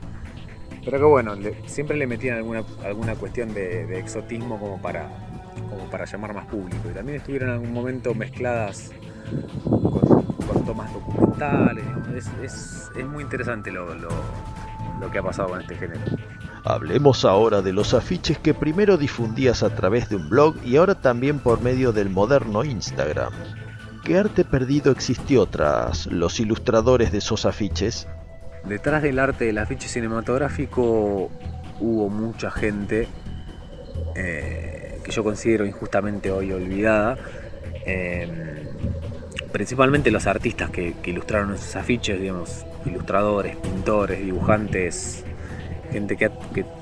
pero 0.85 0.99
que 0.99 1.05
bueno 1.05 1.35
siempre 1.67 1.97
le 1.97 2.07
metían 2.07 2.37
alguna 2.39 2.65
alguna 2.85 3.15
cuestión 3.15 3.55
de, 3.55 3.87
de 3.87 3.99
exotismo 4.01 4.59
como 4.59 4.81
para 4.83 5.09
como 5.71 5.85
para 5.91 6.05
llamar 6.07 6.33
más 6.35 6.47
público. 6.47 6.89
Y 6.91 6.95
también 6.95 7.19
estuvieron 7.19 7.49
en 7.51 7.55
algún 7.57 7.73
momento 7.73 8.15
mezcladas 8.15 8.91
con, 9.65 10.23
con 10.47 10.65
tomas 10.65 10.93
documentales 10.93 11.85
es, 12.17 12.29
es- 12.97 13.05
muy 13.07 13.23
interesante 13.25 13.71
lo, 13.71 13.95
lo 13.95 15.11
que 15.11 15.19
ha 15.19 15.23
pasado 15.23 15.49
con 15.51 15.61
este 15.61 15.75
género 15.77 16.01
Hablemos 16.69 17.25
ahora 17.25 17.63
de 17.63 17.73
los 17.73 17.95
afiches 17.95 18.39
que 18.39 18.53
primero 18.53 18.99
difundías 18.99 19.63
a 19.63 19.75
través 19.75 20.11
de 20.11 20.17
un 20.17 20.29
blog 20.29 20.55
y 20.63 20.77
ahora 20.77 20.97
también 20.97 21.39
por 21.39 21.63
medio 21.63 21.93
del 21.93 22.11
moderno 22.11 22.63
Instagram. 22.63 23.33
¿Qué 24.05 24.19
arte 24.19 24.45
perdido 24.45 24.93
existió 24.93 25.47
tras 25.47 26.05
los 26.09 26.41
ilustradores 26.41 27.11
de 27.11 27.19
esos 27.19 27.47
afiches? 27.47 28.07
Detrás 28.67 29.03
del 29.03 29.19
arte 29.19 29.47
del 29.47 29.57
afiche 29.57 29.89
cinematográfico 29.89 31.31
hubo 31.81 32.11
mucha 32.11 32.51
gente 32.51 33.09
eh, 34.15 35.01
que 35.03 35.11
yo 35.11 35.25
considero 35.25 35.65
injustamente 35.65 36.31
hoy 36.31 36.53
olvidada. 36.53 37.17
eh, 37.87 38.69
principalmente 39.53 40.11
los 40.11 40.27
artistas 40.27 40.69
que, 40.69 40.97
que 41.03 41.13
ilustraron 41.13 41.55
esos 41.55 41.75
afiches, 41.77 42.21
digamos, 42.21 42.67
ilustradores, 42.85 43.57
pintores, 43.57 44.23
dibujantes, 44.23 45.25
gente 45.93 46.17
que, 46.17 46.31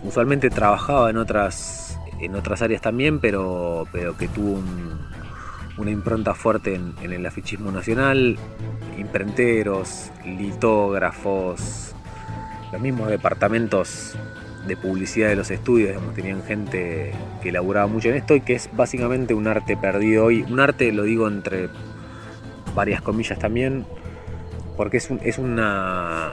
usualmente 0.03 0.51
trabajaba 0.51 1.11
en 1.11 1.17
otras, 1.17 1.99
en 2.21 2.35
otras 2.35 2.63
áreas 2.63 2.81
también, 2.83 3.21
pero, 3.21 3.87
pero 3.93 4.17
que 4.17 4.29
tuvo 4.29 4.53
un- 4.53 5.07
una 5.79 5.91
impronta 5.91 6.35
fuerte 6.35 6.75
en, 6.75 6.95
en 7.03 7.13
el 7.13 7.27
afichismo 7.27 7.71
nacional, 7.71 8.39
imprenteros, 8.99 10.11
litógrafos, 10.25 11.95
los 12.73 12.81
mismos 12.81 13.09
departamentos 13.09 14.15
de 14.67 14.77
publicidad 14.77 15.29
de 15.29 15.37
los 15.37 15.51
estudios, 15.51 15.91
digamos, 15.91 16.15
tenían 16.15 16.43
gente 16.43 17.13
que 17.43 17.53
laburaba 17.53 17.87
mucho 17.87 18.09
en 18.09 18.17
esto 18.17 18.35
y 18.35 18.41
que 18.41 18.55
es 18.55 18.69
básicamente 18.73 19.33
un 19.35 19.47
arte 19.47 19.77
perdido 19.77 20.25
hoy. 20.25 20.45
Un 20.51 20.59
arte, 20.61 20.91
lo 20.93 21.05
digo 21.05 21.29
entre 21.29 21.69
varias 22.75 23.01
comillas 23.03 23.39
también, 23.39 23.85
porque 24.77 24.97
es, 24.97 25.09
un- 25.11 25.21
es 25.23 25.39
una 25.39 26.33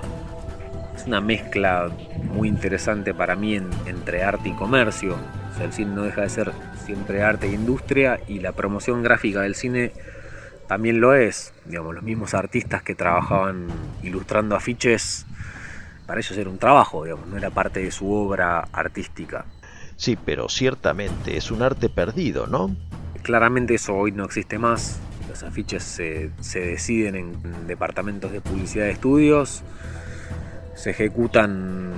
es 1.04 1.08
una 1.08 1.20
mezcla 1.20 1.90
muy 2.34 2.48
interesante 2.48 3.14
para 3.14 3.36
mí 3.36 3.56
en- 3.56 3.70
entre 3.86 4.24
arte 4.24 4.48
y 4.50 4.54
comercio. 4.54 5.16
O 5.52 5.58
sea, 5.58 5.66
el 5.66 5.74
cine 5.74 5.94
no 5.94 6.04
deja 6.04 6.22
de 6.22 6.30
ser 6.30 6.52
siempre 6.86 7.22
arte 7.22 7.48
e 7.48 7.52
industria 7.52 8.22
y 8.28 8.40
la 8.40 8.54
promoción 8.54 9.04
gráfica 9.04 9.42
del 9.42 9.56
cine 9.56 9.92
también 10.68 11.02
lo 11.02 11.14
es. 11.14 11.54
Digamos, 11.66 11.94
los 11.94 12.04
mismos 12.04 12.34
artistas 12.34 12.84
que 12.84 12.96
trabajaban 12.96 13.68
ilustrando 14.02 14.56
afiches, 14.56 15.26
para 16.08 16.22
ellos 16.22 16.38
era 16.38 16.50
un 16.50 16.58
trabajo, 16.58 17.04
digamos, 17.04 17.28
no 17.28 17.38
era 17.38 17.50
parte 17.50 17.82
de 17.82 17.92
su 17.92 18.10
obra 18.12 18.60
artística. 18.72 19.46
Sí, 19.98 20.18
pero 20.26 20.48
ciertamente 20.48 21.36
es 21.38 21.52
un 21.52 21.62
arte 21.64 21.90
perdido, 21.90 22.48
¿no? 22.48 22.76
Claramente 23.24 23.76
eso 23.76 23.94
hoy 23.94 24.14
no 24.14 24.24
existe 24.24 24.58
más. 24.58 25.00
Los 25.30 25.44
afiches 25.44 25.84
se, 25.84 26.32
se 26.40 26.60
deciden 26.62 27.16
en 27.16 27.68
departamentos 27.68 28.32
de 28.32 28.40
publicidad 28.42 28.86
de 28.86 28.92
estudios, 28.92 29.64
se 30.76 30.92
ejecutan 30.92 31.92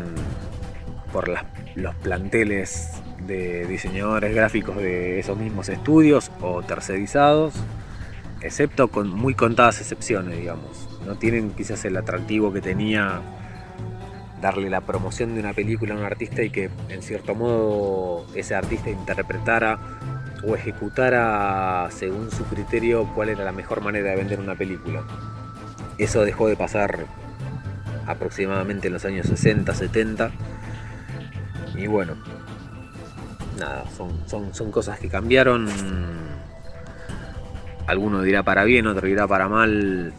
por 1.12 1.30
los 1.76 1.96
planteles 1.96 2.92
de 3.26 3.66
diseñadores 3.66 4.36
gráficos 4.36 4.78
de 4.78 5.20
esos 5.20 5.38
mismos 5.38 5.70
estudios 5.70 6.32
o 6.42 6.62
tercerizados, 6.62 7.54
excepto 8.42 8.90
con 8.90 9.10
muy 9.10 9.34
contadas 9.34 9.80
excepciones, 9.82 10.38
digamos. 10.38 10.90
No 11.06 11.16
tienen 11.16 11.52
quizás 11.52 11.86
el 11.86 11.98
atractivo 11.98 12.52
que 12.52 12.62
tenía 12.62 13.22
darle 14.42 14.70
la 14.70 14.82
promoción 14.82 15.34
de 15.34 15.40
una 15.40 15.54
película 15.54 15.96
a 15.96 15.98
un 15.98 16.04
artista 16.04 16.44
y 16.44 16.50
que 16.50 16.70
en 16.90 17.02
cierto 17.02 17.34
modo 17.34 18.26
ese 18.36 18.54
artista 18.54 18.90
interpretara 18.90 19.80
o 20.48 20.56
ejecutara 20.56 21.88
según 21.90 22.30
su 22.30 22.44
criterio 22.46 23.10
cuál 23.16 23.30
era 23.30 23.44
la 23.44 23.52
mejor 23.52 23.82
manera 23.82 24.12
de 24.12 24.18
vender 24.18 24.40
una 24.40 24.56
película. 24.56 25.04
Eso 25.98 26.24
dejó 26.24 26.48
de 26.48 26.58
pasar 26.58 27.06
aproximadamente 28.06 28.88
en 28.88 28.94
los 28.94 29.06
años 29.06 29.28
60, 29.28 29.74
70 29.74 30.32
Y 31.76 31.88
bueno, 31.88 32.16
nada, 33.60 33.86
son, 33.96 34.28
son, 34.28 34.54
son 34.54 34.72
cosas 34.72 35.00
que 35.00 35.10
cambiaron. 35.10 35.68
Alguno 37.88 38.22
dirá 38.22 38.44
para 38.44 38.64
bien, 38.64 38.88
otro 38.88 39.08
dirá 39.08 39.28
para 39.28 39.48
mal, 39.48 40.14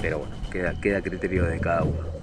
pero 0.00 0.20
bueno, 0.20 0.34
queda, 0.50 0.80
queda 0.80 1.02
criterio 1.02 1.44
de 1.44 1.60
cada 1.60 1.82
uno. 1.82 2.14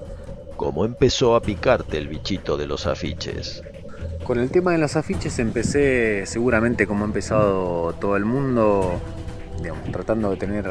¿Cómo 0.56 0.86
empezó 0.86 1.36
a 1.36 1.42
picarte 1.42 1.98
el 1.98 2.08
bichito 2.08 2.58
de 2.58 2.68
los 2.68 2.88
afiches? 2.88 3.64
Con 4.24 4.40
el 4.40 4.52
tema 4.52 4.72
de 4.72 4.78
los 4.78 4.96
afiches 4.96 5.40
empecé 5.40 6.26
seguramente 6.26 6.86
como 6.88 7.04
ha 7.04 7.08
empezado 7.08 7.94
todo 7.94 8.16
el 8.16 8.26
mundo, 8.26 9.00
digamos, 9.62 9.92
tratando 9.92 10.30
de 10.30 10.38
tener 10.38 10.68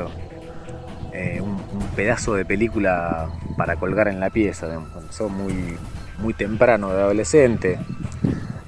eh, 1.12 1.40
un, 1.40 1.61
pedazo 1.96 2.34
de 2.34 2.44
película 2.44 3.28
para 3.56 3.76
colgar 3.76 4.08
en 4.08 4.20
la 4.20 4.30
pieza. 4.30 4.66
Comenzó 4.92 5.28
muy, 5.28 5.76
muy 6.18 6.34
temprano 6.34 6.92
de 6.92 7.02
adolescente, 7.02 7.78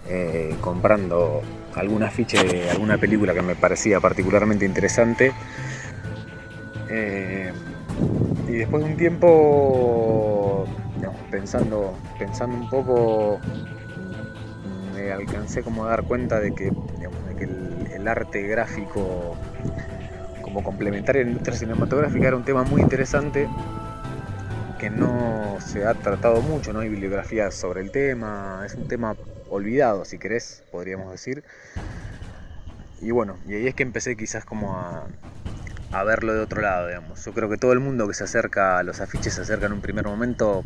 eh, 0.08 0.54
comprando 0.60 1.40
algún 1.74 2.02
afiche 2.02 2.42
de 2.42 2.70
alguna 2.70 2.98
película 2.98 3.32
que 3.32 3.42
me 3.42 3.54
parecía 3.54 4.00
particularmente 4.00 4.64
interesante. 4.64 5.32
Eh, 6.90 7.52
y 8.48 8.52
después 8.52 8.84
de 8.84 8.90
un 8.90 8.96
tiempo, 8.96 10.66
pensando, 11.30 11.96
pensando 12.18 12.56
un 12.56 12.68
poco, 12.68 13.40
me 14.94 15.10
alcancé 15.12 15.62
como 15.62 15.84
a 15.84 15.90
dar 15.90 16.04
cuenta 16.04 16.38
de 16.40 16.54
que, 16.54 16.72
el 17.94 18.08
arte 18.08 18.42
gráfico 18.42 19.36
como 20.52 20.64
complementario 20.64 21.22
a 21.22 21.24
la 21.24 21.30
industria 21.30 21.56
cinematográfica 21.58 22.28
era 22.28 22.36
un 22.36 22.44
tema 22.44 22.62
muy 22.64 22.82
interesante 22.82 23.48
que 24.78 24.90
no 24.90 25.56
se 25.60 25.86
ha 25.86 25.94
tratado 25.94 26.42
mucho, 26.42 26.72
no 26.72 26.80
hay 26.80 26.88
bibliografías 26.88 27.54
sobre 27.54 27.80
el 27.80 27.90
tema, 27.90 28.62
es 28.66 28.74
un 28.74 28.86
tema 28.86 29.16
olvidado, 29.48 30.04
si 30.04 30.18
querés, 30.18 30.62
podríamos 30.70 31.10
decir. 31.10 31.42
Y 33.00 33.12
bueno, 33.12 33.38
y 33.48 33.54
ahí 33.54 33.66
es 33.66 33.74
que 33.74 33.82
empecé 33.82 34.16
quizás 34.16 34.44
como 34.44 34.76
a, 34.76 35.06
a 35.92 36.04
verlo 36.04 36.34
de 36.34 36.40
otro 36.40 36.60
lado, 36.60 36.88
digamos. 36.88 37.24
Yo 37.24 37.32
creo 37.32 37.48
que 37.48 37.56
todo 37.56 37.72
el 37.72 37.80
mundo 37.80 38.06
que 38.08 38.14
se 38.14 38.24
acerca 38.24 38.78
a 38.78 38.82
los 38.82 39.00
afiches 39.00 39.34
se 39.34 39.42
acerca 39.42 39.66
en 39.66 39.72
un 39.72 39.80
primer 39.80 40.04
momento 40.04 40.64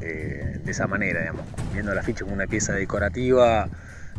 eh, 0.00 0.60
de 0.62 0.70
esa 0.70 0.86
manera, 0.86 1.20
digamos, 1.20 1.46
viendo 1.72 1.92
el 1.92 1.98
afiche 1.98 2.22
como 2.22 2.34
una 2.34 2.46
pieza 2.46 2.74
decorativa 2.74 3.68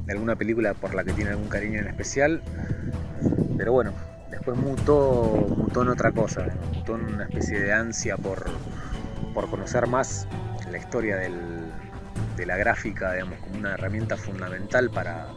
de 0.05 0.13
alguna 0.13 0.35
película 0.35 0.73
por 0.73 0.95
la 0.95 1.03
que 1.03 1.13
tiene 1.13 1.31
algún 1.31 1.47
cariño 1.47 1.79
en 1.79 1.87
especial. 1.87 2.41
Pero 3.57 3.71
bueno, 3.71 3.93
después 4.29 4.57
mutó, 4.57 5.45
mutó 5.57 5.81
en 5.83 5.89
otra 5.89 6.11
cosa, 6.11 6.45
mutó 6.73 6.95
en 6.95 7.13
una 7.13 7.23
especie 7.23 7.59
de 7.59 7.73
ansia 7.73 8.17
por, 8.17 8.45
por 9.33 9.49
conocer 9.49 9.87
más 9.87 10.27
la 10.71 10.77
historia 10.77 11.17
del, 11.17 11.71
de 12.35 12.45
la 12.45 12.57
gráfica, 12.57 13.13
digamos, 13.13 13.39
como 13.39 13.57
una 13.57 13.73
herramienta 13.73 14.17
fundamental 14.17 14.89
para, 14.89 15.27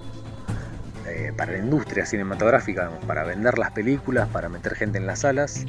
eh, 1.06 1.32
para 1.36 1.52
la 1.52 1.58
industria 1.58 2.04
cinematográfica, 2.04 2.82
digamos, 2.86 3.04
para 3.04 3.24
vender 3.24 3.58
las 3.58 3.72
películas, 3.72 4.28
para 4.28 4.48
meter 4.48 4.74
gente 4.74 4.98
en 4.98 5.06
las 5.06 5.20
salas. 5.20 5.64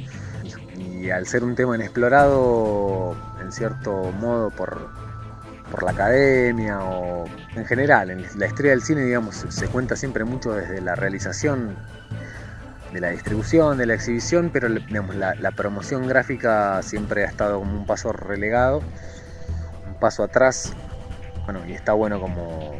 Y 0.76 1.10
al 1.10 1.26
ser 1.26 1.44
un 1.44 1.54
tema 1.54 1.74
inexplorado, 1.76 3.16
en 3.40 3.52
cierto 3.52 4.12
modo, 4.20 4.50
por, 4.50 4.88
por 5.70 5.82
la 5.82 5.92
academia 5.92 6.80
o 6.80 7.24
en 7.54 7.64
general, 7.64 8.10
en 8.10 8.26
la 8.38 8.46
historia 8.46 8.72
del 8.72 8.82
cine, 8.82 9.02
digamos, 9.02 9.46
se 9.48 9.66
cuenta 9.68 9.96
siempre 9.96 10.24
mucho 10.24 10.52
desde 10.52 10.80
la 10.80 10.94
realización 10.94 11.76
de 12.92 13.00
la 13.00 13.10
distribución, 13.10 13.78
de 13.78 13.86
la 13.86 13.94
exhibición, 13.94 14.50
pero 14.52 14.68
digamos, 14.68 15.14
la, 15.14 15.34
la, 15.34 15.50
promoción 15.52 16.06
gráfica 16.06 16.82
siempre 16.82 17.24
ha 17.24 17.28
estado 17.28 17.58
como 17.58 17.72
un 17.72 17.86
paso 17.86 18.12
relegado, 18.12 18.82
un 19.86 19.94
paso 19.98 20.22
atrás. 20.22 20.72
Bueno, 21.44 21.60
y 21.66 21.72
está 21.72 21.92
bueno 21.92 22.20
como, 22.20 22.72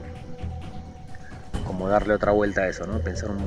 como 1.66 1.88
darle 1.88 2.14
otra 2.14 2.32
vuelta 2.32 2.62
a 2.62 2.68
eso, 2.68 2.86
¿no? 2.86 2.98
Pensar 3.00 3.30
un, 3.30 3.40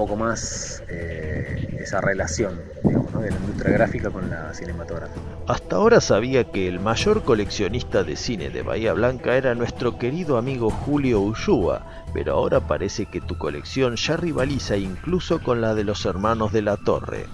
poco 0.00 0.16
más 0.16 0.82
eh, 0.88 1.76
esa 1.78 2.00
relación 2.00 2.58
digamos, 2.82 3.12
¿no? 3.12 3.20
de 3.20 3.30
la 3.30 3.36
industria 3.36 3.74
gráfica 3.74 4.08
con 4.08 4.30
la 4.30 4.54
cinematográfica. 4.54 5.20
Hasta 5.46 5.76
ahora 5.76 6.00
sabía 6.00 6.44
que 6.44 6.68
el 6.68 6.80
mayor 6.80 7.22
coleccionista 7.22 8.02
de 8.02 8.16
cine 8.16 8.48
de 8.48 8.62
Bahía 8.62 8.94
Blanca 8.94 9.36
era 9.36 9.54
nuestro 9.54 9.98
querido 9.98 10.38
amigo 10.38 10.70
Julio 10.70 11.20
Ushua, 11.20 11.84
pero 12.14 12.32
ahora 12.32 12.60
parece 12.60 13.04
que 13.04 13.20
tu 13.20 13.36
colección 13.36 13.96
ya 13.96 14.16
rivaliza 14.16 14.78
incluso 14.78 15.42
con 15.42 15.60
la 15.60 15.74
de 15.74 15.84
los 15.84 16.06
hermanos 16.06 16.50
de 16.50 16.62
la 16.62 16.78
Torre. 16.78 17.26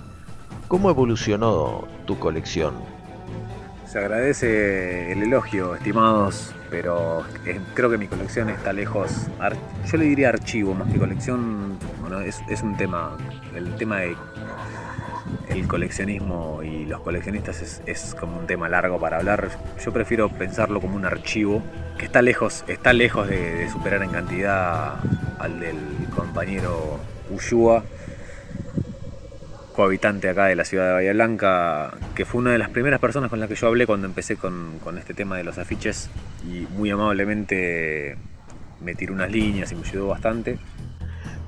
¿Cómo 0.67 0.91
evolucionó 0.91 1.87
tu 2.05 2.19
colección? 2.19 2.75
Se 3.87 4.01
agradece 4.01 5.13
el 5.13 5.23
elogio, 5.23 5.77
estimados, 5.77 6.53
pero 6.71 7.25
eh, 7.45 7.61
creo 7.75 7.91
que 7.91 7.99
mi 7.99 8.07
colección 8.07 8.49
está 8.51 8.73
lejos. 8.73 9.11
Yo 9.87 9.97
le 9.97 10.05
diría 10.05 10.29
archivo 10.31 10.75
más 10.75 10.93
que 10.93 10.99
colección. 10.99 11.79
Bueno, 12.01 12.21
es, 12.21 12.63
un 12.63 12.77
tema. 12.77 13.17
El 13.55 13.75
tema 13.77 14.01
de 14.01 14.17
el 15.49 15.67
coleccionismo 15.67 16.63
y 16.63 16.85
los 16.85 17.01
coleccionistas 17.01 17.63
es, 17.63 17.83
es, 17.87 18.15
como 18.15 18.39
un 18.39 18.47
tema 18.47 18.69
largo 18.69 18.99
para 18.99 19.19
hablar. 19.19 19.49
Yo 19.85 19.93
prefiero 19.93 20.29
pensarlo 20.29 20.81
como 20.81 20.97
un 20.97 21.05
archivo 21.05 21.63
que 21.99 22.05
está 22.05 22.23
lejos, 22.23 22.65
está 22.69 22.93
lejos 22.93 23.29
de, 23.29 23.55
de 23.55 23.71
superar 23.71 24.03
en 24.03 24.11
cantidad 24.11 24.95
al 25.39 25.61
del 25.61 25.79
compañero 26.15 26.99
Ushua, 27.31 27.85
cohabitante 29.77 30.31
acá 30.31 30.47
de 30.47 30.57
la 30.57 30.65
ciudad 30.65 30.87
de 30.89 30.93
Bahía 30.95 31.13
Blanca, 31.13 31.93
que 32.15 32.25
fue 32.25 32.41
una 32.41 32.51
de 32.51 32.59
las 32.59 32.71
primeras 32.71 32.99
personas 32.99 33.29
con 33.29 33.39
las 33.39 33.49
que 33.49 33.55
yo 33.55 33.67
hablé 33.67 33.87
cuando 33.87 34.07
empecé 34.07 34.37
con, 34.37 34.79
con 34.83 34.97
este 34.97 35.13
tema 35.13 35.37
de 35.37 35.45
los 35.45 35.59
afiches 35.59 36.09
y 36.51 36.67
muy 36.77 36.91
amablemente 36.91 38.17
me 38.81 38.95
tiró 38.95 39.13
unas 39.13 39.31
líneas 39.31 39.71
y 39.73 39.75
me 39.75 39.87
ayudó 39.87 40.09
bastante. 40.09 40.59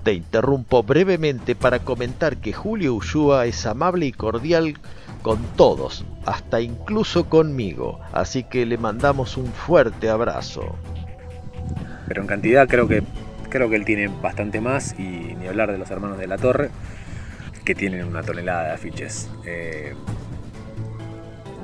Te 0.05 0.12
interrumpo 0.12 0.83
brevemente 0.83 1.57
para 1.57 1.79
comentar 1.79 2.37
que 2.37 2.53
Julio 2.53 2.95
Ushua 2.95 3.47
es 3.47 3.64
amable 3.64 4.05
y 4.05 4.12
cordial 4.12 4.74
con 5.22 5.39
todos, 5.57 6.05
hasta 6.26 6.61
incluso 6.61 7.31
conmigo, 7.31 7.99
así 8.12 8.45
que 8.45 8.66
le 8.66 8.76
mandamos 8.76 9.39
un 9.39 9.47
fuerte 9.47 10.11
abrazo. 10.11 10.76
Pero 12.07 12.20
en 12.20 12.29
cantidad 12.29 12.68
creo 12.68 12.87
que 12.87 13.03
creo 13.49 13.70
que 13.70 13.76
él 13.76 13.87
tiene 13.87 14.09
bastante 14.09 14.61
más 14.61 14.95
y 14.99 15.35
ni 15.41 15.47
hablar 15.47 15.72
de 15.72 15.79
los 15.79 15.91
hermanos 15.91 16.18
de 16.18 16.26
la 16.26 16.37
Torre 16.37 16.68
que 17.68 17.74
tienen 17.74 18.06
una 18.06 18.22
tonelada 18.22 18.68
de 18.68 18.72
afiches. 18.72 19.28
Eh, 19.44 19.92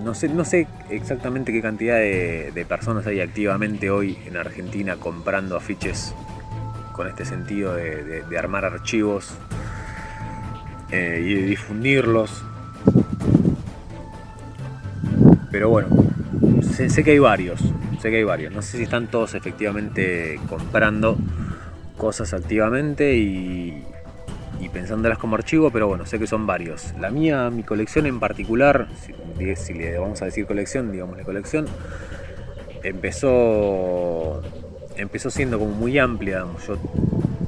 no, 0.04 0.12
sé, 0.12 0.28
no 0.28 0.44
sé 0.44 0.66
exactamente 0.90 1.50
qué 1.50 1.62
cantidad 1.62 1.96
de, 1.96 2.66
personas 2.68 3.06
hay 3.06 3.22
activamente 3.22 3.88
hoy 3.88 4.18
en 4.26 4.36
Argentina 4.36 4.96
comprando 4.96 5.56
afiches 5.56 6.14
con 6.92 7.08
este 7.08 7.24
sentido 7.24 7.74
de, 7.74 8.22
armar 8.38 8.66
archivos 8.66 9.32
eh, 10.90 11.22
y 11.24 11.34
de 11.36 11.42
difundirlos. 11.44 12.44
Pero 15.50 15.70
bueno, 15.70 15.88
sé, 16.60 17.02
que 17.02 17.12
hay 17.12 17.18
varios, 17.18 17.60
sé 18.02 18.10
que 18.10 18.16
hay 18.16 18.24
varios. 18.24 18.52
No 18.52 18.60
sé 18.60 18.76
si 18.76 18.82
están 18.82 19.06
todos 19.06 19.34
efectivamente 19.34 20.38
comprando 20.50 21.16
cosas 21.96 22.34
activamente 22.34 23.16
y, 23.16 23.82
y 24.60 24.68
pensándolas 24.68 25.18
como 25.18 25.36
archivo, 25.36 25.70
pero 25.70 25.88
bueno, 25.88 26.06
sé 26.06 26.18
que 26.18 26.26
son 26.26 26.46
varios. 26.46 26.94
La 26.98 27.10
mía, 27.10 27.50
mi 27.50 27.62
colección 27.62 28.06
en 28.06 28.20
particular, 28.20 28.88
si, 29.56 29.74
le 29.74 29.98
vamos 29.98 30.22
a 30.22 30.26
decir 30.26 30.46
colección, 30.46 30.92
digamos 30.92 31.16
la 31.16 31.24
colección, 31.24 31.66
empezó 32.82 34.42
empezó 34.96 35.30
siendo 35.30 35.58
como 35.58 35.72
muy 35.72 35.98
amplia. 35.98 36.44
Yo 36.66 36.78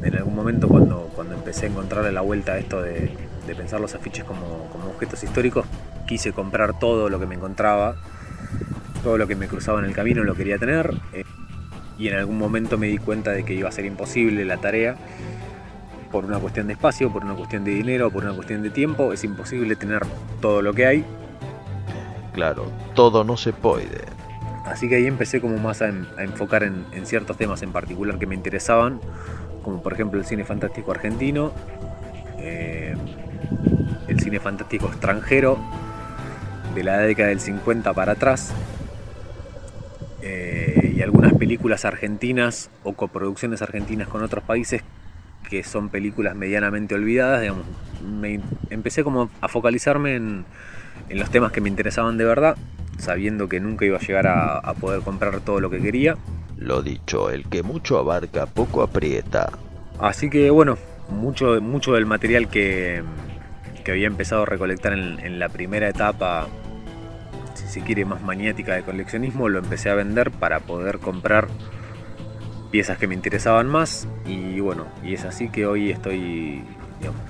en 0.03 0.17
algún 0.17 0.35
momento 0.35 0.69
cuando, 0.69 1.11
cuando 1.15 1.35
empecé 1.35 1.67
a 1.67 1.69
encontrarle 1.69 2.13
la 2.13 2.21
vuelta 2.21 2.53
a 2.53 2.59
esto 2.59 2.83
de, 2.83 3.11
de 3.47 3.55
pensar 3.55 3.81
los 3.81 3.95
afiches 3.95 4.25
como, 4.25 4.69
como, 4.71 4.91
objetos 4.91 5.23
históricos, 5.23 5.67
quise 6.07 6.33
comprar 6.33 6.79
todo 6.79 7.09
lo 7.09 7.21
que 7.21 7.27
me 7.27 7.35
encontraba, 7.35 7.97
todo 9.03 9.19
lo 9.19 9.27
que 9.27 9.37
me 9.37 9.47
cruzaba 9.47 9.79
en 9.81 9.87
el 9.87 9.93
camino 9.93 10.25
lo 10.25 10.35
quería 10.35 10.59
tener. 10.59 10.95
Eh, 11.13 11.25
y 11.99 12.09
en 12.09 12.15
algún 12.15 12.37
momento 12.37 12.77
me 12.77 12.89
di 12.89 12.99
cuenta 12.99 13.31
de 13.31 13.45
que 13.45 13.55
iba 13.55 13.69
a 13.69 13.73
ser 13.73 13.87
imposible 13.87 14.45
la 14.45 14.59
tarea 14.59 14.97
por 16.07 16.25
una 16.25 16.39
cuestión 16.39 16.67
de 16.67 16.75
espacio, 16.75 17.13
por 17.13 17.25
una 17.25 17.35
cuestión 17.35 17.65
de 17.65 17.73
dinero, 17.73 18.11
por 18.11 18.25
una 18.25 18.35
cuestión 18.35 18.63
de 18.63 18.71
tiempo. 18.71 19.13
Es 19.13 19.25
imposible 19.25 19.77
tener 19.77 20.03
todo 20.41 20.63
lo 20.63 20.73
que 20.73 20.87
hay. 20.87 21.05
Claro, 22.33 22.71
todo 22.95 23.25
no 23.25 23.37
se 23.37 23.53
puede. 23.53 24.05
Así 24.65 24.89
que 24.89 24.97
ahí 24.97 25.07
empecé 25.07 25.41
como 25.41 25.59
más 25.59 25.81
a, 25.81 25.87
a 25.87 26.25
enfocar 26.25 26.65
en, 26.65 26.85
en, 26.93 27.07
ciertos 27.07 27.37
temas 27.37 27.63
en 27.63 27.73
particular 27.73 28.19
que 28.19 28.27
me 28.27 28.35
interesaban, 28.35 29.01
como 29.63 29.83
por 29.83 29.93
ejemplo 29.93 30.19
el 30.19 30.27
cine 30.27 30.45
fantástico 30.45 30.91
argentino, 30.91 31.53
eh, 32.39 32.95
el 34.09 34.21
cine 34.21 34.41
fantástico 34.41 34.87
extranjero 34.89 35.59
de 36.75 36.85
la 36.85 36.99
década 36.99 37.31
del 37.31 37.41
50 37.41 37.93
para 37.95 38.13
atrás, 38.13 38.53
eh, 40.23 40.93
y 40.97 41.03
algunas 41.03 41.35
películas 41.35 41.85
argentinas 41.85 42.71
o 42.83 42.93
coproducciones 42.95 43.63
argentinas 43.63 44.09
con 44.09 44.23
otros 44.23 44.45
países 44.45 44.83
que 45.49 45.63
son 45.65 45.89
películas 45.89 46.35
medianamente 46.35 46.95
olvidadas, 46.95 47.41
digamos, 47.41 47.65
me 48.03 48.41
empecé 48.71 49.05
como 49.05 49.31
a 49.41 49.49
focalizarme 49.49 50.17
en, 50.17 50.45
en 51.09 51.19
los 51.19 51.31
temas 51.31 51.53
que 51.53 51.61
me 51.61 51.69
interesaban 51.69 52.19
de 52.19 52.25
verdad 52.25 52.57
sabiendo 52.99 53.49
que 53.49 53.61
nunca 53.61 53.85
iba 53.85 53.99
a 53.99 54.01
llegar 54.01 54.27
a, 54.27 54.59
a 54.59 54.75
poder 54.75 55.03
comprar 55.03 55.41
todo 55.41 55.61
lo 55.61 55.71
que 55.71 55.81
quería. 55.81 56.17
Lo 56.57 56.83
dicho, 56.83 57.31
el 57.31 57.47
que 57.49 57.63
mucho 57.63 57.99
abarca, 57.99 58.47
poco 58.47 58.83
aprieta. 58.83 59.51
Así 59.99 60.31
que 60.31 60.51
bueno, 60.51 60.79
mucho, 61.11 61.61
mucho 61.61 61.93
del 61.95 62.07
material 62.07 62.49
que, 62.49 63.03
que 63.85 63.91
había 63.91 64.07
empezado 64.07 64.43
a 64.43 64.47
recolectar 64.47 64.93
en, 64.93 65.21
en 65.21 65.39
la 65.39 65.49
primera 65.49 65.89
etapa, 65.89 66.49
si 67.55 67.67
se 67.67 67.81
quiere, 67.83 68.05
más 68.05 68.23
maniática 68.23 68.75
de 68.75 68.83
coleccionismo, 68.83 69.49
lo 69.49 69.59
empecé 69.59 69.91
a 69.91 69.95
vender 69.95 70.31
para 70.31 70.61
poder 70.61 70.99
comprar 70.99 71.49
piezas 72.71 72.99
que 72.99 73.07
me 73.07 73.15
interesaban 73.15 73.69
más. 73.69 74.09
Y 74.25 74.61
bueno, 74.61 74.87
y 75.03 75.15
es 75.15 75.25
así 75.25 75.49
que 75.49 75.67
hoy 75.67 75.91
estoy 75.91 76.65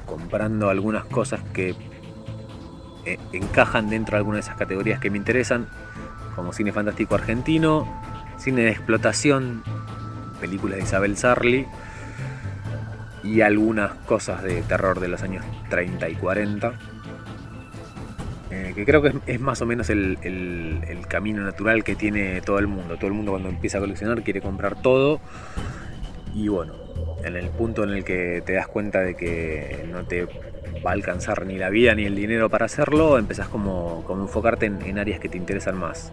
comprando 0.07 0.71
algunas 0.71 1.05
cosas 1.05 1.41
que 1.53 1.75
eh, 3.05 3.19
encajan 3.33 3.89
dentro 3.89 4.17
de 4.17 4.19
algunas 4.19 4.39
de 4.39 4.51
esas 4.51 4.59
categorías 4.59 5.01
que 5.01 5.11
me 5.11 5.19
interesan, 5.19 5.69
como 6.35 6.53
cine 6.53 6.73
fantástico 6.73 7.15
argentino, 7.15 7.87
cine 8.39 8.63
de 8.63 8.71
explotación, 8.71 9.63
películas 10.41 10.79
de 10.79 10.85
Isabel 10.85 11.17
Sarli 11.17 11.67
y 13.23 13.41
algunas 13.41 13.93
cosas 14.07 14.43
de 14.43 14.63
terror 14.63 15.01
de 15.01 15.09
los 15.09 15.23
años 15.23 15.45
30 15.69 16.09
y 16.09 16.15
40. 16.15 16.73
Que 18.77 18.85
creo 18.85 19.01
que 19.01 19.15
es, 19.27 19.41
más 19.41 19.63
o 19.63 19.67
menos 19.67 19.89
el, 19.91 20.19
camino 21.09 21.43
natural 21.43 21.83
que 21.83 21.97
tiene 21.97 22.43
todo 22.43 22.59
el 22.59 22.67
mundo. 22.67 22.97
Todo 22.97 23.07
el 23.09 23.15
mundo 23.15 23.33
cuando 23.33 23.49
empieza 23.49 23.79
a 23.79 23.81
coleccionar 23.81 24.23
quiere 24.23 24.41
comprar 24.41 24.81
todo. 24.83 25.21
Y 26.35 26.49
bueno, 26.49 26.75
en 27.25 27.37
el 27.37 27.49
punto 27.49 27.85
en 27.85 27.91
el 27.91 28.05
que 28.05 28.43
te 28.45 28.53
das 28.53 28.69
cuenta 28.69 29.01
de 29.01 29.17
que 29.17 29.87
no 29.91 30.05
te 30.05 30.27
va 30.85 30.91
a 30.91 30.93
alcanzar 30.93 31.47
ni 31.47 31.57
la 31.57 31.71
vida 31.71 31.95
ni 31.95 32.05
el 32.05 32.15
dinero 32.15 32.51
para 32.51 32.67
hacerlo, 32.67 33.19
empezás 33.19 33.49
como, 33.49 34.05
como 34.07 34.23
enfocarte 34.23 34.67
en, 34.67 34.83
en 34.83 34.99
áreas 34.99 35.21
que 35.21 35.31
te 35.31 35.39
interesan 35.39 35.79
más. 35.79 36.13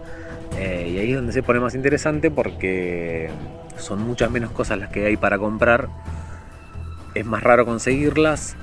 Eh, 0.58 0.92
y 0.94 1.00
ahí 1.00 1.10
es 1.10 1.18
donde 1.18 1.34
se 1.34 1.44
pone 1.44 1.60
más 1.60 1.76
interesante 1.76 2.32
porque 2.32 3.30
son 3.78 4.02
muchas 4.04 4.32
menos 4.32 4.52
cosas 4.52 4.80
las 4.80 4.90
que 4.90 5.06
hay 5.06 5.18
para 5.18 5.38
comprar. 5.38 5.90
Es 7.14 7.26
más 7.26 7.44
raro 7.44 7.66
conseguirlas, 7.66 8.56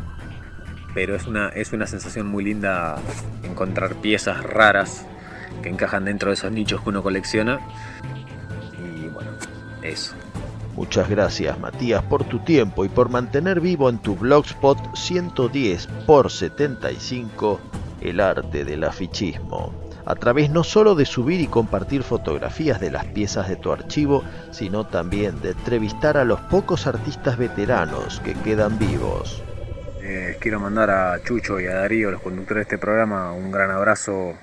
pero 0.94 1.14
es 1.14 1.26
una, 1.26 1.50
es 1.50 1.72
una 1.72 1.86
sensación 1.86 2.26
muy 2.26 2.44
linda 2.44 2.96
encontrar 3.50 3.96
piezas 3.96 4.42
raras 4.42 5.06
que 5.62 5.68
encajan 5.68 6.04
dentro 6.04 6.30
de 6.30 6.34
esos 6.34 6.52
nichos 6.52 6.80
que 6.82 6.88
uno 6.88 7.02
colecciona. 7.02 7.60
Y 8.78 9.08
bueno, 9.08 9.30
eso. 9.82 10.14
Muchas 10.76 11.10
gracias 11.10 11.58
Matías 11.58 12.02
por 12.04 12.24
tu 12.24 12.38
tiempo 12.38 12.84
y 12.84 12.88
por 12.88 13.10
mantener 13.10 13.60
vivo 13.60 13.90
en 13.90 13.98
tu 13.98 14.16
blogspot 14.16 14.96
110 14.96 15.86
por 16.06 16.30
75 16.30 17.60
el 18.00 18.20
arte 18.20 18.64
del 18.64 18.84
afichismo. 18.84 19.72
A 20.06 20.14
través 20.14 20.50
no 20.50 20.64
solo 20.64 20.94
de 20.94 21.04
subir 21.04 21.40
y 21.40 21.46
compartir 21.46 22.02
fotografías 22.02 22.80
de 22.80 22.90
las 22.90 23.04
piezas 23.04 23.48
de 23.48 23.56
tu 23.56 23.70
archivo, 23.70 24.24
sino 24.50 24.86
también 24.86 25.40
de 25.42 25.50
entrevistar 25.50 26.16
a 26.16 26.24
los 26.24 26.40
pocos 26.40 26.86
artistas 26.86 27.36
veteranos 27.36 28.20
que 28.20 28.34
quedan 28.34 28.78
vivos. 28.78 29.42
Eh, 30.12 30.38
quiero 30.40 30.58
mandar 30.58 30.90
a 30.90 31.22
Chucho 31.22 31.60
y 31.60 31.66
a 31.66 31.74
Darío, 31.74 32.10
los 32.10 32.20
conductores 32.20 32.66
de 32.66 32.74
este 32.74 32.78
programa, 32.78 33.32
un 33.32 33.52
gran 33.52 33.70
abrazo 33.70 34.34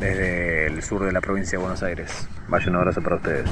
desde 0.00 0.66
el 0.66 0.82
sur 0.82 1.04
de 1.04 1.12
la 1.12 1.20
provincia 1.20 1.56
de 1.56 1.62
Buenos 1.62 1.84
Aires. 1.84 2.26
Vaya 2.48 2.70
un 2.70 2.74
abrazo 2.74 3.00
para 3.00 3.14
ustedes. 3.14 3.48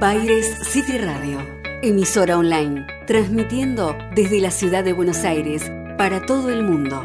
Baires 0.00 0.46
City 0.62 0.96
Radio, 0.96 1.40
emisora 1.82 2.38
online, 2.38 2.86
transmitiendo 3.08 3.98
desde 4.14 4.40
la 4.40 4.52
ciudad 4.52 4.84
de 4.84 4.92
Buenos 4.92 5.24
Aires 5.24 5.72
para 5.96 6.24
todo 6.24 6.50
el 6.50 6.62
mundo. 6.62 7.04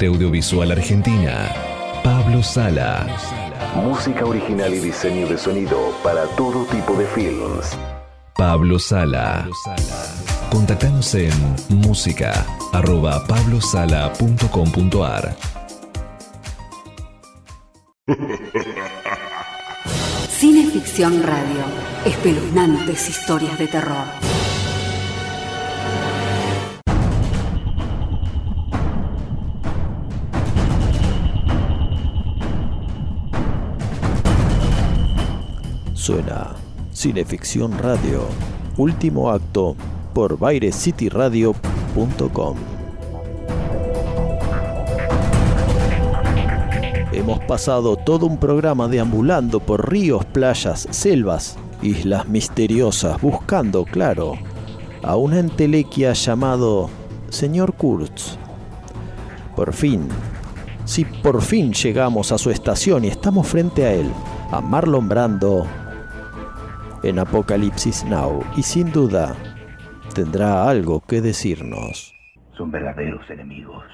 Industria 0.00 0.08
audiovisual 0.08 0.72
argentina, 0.72 1.54
Pablo 2.02 2.42
Sala. 2.42 3.06
Música 3.76 4.24
original 4.24 4.72
y 4.72 4.78
diseño 4.78 5.28
de 5.28 5.36
sonido 5.36 5.94
para 6.02 6.24
todo 6.36 6.64
tipo 6.66 6.94
de 6.94 7.04
films. 7.06 7.76
Pablo 8.34 8.78
Sala. 8.78 9.46
Contactanos 10.50 11.14
en 11.14 11.30
música 11.68 12.46
arroba 12.72 13.26
pablosala.com.ar. 13.26 15.36
Cineficción 20.30 21.22
Radio, 21.22 21.64
espeluznantes 22.06 23.06
historias 23.08 23.58
de 23.58 23.66
terror. 23.66 24.29
Suena 36.00 36.56
Cineficción 36.94 37.76
Radio, 37.76 38.22
último 38.78 39.30
acto 39.30 39.76
por 40.14 40.38
bairecityradio.com. 40.38 42.56
Hemos 47.12 47.40
pasado 47.40 47.96
todo 47.96 48.24
un 48.24 48.38
programa 48.38 48.88
deambulando 48.88 49.60
por 49.60 49.90
ríos, 49.90 50.24
playas, 50.24 50.88
selvas, 50.90 51.58
islas 51.82 52.26
misteriosas, 52.26 53.20
buscando, 53.20 53.84
claro, 53.84 54.38
a 55.02 55.16
una 55.16 55.38
entelequia 55.38 56.14
llamado 56.14 56.88
Señor 57.28 57.74
Kurtz. 57.74 58.38
Por 59.54 59.74
fin, 59.74 60.08
si 60.86 61.04
por 61.04 61.42
fin 61.42 61.74
llegamos 61.74 62.32
a 62.32 62.38
su 62.38 62.50
estación 62.50 63.04
y 63.04 63.08
estamos 63.08 63.46
frente 63.46 63.84
a 63.84 63.92
él, 63.92 64.10
a 64.50 64.62
Marlon 64.62 65.06
Brando 65.06 65.66
en 67.02 67.18
Apocalipsis 67.18 68.04
Now 68.04 68.44
y 68.56 68.62
sin 68.62 68.92
duda 68.92 69.34
tendrá 70.14 70.68
algo 70.68 71.00
que 71.00 71.20
decirnos. 71.20 72.14
Son 72.56 72.70
verdaderos 72.70 73.28
enemigos. 73.30 73.84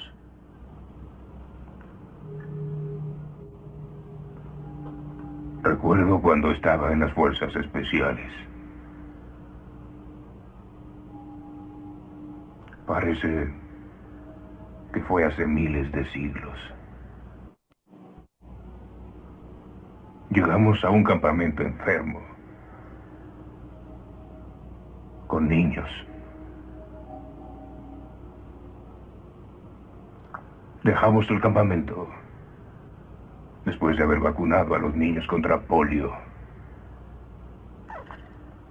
Recuerdo 5.62 6.20
cuando 6.20 6.50
estaba 6.52 6.92
en 6.92 7.00
las 7.00 7.12
fuerzas 7.12 7.54
especiales. 7.56 8.32
Parece 12.86 13.52
que 14.92 15.00
fue 15.02 15.24
hace 15.24 15.44
miles 15.44 15.90
de 15.92 16.08
siglos. 16.12 16.58
Llegamos 20.30 20.84
a 20.84 20.90
un 20.90 21.02
campamento 21.02 21.62
enfermo 21.62 22.35
con 25.26 25.48
niños. 25.48 25.88
Dejamos 30.82 31.28
el 31.30 31.40
campamento 31.40 32.08
después 33.64 33.96
de 33.96 34.04
haber 34.04 34.20
vacunado 34.20 34.74
a 34.74 34.78
los 34.78 34.94
niños 34.94 35.26
contra 35.26 35.60
polio. 35.60 36.12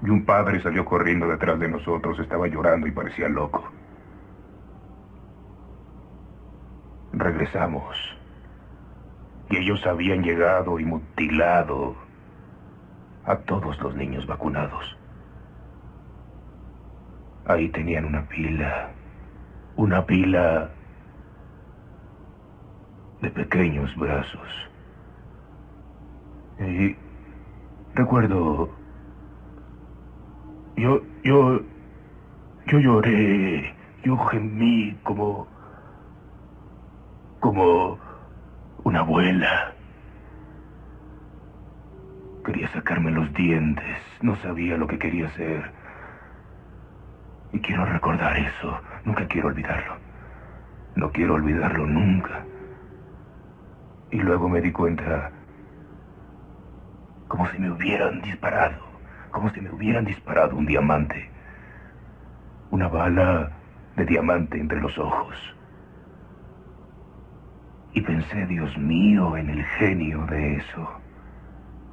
Y 0.02 0.10
un 0.10 0.26
padre 0.26 0.62
salió 0.62 0.86
corriendo 0.86 1.28
detrás 1.28 1.60
de 1.60 1.68
nosotros, 1.68 2.18
estaba 2.20 2.48
llorando 2.48 2.88
y 2.88 2.92
parecía 2.92 3.28
loco. 3.28 3.70
Regresamos. 7.12 7.96
Y 9.50 9.58
ellos 9.58 9.86
habían 9.86 10.24
llegado 10.24 10.80
y 10.80 10.86
mutilado 10.86 11.96
a 13.26 13.36
todos 13.38 13.80
los 13.82 13.96
niños 13.96 14.26
vacunados. 14.26 14.98
Ahí 17.48 17.70
tenían 17.70 18.06
una 18.06 18.28
pila, 18.28 18.90
una 19.76 20.06
pila 20.06 20.72
de 23.22 23.30
pequeños 23.30 23.96
brazos. 23.96 24.48
Y 26.60 26.96
recuerdo, 27.94 28.70
yo, 30.76 31.02
yo, 31.24 31.62
yo 32.66 32.80
lloré, 32.80 33.76
yo 34.04 34.18
gemí 34.18 34.98
como, 35.04 35.48
como 37.40 38.00
una 38.84 39.00
abuela. 39.02 39.74
Quería 42.44 42.72
sacarme 42.74 43.12
los 43.12 43.32
dientes, 43.34 43.98
no 44.22 44.36
sabía 44.38 44.78
lo 44.78 44.88
que 44.88 44.98
quería 44.98 45.28
hacer. 45.28 45.75
Y 47.56 47.60
quiero 47.60 47.86
recordar 47.86 48.36
eso, 48.36 48.78
nunca 49.06 49.26
quiero 49.28 49.48
olvidarlo. 49.48 49.96
No 50.98 51.10
quiero 51.10 51.36
olvidarlo 51.36 51.86
nunca. 51.86 52.44
Y 54.12 54.18
luego 54.18 54.50
me 54.50 54.60
di 54.60 54.74
cuenta 54.74 55.32
como 57.30 57.48
si 57.48 57.58
me 57.58 57.72
hubieran 57.72 58.22
disparado, 58.22 58.76
como 59.32 59.50
si 59.52 59.62
me 59.62 59.72
hubieran 59.72 60.04
disparado 60.04 60.58
un 60.58 60.66
diamante. 60.66 61.30
Una 62.72 62.90
bala 62.90 63.54
de 63.96 64.04
diamante 64.04 64.60
entre 64.60 64.82
los 64.82 64.98
ojos. 64.98 65.38
Y 67.94 68.02
pensé, 68.02 68.46
Dios 68.48 68.78
mío, 68.78 69.38
en 69.38 69.50
el 69.50 69.64
genio 69.64 70.26
de 70.26 70.58
eso, 70.58 70.90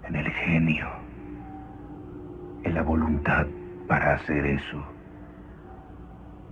en 0.09 0.17
el 0.17 0.29
genio, 0.29 0.89
en 2.65 2.75
la 2.75 2.83
voluntad 2.83 3.47
para 3.87 4.15
hacer 4.15 4.45
eso. 4.45 4.85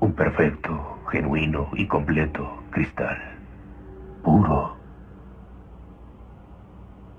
Un 0.01 0.15
perfecto, 0.15 0.99
genuino 1.11 1.69
y 1.75 1.87
completo 1.87 2.63
cristal, 2.71 3.19
puro. 4.23 4.75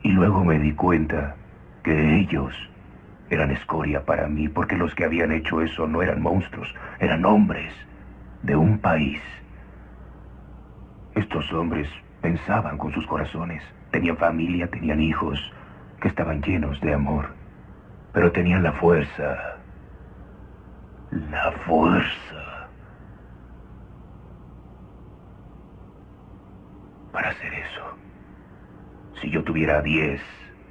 Y 0.01 0.09
luego 0.09 0.43
me 0.43 0.57
di 0.57 0.73
cuenta 0.73 1.35
que 1.83 2.19
ellos 2.19 2.55
eran 3.29 3.51
escoria 3.51 4.03
para 4.03 4.27
mí, 4.27 4.47
porque 4.49 4.75
los 4.75 4.95
que 4.95 5.05
habían 5.05 5.31
hecho 5.31 5.61
eso 5.61 5.85
no 5.85 6.01
eran 6.01 6.23
monstruos, 6.23 6.73
eran 6.99 7.23
hombres 7.23 7.71
de 8.41 8.55
un 8.55 8.79
país. 8.79 9.21
Estos 11.13 11.53
hombres 11.53 11.87
pensaban 12.19 12.79
con 12.79 12.91
sus 12.93 13.05
corazones, 13.05 13.61
tenían 13.91 14.17
familia, 14.17 14.67
tenían 14.67 15.01
hijos, 15.01 15.39
que 16.01 16.07
estaban 16.07 16.41
llenos 16.41 16.81
de 16.81 16.95
amor, 16.95 17.29
pero 18.11 18.31
tenían 18.31 18.63
la 18.63 18.71
fuerza, 18.73 19.37
la 21.11 21.51
fuerza 21.63 22.40
para 27.11 27.29
hacer 27.29 27.53
eso. 27.53 27.97
Si 29.21 29.29
yo 29.29 29.43
tuviera 29.43 29.81
diez 29.81 30.21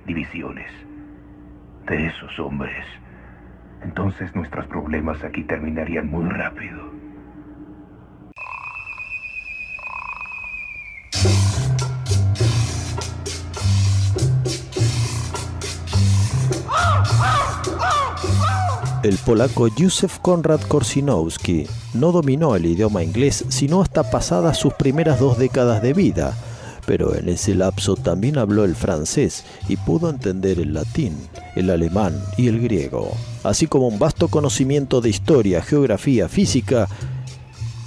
divisiones 0.06 0.70
de 1.86 2.06
esos 2.06 2.38
hombres, 2.38 2.84
entonces 3.82 4.34
nuestros 4.34 4.66
problemas 4.66 5.22
aquí 5.24 5.44
terminarían 5.44 6.08
muy 6.08 6.28
rápido. 6.28 6.99
El 19.02 19.16
polaco 19.16 19.66
Józef 19.70 20.18
Konrad 20.18 20.60
Korsinowski 20.60 21.66
no 21.94 22.12
dominó 22.12 22.54
el 22.54 22.66
idioma 22.66 23.02
inglés 23.02 23.46
sino 23.48 23.80
hasta 23.80 24.10
pasadas 24.10 24.58
sus 24.58 24.74
primeras 24.74 25.18
dos 25.18 25.38
décadas 25.38 25.80
de 25.80 25.94
vida, 25.94 26.36
pero 26.84 27.14
en 27.14 27.30
ese 27.30 27.54
lapso 27.54 27.96
también 27.96 28.36
habló 28.36 28.62
el 28.64 28.76
francés 28.76 29.44
y 29.70 29.78
pudo 29.78 30.10
entender 30.10 30.60
el 30.60 30.74
latín, 30.74 31.16
el 31.56 31.70
alemán 31.70 32.22
y 32.36 32.48
el 32.48 32.60
griego, 32.60 33.10
así 33.42 33.66
como 33.66 33.88
un 33.88 33.98
vasto 33.98 34.28
conocimiento 34.28 35.00
de 35.00 35.08
historia, 35.08 35.62
geografía, 35.62 36.28
física 36.28 36.86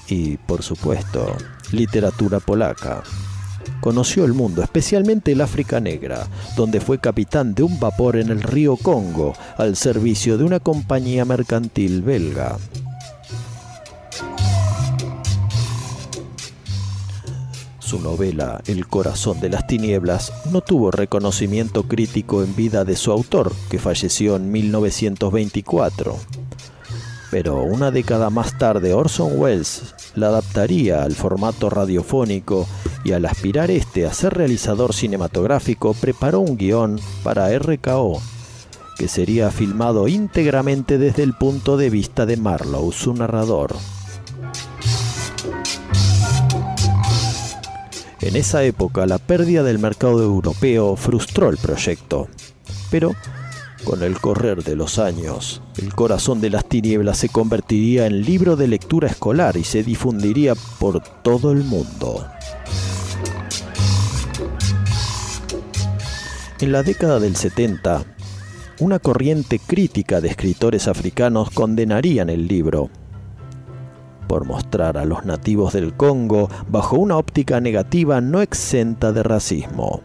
y, 0.07 0.37
por 0.37 0.63
supuesto, 0.63 1.37
literatura 1.71 2.39
polaca. 2.39 3.03
Conoció 3.83 4.23
el 4.23 4.31
mundo, 4.31 4.63
especialmente 4.63 5.33
el 5.33 5.41
África 5.41 5.81
Negra, 5.81 6.25
donde 6.55 6.79
fue 6.79 6.99
capitán 6.99 7.53
de 7.53 7.63
un 7.63 7.81
vapor 7.81 8.15
en 8.15 8.29
el 8.29 8.41
río 8.41 8.77
Congo 8.77 9.33
al 9.57 9.75
servicio 9.75 10.37
de 10.37 10.45
una 10.45 10.61
compañía 10.61 11.25
mercantil 11.25 12.01
belga. 12.01 12.57
Su 17.79 17.99
novela 17.99 18.61
El 18.67 18.87
corazón 18.87 19.41
de 19.41 19.49
las 19.49 19.67
tinieblas 19.67 20.31
no 20.49 20.61
tuvo 20.61 20.89
reconocimiento 20.89 21.83
crítico 21.83 22.41
en 22.41 22.55
vida 22.55 22.85
de 22.85 22.95
su 22.95 23.11
autor, 23.11 23.51
que 23.69 23.79
falleció 23.79 24.37
en 24.37 24.49
1924. 24.49 26.17
Pero 27.31 27.61
una 27.63 27.91
década 27.91 28.29
más 28.29 28.57
tarde 28.57 28.93
Orson 28.93 29.33
Welles 29.35 29.93
la 30.15 30.27
adaptaría 30.27 31.03
al 31.03 31.13
formato 31.13 31.69
radiofónico 31.69 32.67
y 33.03 33.11
al 33.13 33.25
aspirar 33.25 33.71
este 33.71 34.05
a 34.05 34.13
ser 34.13 34.33
realizador 34.33 34.93
cinematográfico 34.93 35.93
preparó 35.93 36.39
un 36.39 36.57
guion 36.57 36.99
para 37.23 37.57
RKO, 37.57 38.21
que 38.97 39.07
sería 39.07 39.51
filmado 39.51 40.07
íntegramente 40.07 40.97
desde 40.97 41.23
el 41.23 41.33
punto 41.33 41.77
de 41.77 41.89
vista 41.89 42.25
de 42.25 42.37
Marlowe, 42.37 42.91
su 42.91 43.13
narrador. 43.13 43.75
En 48.21 48.37
esa 48.37 48.63
época 48.63 49.05
la 49.05 49.17
pérdida 49.17 49.63
del 49.63 49.79
mercado 49.79 50.23
europeo 50.23 50.95
frustró 50.95 51.49
el 51.49 51.57
proyecto, 51.57 52.29
pero 52.89 53.13
con 53.83 54.03
el 54.03 54.19
correr 54.19 54.63
de 54.63 54.75
los 54.75 54.99
años, 54.99 55.61
El 55.77 55.93
corazón 55.93 56.41
de 56.41 56.49
las 56.49 56.65
tinieblas 56.65 57.17
se 57.17 57.29
convertiría 57.29 58.05
en 58.05 58.21
libro 58.21 58.55
de 58.55 58.67
lectura 58.67 59.07
escolar 59.07 59.57
y 59.57 59.63
se 59.63 59.83
difundiría 59.83 60.53
por 60.79 61.01
todo 61.21 61.51
el 61.51 61.63
mundo. 61.63 62.25
En 66.59 66.71
la 66.71 66.83
década 66.83 67.19
del 67.19 67.35
70, 67.35 68.03
una 68.79 68.99
corriente 68.99 69.59
crítica 69.59 70.21
de 70.21 70.29
escritores 70.29 70.87
africanos 70.87 71.49
condenarían 71.49 72.29
el 72.29 72.47
libro 72.47 72.89
por 74.33 74.45
mostrar 74.45 74.97
a 74.97 75.05
los 75.05 75.25
nativos 75.25 75.73
del 75.73 75.93
Congo 75.93 76.49
bajo 76.67 76.97
una 76.97 77.17
óptica 77.17 77.61
negativa 77.61 78.19
no 78.19 78.41
exenta 78.41 79.11
de 79.11 79.21
racismo. 79.21 80.01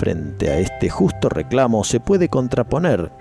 Frente 0.00 0.48
a 0.48 0.58
este 0.58 0.88
justo 0.88 1.28
reclamo 1.28 1.84
se 1.84 2.00
puede 2.00 2.30
contraponer 2.30 3.12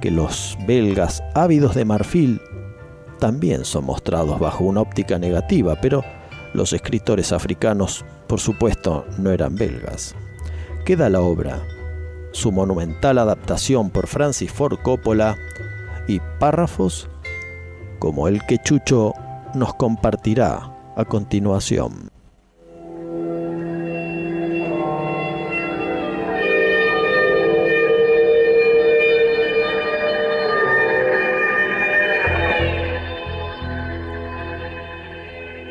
que 0.00 0.12
los 0.12 0.56
belgas 0.64 1.20
ávidos 1.34 1.74
de 1.74 1.84
marfil 1.84 2.40
también 3.18 3.64
son 3.64 3.86
mostrados 3.86 4.38
bajo 4.38 4.62
una 4.62 4.82
óptica 4.82 5.18
negativa, 5.18 5.74
pero 5.82 6.04
los 6.54 6.72
escritores 6.72 7.32
africanos, 7.32 8.04
por 8.28 8.38
supuesto, 8.38 9.04
no 9.18 9.32
eran 9.32 9.56
belgas. 9.56 10.14
Queda 10.84 11.10
la 11.10 11.22
obra, 11.22 11.60
su 12.30 12.52
monumental 12.52 13.18
adaptación 13.18 13.90
por 13.90 14.06
Francis 14.06 14.52
Ford 14.52 14.78
Coppola 14.84 15.36
y 16.06 16.20
párrafos 16.38 17.08
como 17.98 18.28
el 18.28 18.46
que 18.46 18.58
Chucho 18.58 19.12
nos 19.54 19.74
compartirá 19.74 20.72
a 20.94 21.04
continuación. 21.04 22.15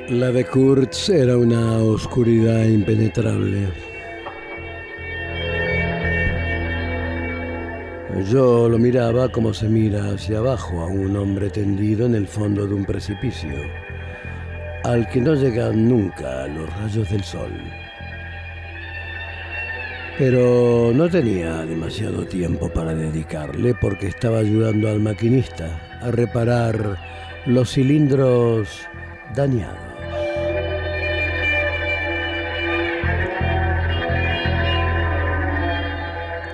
La 0.10 0.32
de 0.32 0.46
Kurtz 0.46 1.10
era 1.10 1.36
una 1.36 1.80
oscuridad 1.80 2.64
impenetrable. 2.66 3.70
Yo 8.30 8.70
lo 8.70 8.78
miraba 8.78 9.30
como 9.30 9.52
se 9.52 9.68
mira 9.68 10.12
hacia 10.12 10.38
abajo 10.38 10.82
a 10.82 10.86
un 10.86 11.18
hombre 11.18 11.50
tendido 11.50 12.06
en 12.06 12.14
el 12.14 12.28
fondo 12.28 12.68
de 12.68 12.76
un 12.76 12.86
precipicio, 12.86 13.50
al 14.84 15.10
que 15.10 15.22
no 15.22 15.34
llegan 15.34 15.90
nunca 15.90 16.46
los 16.50 16.72
rayos 16.78 17.10
del 17.10 17.24
sol. 17.24 17.52
Pero 20.20 20.92
no 20.94 21.10
tenía 21.10 21.66
demasiado 21.66 22.28
tiempo 22.28 22.70
para 22.70 22.94
dedicarle 22.94 23.74
porque 23.74 24.08
estaba 24.10 24.38
ayudando 24.38 24.88
al 24.88 25.00
maquinista 25.00 26.00
a 26.00 26.12
reparar 26.12 26.96
los 27.48 27.72
cilindros 27.72 28.70
dañados. 29.36 29.95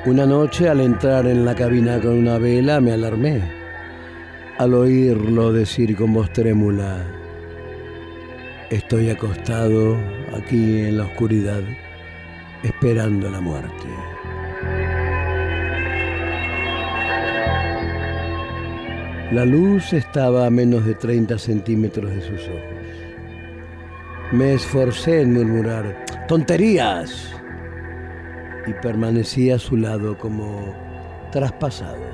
Una 0.03 0.25
noche 0.25 0.67
al 0.67 0.81
entrar 0.81 1.27
en 1.27 1.45
la 1.45 1.53
cabina 1.53 1.99
con 2.01 2.17
una 2.17 2.39
vela 2.39 2.81
me 2.81 2.91
alarmé 2.91 3.39
al 4.57 4.73
oírlo 4.73 5.53
decir 5.53 5.95
con 5.95 6.11
voz 6.11 6.33
trémula, 6.33 7.05
estoy 8.71 9.11
acostado 9.11 9.97
aquí 10.35 10.79
en 10.79 10.97
la 10.97 11.03
oscuridad 11.03 11.61
esperando 12.63 13.29
la 13.29 13.41
muerte. 13.41 13.87
La 19.31 19.45
luz 19.45 19.93
estaba 19.93 20.47
a 20.47 20.49
menos 20.49 20.83
de 20.83 20.95
30 20.95 21.37
centímetros 21.37 22.09
de 22.09 22.21
sus 22.21 22.47
ojos. 22.47 22.61
Me 24.31 24.53
esforcé 24.53 25.21
en 25.21 25.33
murmurar, 25.33 26.05
tonterías, 26.27 27.40
y 28.67 28.73
permanecí 28.73 29.51
a 29.51 29.59
su 29.59 29.77
lado 29.77 30.17
como 30.17 30.73
traspasado. 31.31 32.11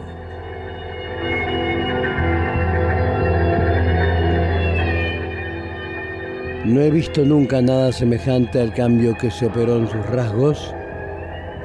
No 6.66 6.82
he 6.82 6.92
visto 6.92 7.24
nunca 7.24 7.62
nada 7.62 7.94
semejante 7.94 8.60
al 8.60 8.74
cambio 8.74 9.16
que 9.18 9.32
se 9.32 9.46
operó 9.46 9.78
en 9.78 9.88
sus 9.88 10.06
rasgos 10.06 10.76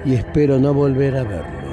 y 0.05 0.15
espero 0.15 0.59
no 0.61 0.73
volver 0.73 1.17
a 1.17 1.25
verlo. 1.25 1.73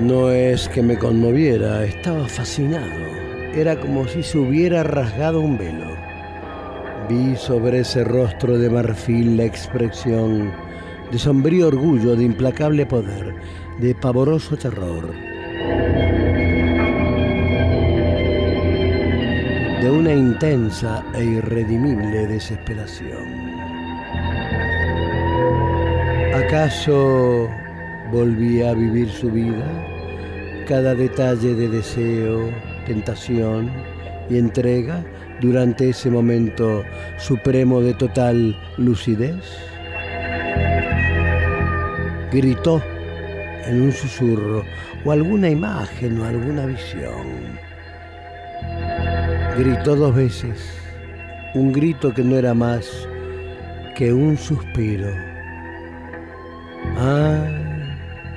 No 0.00 0.32
es 0.32 0.68
que 0.68 0.82
me 0.82 0.98
conmoviera, 0.98 1.84
estaba 1.84 2.26
fascinado. 2.26 2.90
Era 3.54 3.78
como 3.78 4.08
si 4.08 4.24
se 4.24 4.38
hubiera 4.38 4.82
rasgado 4.82 5.40
un 5.40 5.56
velo. 5.56 5.91
Vi 7.12 7.36
sobre 7.36 7.80
ese 7.80 8.04
rostro 8.04 8.56
de 8.56 8.70
marfil 8.70 9.36
la 9.36 9.44
expresión 9.44 10.50
de 11.10 11.18
sombrío 11.18 11.66
orgullo, 11.68 12.16
de 12.16 12.24
implacable 12.24 12.86
poder, 12.86 13.34
de 13.78 13.94
pavoroso 13.94 14.56
terror. 14.56 15.12
De 19.82 19.90
una 19.90 20.14
intensa 20.14 21.04
e 21.14 21.22
irredimible 21.22 22.26
desesperación. 22.28 23.28
¿Acaso 26.34 27.50
volvía 28.10 28.70
a 28.70 28.74
vivir 28.74 29.10
su 29.10 29.30
vida? 29.30 29.70
Cada 30.66 30.94
detalle 30.94 31.54
de 31.54 31.68
deseo, 31.68 32.48
tentación 32.86 33.70
y 34.32 34.38
entrega 34.38 35.04
durante 35.40 35.90
ese 35.90 36.10
momento 36.10 36.82
supremo 37.18 37.80
de 37.80 37.94
total 37.94 38.56
lucidez? 38.78 39.44
Gritó 42.32 42.82
en 43.66 43.82
un 43.82 43.92
susurro 43.92 44.64
o 45.04 45.12
alguna 45.12 45.50
imagen 45.50 46.20
o 46.20 46.24
alguna 46.24 46.66
visión. 46.66 47.58
Gritó 49.58 49.96
dos 49.96 50.14
veces, 50.14 50.58
un 51.54 51.72
grito 51.72 52.14
que 52.14 52.22
no 52.22 52.36
era 52.36 52.54
más 52.54 53.06
que 53.94 54.12
un 54.12 54.38
suspiro. 54.38 55.10
Ah, 56.96 57.44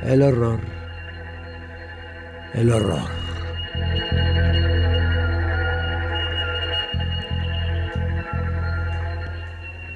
el 0.05 0.21
horror, 0.21 0.59
el 2.53 2.69
horror. 2.71 3.24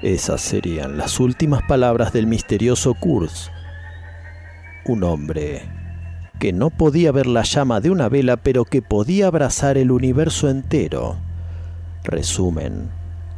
Esas 0.01 0.39
serían 0.39 0.97
las 0.97 1.19
últimas 1.19 1.61
palabras 1.63 2.13
del 2.13 2.25
misterioso 2.25 2.93
Kurz, 2.93 3.49
un 4.85 5.03
hombre 5.03 5.63
que 6.39 6.53
no 6.53 6.69
podía 6.69 7.11
ver 7.11 7.27
la 7.27 7.43
llama 7.43 7.81
de 7.81 7.89
una 7.89 8.07
vela, 8.07 8.37
pero 8.37 8.63
que 8.63 8.81
podía 8.81 9.27
abrazar 9.27 9.77
el 9.77 9.91
universo 9.91 10.49
entero. 10.49 11.17
Resumen 12.05 12.89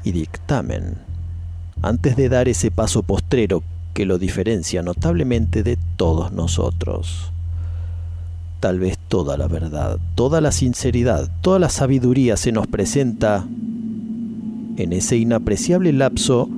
y 0.03 0.11
dictamen, 0.11 0.99
antes 1.81 2.15
de 2.15 2.29
dar 2.29 2.47
ese 2.47 2.69
paso 2.69 3.01
postrero 3.01 3.63
que 3.95 4.05
lo 4.05 4.19
diferencia 4.19 4.83
notablemente 4.83 5.63
de 5.63 5.79
todos 5.97 6.31
nosotros. 6.31 7.31
Tal 8.59 8.77
vez 8.77 8.99
toda 9.07 9.35
la 9.35 9.47
verdad, 9.47 9.97
toda 10.13 10.41
la 10.41 10.51
sinceridad, 10.51 11.27
toda 11.41 11.57
la 11.57 11.69
sabiduría 11.69 12.37
se 12.37 12.51
nos 12.51 12.67
presenta 12.67 13.47
en 14.77 14.93
ese 14.93 15.17
inapreciable 15.17 15.91
lapso 15.93 16.49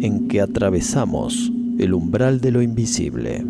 en 0.00 0.28
que 0.28 0.40
atravesamos 0.40 1.52
el 1.78 1.94
umbral 1.94 2.40
de 2.40 2.50
lo 2.50 2.62
invisible. 2.62 3.44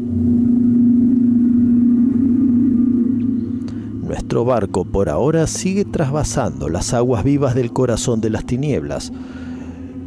Nuestro 4.02 4.44
barco 4.44 4.84
por 4.84 5.08
ahora 5.08 5.46
sigue 5.46 5.84
trasvasando 5.84 6.68
las 6.68 6.92
aguas 6.92 7.24
vivas 7.24 7.54
del 7.54 7.72
corazón 7.72 8.20
de 8.20 8.30
las 8.30 8.44
tinieblas, 8.44 9.12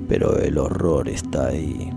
pero 0.08 0.38
el 0.38 0.58
horror 0.58 1.10
está 1.10 1.48
ahí. 1.48 1.90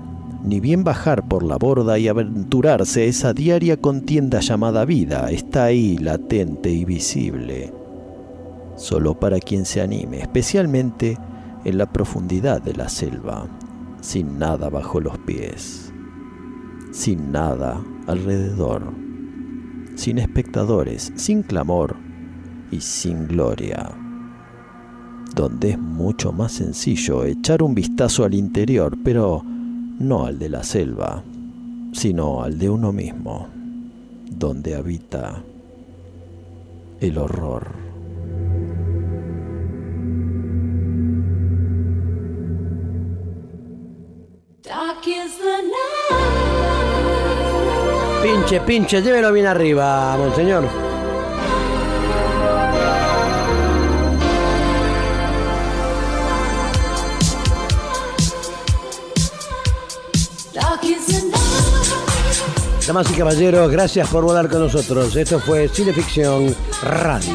Ni 0.44 0.60
bien 0.60 0.85
bajar 0.85 1.28
por 1.28 1.43
la 1.43 1.56
borda 1.56 1.98
y 1.98 2.09
aventurarse 2.09 3.09
esa 3.09 3.35
diaria 3.35 3.77
contienda 3.77 4.40
llamada 4.40 4.85
vida 4.85 5.31
está 5.31 5.65
ahí 5.65 5.98
latente 5.98 6.70
y 6.70 6.85
visible, 6.85 7.73
solo 8.77 9.19
para 9.19 9.40
quien 9.40 9.66
se 9.66 9.82
anime, 9.82 10.20
especialmente 10.20 11.19
en 11.64 11.78
la 11.78 11.86
profundidad 11.86 12.62
de 12.62 12.74
la 12.74 12.89
selva, 12.89 13.47
sin 14.01 14.39
nada 14.39 14.70
bajo 14.70 15.01
los 15.01 15.18
pies, 15.18 15.93
sin 16.93 17.32
nada 17.32 17.82
alrededor, 18.06 18.82
sin 19.94 20.18
espectadores, 20.18 21.12
sin 21.16 21.43
clamor 21.43 21.97
y 22.70 22.80
sin 22.80 23.26
gloria, 23.26 23.90
donde 25.35 25.70
es 25.70 25.78
mucho 25.78 26.32
más 26.32 26.52
sencillo 26.52 27.24
echar 27.24 27.62
un 27.62 27.74
vistazo 27.74 28.24
al 28.24 28.35
interior, 28.35 28.97
pero 29.02 29.43
no 29.44 30.26
al 30.26 30.39
de 30.39 30.48
la 30.48 30.62
selva, 30.62 31.22
sino 31.93 32.43
al 32.43 32.59
de 32.59 32.70
uno 32.70 32.93
mismo, 32.93 33.48
donde 34.30 34.74
habita 34.76 35.43
el 37.01 37.18
horror. 37.18 37.88
Pinche, 48.22 48.60
pinche, 48.60 49.02
llévelo 49.02 49.32
bien 49.32 49.46
arriba, 49.46 50.16
monseñor. 50.16 50.64
Damas 62.88 63.10
y 63.10 63.14
caballeros, 63.14 63.70
gracias 63.70 64.08
por 64.08 64.24
volar 64.24 64.48
con 64.48 64.60
nosotros. 64.60 65.14
Esto 65.14 65.38
fue 65.38 65.68
Cineficción 65.68 66.56
Radio. 66.82 67.34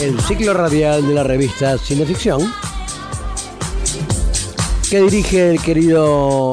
El 0.00 0.18
ciclo 0.22 0.54
radial 0.54 1.06
de 1.06 1.14
la 1.14 1.22
revista 1.22 1.76
Cineficción, 1.76 2.50
que 4.92 5.00
dirige 5.00 5.52
el 5.52 5.62
querido 5.62 6.52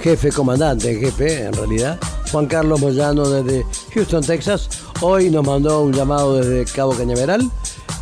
jefe, 0.00 0.32
comandante, 0.32 0.98
jefe 0.98 1.44
en 1.44 1.52
realidad, 1.52 1.96
Juan 2.32 2.46
Carlos 2.46 2.80
Moyano 2.80 3.28
desde 3.30 3.64
Houston, 3.94 4.24
Texas. 4.24 4.68
Hoy 5.00 5.30
nos 5.30 5.46
mandó 5.46 5.82
un 5.82 5.92
llamado 5.92 6.38
desde 6.38 6.64
Cabo 6.72 6.90
Cañaveral 6.96 7.48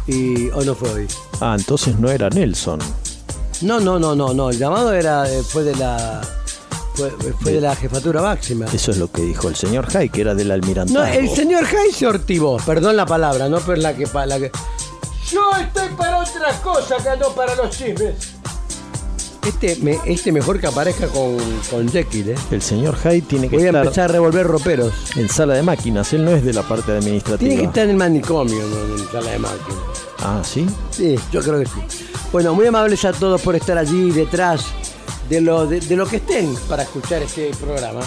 y 0.06 0.48
hoy 0.48 0.64
no 0.64 0.74
fue 0.74 0.90
hoy. 0.92 1.08
Ah, 1.42 1.56
entonces 1.58 1.98
no 1.98 2.10
era 2.10 2.30
Nelson. 2.30 2.78
No, 3.60 3.80
no, 3.80 3.98
no, 3.98 4.14
no, 4.14 4.32
no. 4.32 4.48
El 4.48 4.56
llamado 4.56 4.94
era 4.94 5.24
después 5.24 5.66
de 5.66 5.76
la 5.76 6.22
Fue, 6.94 7.10
fue 7.10 7.52
de 7.52 7.60
la 7.60 7.76
jefatura 7.76 8.22
máxima. 8.22 8.64
Eso 8.72 8.92
es 8.92 8.96
lo 8.96 9.12
que 9.12 9.20
dijo 9.20 9.50
el 9.50 9.56
señor 9.56 9.94
Hay, 9.94 10.08
que 10.08 10.22
era 10.22 10.34
del 10.34 10.52
almirantazgo. 10.52 11.02
No, 11.02 11.06
el 11.06 11.28
señor 11.28 11.66
Hay 11.66 11.92
se 11.92 12.06
ortivó, 12.06 12.56
perdón 12.64 12.96
la 12.96 13.04
palabra, 13.04 13.50
no 13.50 13.60
pero 13.60 13.76
la 13.76 13.94
que 13.94 14.08
la 14.26 14.38
que. 14.38 14.50
Yo 15.30 15.50
estoy 15.60 15.90
para 15.98 16.20
otras 16.20 16.60
cosas 16.60 17.02
que 17.02 17.14
no 17.18 17.28
para 17.34 17.54
los 17.56 17.76
chismes. 17.76 18.33
Este, 19.46 19.76
me- 19.82 19.98
este 20.06 20.32
mejor 20.32 20.58
que 20.60 20.66
aparezca 20.66 21.06
con, 21.08 21.36
con 21.70 21.88
Jekyll, 21.88 22.30
¿eh? 22.30 22.34
El 22.50 22.62
señor 22.62 22.96
Hay 23.04 23.20
tiene 23.22 23.48
que 23.48 23.56
Voy 23.56 23.64
a 23.64 23.68
estar 23.68 23.82
empezar 23.84 24.04
a 24.10 24.12
revolver 24.14 24.46
roperos. 24.46 24.92
en 25.16 25.28
sala 25.28 25.54
de 25.54 25.62
máquinas. 25.62 26.12
Él 26.14 26.24
no 26.24 26.30
es 26.30 26.44
de 26.44 26.52
la 26.54 26.62
parte 26.62 26.92
administrativa. 26.92 27.38
Tiene 27.38 27.56
que 27.56 27.64
estar 27.66 27.84
en 27.84 27.90
el 27.90 27.96
manicomio, 27.96 28.62
no 28.66 28.96
en 28.96 29.06
sala 29.12 29.30
de 29.30 29.38
máquinas. 29.38 29.78
Ah, 30.20 30.40
¿sí? 30.44 30.66
Sí, 30.90 31.16
yo 31.30 31.40
creo 31.42 31.60
que 31.60 31.66
sí. 31.66 31.80
Bueno, 32.32 32.54
muy 32.54 32.66
amables 32.66 33.04
a 33.04 33.12
todos 33.12 33.40
por 33.42 33.54
estar 33.54 33.76
allí 33.76 34.10
detrás 34.12 34.64
de 35.28 35.40
lo, 35.40 35.66
de, 35.66 35.80
de 35.80 35.96
lo 35.96 36.06
que 36.06 36.16
estén 36.16 36.54
para 36.68 36.82
escuchar 36.84 37.22
este 37.22 37.50
programa. 37.60 38.00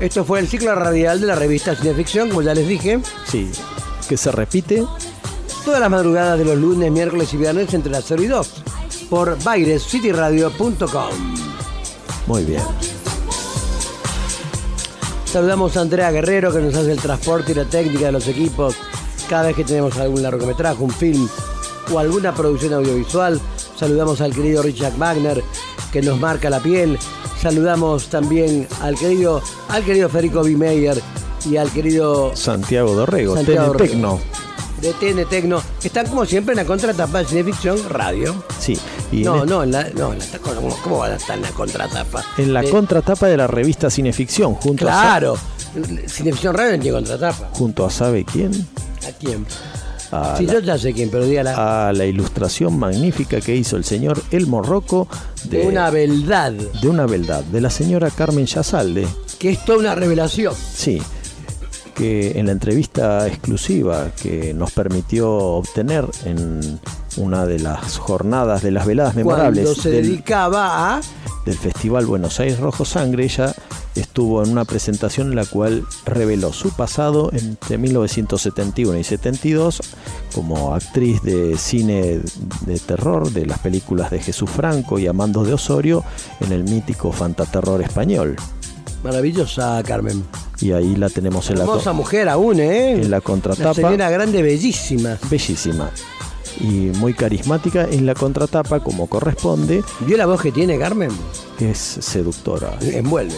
Esto 0.00 0.24
fue 0.24 0.40
el 0.40 0.48
ciclo 0.48 0.74
radial 0.74 1.20
de 1.20 1.26
la 1.26 1.34
revista 1.34 1.76
Cineficción, 1.76 2.28
como 2.30 2.40
ya 2.42 2.54
les 2.54 2.66
dije. 2.66 3.00
Sí. 3.30 3.50
Que 4.08 4.16
se 4.16 4.32
repite 4.32 4.84
Todas 5.64 5.78
las 5.78 5.90
madrugadas 5.90 6.38
de 6.38 6.44
los 6.46 6.56
lunes, 6.56 6.90
miércoles 6.90 7.32
y 7.34 7.36
viernes 7.36 7.72
entre 7.74 7.92
las 7.92 8.04
0 8.08 8.22
y 8.22 8.26
2 8.28 8.50
por 9.10 9.42
bairescityradio.com. 9.42 11.10
muy 12.26 12.44
bien. 12.44 12.62
Saludamos 15.24 15.76
a 15.76 15.82
Andrea 15.82 16.10
Guerrero 16.10 16.52
que 16.52 16.60
nos 16.60 16.74
hace 16.74 16.92
el 16.92 16.98
transporte 16.98 17.52
y 17.52 17.54
la 17.54 17.64
técnica 17.64 18.06
de 18.06 18.12
los 18.12 18.26
equipos 18.26 18.74
cada 19.28 19.48
vez 19.48 19.56
que 19.56 19.64
tenemos 19.64 19.96
algún 19.98 20.22
largometraje, 20.22 20.82
un 20.82 20.90
film 20.90 21.28
o 21.92 21.98
alguna 21.98 22.34
producción 22.34 22.74
audiovisual. 22.74 23.40
Saludamos 23.76 24.20
al 24.20 24.34
querido 24.34 24.62
Richard 24.62 24.96
Wagner 24.96 25.44
que 25.92 26.02
nos 26.02 26.18
marca 26.18 26.50
la 26.50 26.60
piel. 26.60 26.98
Saludamos 27.40 28.08
también 28.08 28.66
al 28.80 28.96
querido, 28.96 29.40
al 29.68 29.84
querido 29.84 30.08
Federico 30.08 30.42
B. 30.42 30.56
Meyer 30.56 31.00
y 31.48 31.56
al 31.56 31.70
querido 31.70 32.34
Santiago 32.34 32.94
Dorrego, 32.94 33.36
Santiago 33.36 33.72
TN 33.72 33.78
Tecno. 33.78 34.20
de 34.80 34.92
TN 34.92 35.28
Tecno, 35.28 35.62
que 35.80 35.88
están 35.88 36.08
como 36.08 36.26
siempre 36.26 36.54
en 36.54 36.56
la 36.56 36.64
contratapa 36.64 37.20
de 37.20 37.26
Cineficción 37.26 37.78
Radio. 37.88 38.34
Sí. 38.58 38.76
Y 39.12 39.22
no, 39.24 39.44
no, 39.44 39.62
en 39.64 39.72
la, 39.72 39.88
no, 39.90 40.14
la- 40.14 40.38
¿cómo, 40.38 40.76
cómo 40.82 40.98
van 40.98 41.12
a 41.12 41.16
estar 41.16 41.36
en 41.36 41.42
la 41.42 41.50
contratapa? 41.50 42.24
en 42.38 42.52
la 42.52 42.62
De- 42.62 42.70
contratapa 42.70 43.26
de 43.26 43.36
la 43.36 43.46
revista 43.46 43.90
Cineficción, 43.90 44.54
junto 44.54 44.86
a, 44.88 44.92
Claro, 44.92 45.36
Cineficción 46.06 46.54
Radio 46.54 46.78
tiene 46.80 46.92
contratapa. 46.96 47.50
junto 47.52 47.84
a 47.86 47.90
¿sabe 47.90 48.24
quién? 48.24 48.52
¿A 49.08 49.12
quién? 49.18 49.46
A 50.12 50.36
Sí, 50.36 50.46
la- 50.46 50.54
yo 50.54 50.58
ya 50.60 50.78
sé 50.78 50.92
quién, 50.92 51.08
pero 51.10 51.24
dígala. 51.24 51.88
a 51.88 51.92
la 51.92 52.04
ilustración 52.04 52.78
magnífica 52.78 53.40
que 53.40 53.54
hizo 53.54 53.76
el 53.76 53.84
señor 53.84 54.20
Elmo 54.32 54.62
Rocco 54.62 55.06
de, 55.44 55.58
De 55.58 55.66
una 55.68 55.90
beldad, 55.90 56.52
de 56.52 56.88
una 56.88 57.06
beldad, 57.06 57.42
de 57.44 57.60
la 57.60 57.70
señora 57.70 58.10
Carmen 58.10 58.46
Yazalde. 58.46 59.06
que 59.38 59.50
es 59.50 59.64
toda 59.64 59.78
una 59.78 59.94
revelación. 59.94 60.54
Sí, 60.74 61.00
que 62.00 62.38
en 62.38 62.46
la 62.46 62.52
entrevista 62.52 63.28
exclusiva 63.28 64.10
que 64.22 64.54
nos 64.54 64.70
permitió 64.72 65.30
obtener 65.30 66.06
en 66.24 66.80
una 67.18 67.44
de 67.44 67.58
las 67.58 67.98
jornadas 67.98 68.62
de 68.62 68.70
las 68.70 68.86
veladas 68.86 69.14
memorables 69.14 69.64
Cuando 69.64 69.82
se 69.82 69.90
del, 69.90 70.06
dedicaba 70.06 70.96
a. 70.96 71.00
del 71.44 71.58
Festival 71.58 72.06
Buenos 72.06 72.40
Aires 72.40 72.58
Rojo 72.58 72.86
Sangre, 72.86 73.24
ella 73.24 73.54
estuvo 73.96 74.42
en 74.42 74.50
una 74.50 74.64
presentación 74.64 75.28
en 75.28 75.36
la 75.36 75.44
cual 75.44 75.84
reveló 76.06 76.54
su 76.54 76.70
pasado 76.70 77.28
entre 77.34 77.76
1971 77.76 78.98
y 78.98 79.04
72 79.04 79.82
como 80.34 80.74
actriz 80.74 81.20
de 81.20 81.58
cine 81.58 82.22
de 82.64 82.78
terror 82.78 83.30
de 83.30 83.44
las 83.44 83.58
películas 83.58 84.10
de 84.10 84.20
Jesús 84.20 84.48
Franco 84.48 84.98
y 84.98 85.06
Amandos 85.06 85.46
de 85.46 85.52
Osorio 85.52 86.02
en 86.40 86.52
el 86.52 86.64
mítico 86.64 87.12
Fantaterror 87.12 87.82
español. 87.82 88.36
Maravillosa, 89.02 89.82
Carmen. 89.86 90.22
Y 90.60 90.72
ahí 90.72 90.94
la 90.96 91.08
tenemos 91.08 91.48
en 91.50 91.56
la, 91.56 91.64
Hermosa 91.64 91.92
mujer 91.92 92.28
aún, 92.28 92.60
¿eh? 92.60 92.92
en 92.92 93.10
la 93.10 93.16
Una 93.16 93.20
contratapa. 93.20 93.74
señora 93.74 94.10
grande, 94.10 94.42
bellísima. 94.42 95.16
Bellísima. 95.30 95.90
Y 96.60 96.90
muy 96.98 97.14
carismática 97.14 97.84
en 97.90 98.04
la 98.04 98.14
contratapa 98.14 98.80
como 98.80 99.06
corresponde. 99.06 99.82
¿Vio 100.00 100.16
la 100.18 100.26
voz 100.26 100.42
que 100.42 100.52
tiene, 100.52 100.78
Carmen? 100.78 101.10
Es 101.58 101.78
seductora. 101.78 102.76
Envuelve. 102.82 103.34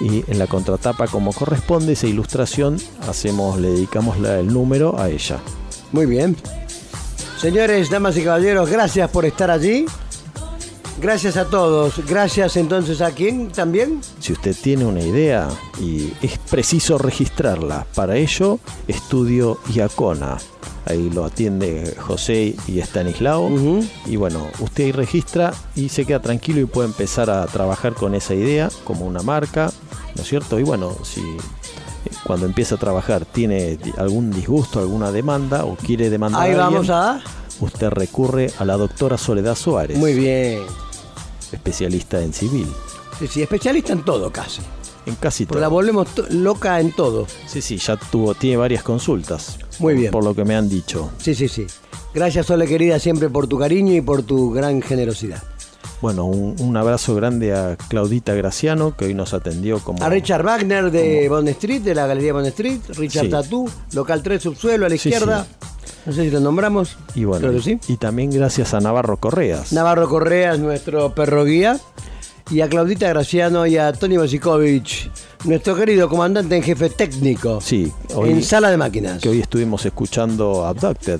Y 0.00 0.24
en 0.30 0.38
la 0.38 0.46
contratapa 0.48 1.06
como 1.06 1.32
corresponde 1.32 1.92
esa 1.92 2.06
ilustración 2.08 2.76
hacemos, 3.08 3.60
le 3.60 3.68
dedicamos 3.70 4.18
la- 4.18 4.40
el 4.40 4.48
número 4.52 4.98
a 4.98 5.08
ella. 5.08 5.38
Muy 5.92 6.06
bien. 6.06 6.36
Señores, 7.40 7.90
damas 7.90 8.16
y 8.16 8.22
caballeros, 8.24 8.68
gracias 8.68 9.08
por 9.10 9.24
estar 9.24 9.50
allí. 9.50 9.86
Gracias 11.00 11.36
a 11.36 11.44
todos. 11.44 12.00
Gracias 12.06 12.56
entonces 12.56 13.00
a 13.00 13.10
quién 13.10 13.50
también. 13.50 14.00
Si 14.18 14.32
usted 14.32 14.56
tiene 14.60 14.86
una 14.86 15.00
idea 15.00 15.48
y 15.78 16.12
es 16.22 16.38
preciso 16.50 16.96
registrarla, 16.96 17.86
para 17.94 18.16
ello 18.16 18.58
estudio 18.88 19.58
Iacona. 19.74 20.38
Ahí 20.86 21.10
lo 21.10 21.24
atiende 21.24 21.96
José 21.98 22.54
y 22.66 22.78
Estanislao. 22.78 23.50
Y 24.06 24.16
bueno, 24.16 24.46
usted 24.60 24.84
ahí 24.84 24.92
registra 24.92 25.52
y 25.74 25.88
se 25.88 26.06
queda 26.06 26.20
tranquilo 26.22 26.60
y 26.60 26.64
puede 26.64 26.88
empezar 26.88 27.28
a 27.28 27.44
trabajar 27.46 27.94
con 27.94 28.14
esa 28.14 28.34
idea 28.34 28.70
como 28.84 29.04
una 29.04 29.22
marca, 29.22 29.72
¿no 30.14 30.22
es 30.22 30.28
cierto? 30.28 30.58
Y 30.60 30.62
bueno, 30.62 30.96
si 31.02 31.20
eh, 31.20 32.10
cuando 32.24 32.46
empieza 32.46 32.76
a 32.76 32.78
trabajar 32.78 33.24
tiene 33.24 33.78
algún 33.98 34.30
disgusto, 34.30 34.78
alguna 34.78 35.10
demanda 35.10 35.64
o 35.64 35.74
quiere 35.74 36.08
demandar 36.08 36.42
Ahí 36.42 36.52
a 36.52 36.66
alguien, 36.66 36.86
vamos 36.86 36.90
a. 36.90 37.20
usted 37.60 37.88
recurre 37.88 38.52
a 38.58 38.64
la 38.64 38.76
doctora 38.76 39.18
Soledad 39.18 39.56
Suárez, 39.56 39.98
Muy 39.98 40.14
bien. 40.14 40.60
Especialista 41.52 42.20
en 42.22 42.32
civil. 42.32 42.66
Sí, 43.18 43.26
sí, 43.26 43.42
especialista 43.42 43.92
en 43.92 44.04
todo 44.04 44.30
casi. 44.30 44.60
En 45.06 45.14
casi 45.14 45.46
Porque 45.46 45.60
la 45.60 45.66
todo. 45.68 45.74
volvemos 45.76 46.08
loca 46.30 46.80
en 46.80 46.92
todo. 46.92 47.26
Sí, 47.46 47.62
sí, 47.62 47.78
ya 47.78 47.96
tuvo, 47.96 48.34
tiene 48.34 48.56
varias 48.56 48.82
consultas. 48.82 49.58
Muy 49.78 49.94
bien. 49.94 50.10
Por 50.10 50.24
lo 50.24 50.34
que 50.34 50.44
me 50.44 50.56
han 50.56 50.68
dicho. 50.68 51.10
Sí, 51.18 51.34
sí, 51.34 51.48
sí. 51.48 51.66
Gracias, 52.12 52.46
Sole 52.46 52.66
querida, 52.66 52.98
siempre 52.98 53.28
por 53.28 53.46
tu 53.46 53.58
cariño 53.58 53.94
y 53.94 54.00
por 54.00 54.22
tu 54.22 54.50
gran 54.52 54.82
generosidad. 54.82 55.42
Bueno, 56.02 56.24
un, 56.26 56.56
un 56.58 56.76
abrazo 56.76 57.14
grande 57.14 57.54
a 57.54 57.76
Claudita 57.88 58.34
Graciano, 58.34 58.94
que 58.96 59.06
hoy 59.06 59.14
nos 59.14 59.32
atendió 59.32 59.78
como. 59.78 60.02
A 60.04 60.08
Richard 60.10 60.42
Wagner 60.44 60.90
de 60.90 61.28
Bond 61.28 61.48
Street, 61.48 61.80
de 61.82 61.94
la 61.94 62.06
Galería 62.06 62.32
Bond 62.34 62.46
Street, 62.48 62.80
Richard 62.90 63.24
Sí. 63.26 63.30
Tatú, 63.30 63.70
local 63.92 64.22
3 64.22 64.42
subsuelo 64.42 64.84
a 64.86 64.88
la 64.90 64.96
Sí, 64.98 65.08
izquierda. 65.08 65.46
No 66.06 66.12
sé 66.12 66.22
si 66.24 66.30
lo 66.30 66.40
nombramos. 66.40 66.96
Y 67.14 67.24
bueno, 67.24 67.48
Creo 67.48 67.60
que 67.60 67.62
sí. 67.62 67.78
y 67.92 67.96
también 67.96 68.30
gracias 68.30 68.74
a 68.74 68.80
Navarro 68.80 69.16
Correas. 69.16 69.72
Navarro 69.72 70.08
Correa 70.08 70.54
es 70.54 70.60
nuestro 70.60 71.14
perro 71.14 71.44
guía. 71.44 71.78
Y 72.48 72.60
a 72.60 72.68
Claudita 72.68 73.08
Graciano 73.08 73.66
y 73.66 73.76
a 73.76 73.92
Tony 73.92 74.16
Bosikovic, 74.18 75.10
nuestro 75.46 75.74
querido 75.74 76.08
comandante 76.08 76.54
en 76.56 76.62
jefe 76.62 76.90
técnico. 76.90 77.60
Sí, 77.60 77.92
en 78.22 78.40
sala 78.44 78.70
de 78.70 78.76
máquinas. 78.76 79.20
Que 79.20 79.28
hoy 79.30 79.40
estuvimos 79.40 79.84
escuchando 79.84 80.64
Abducted. 80.64 81.18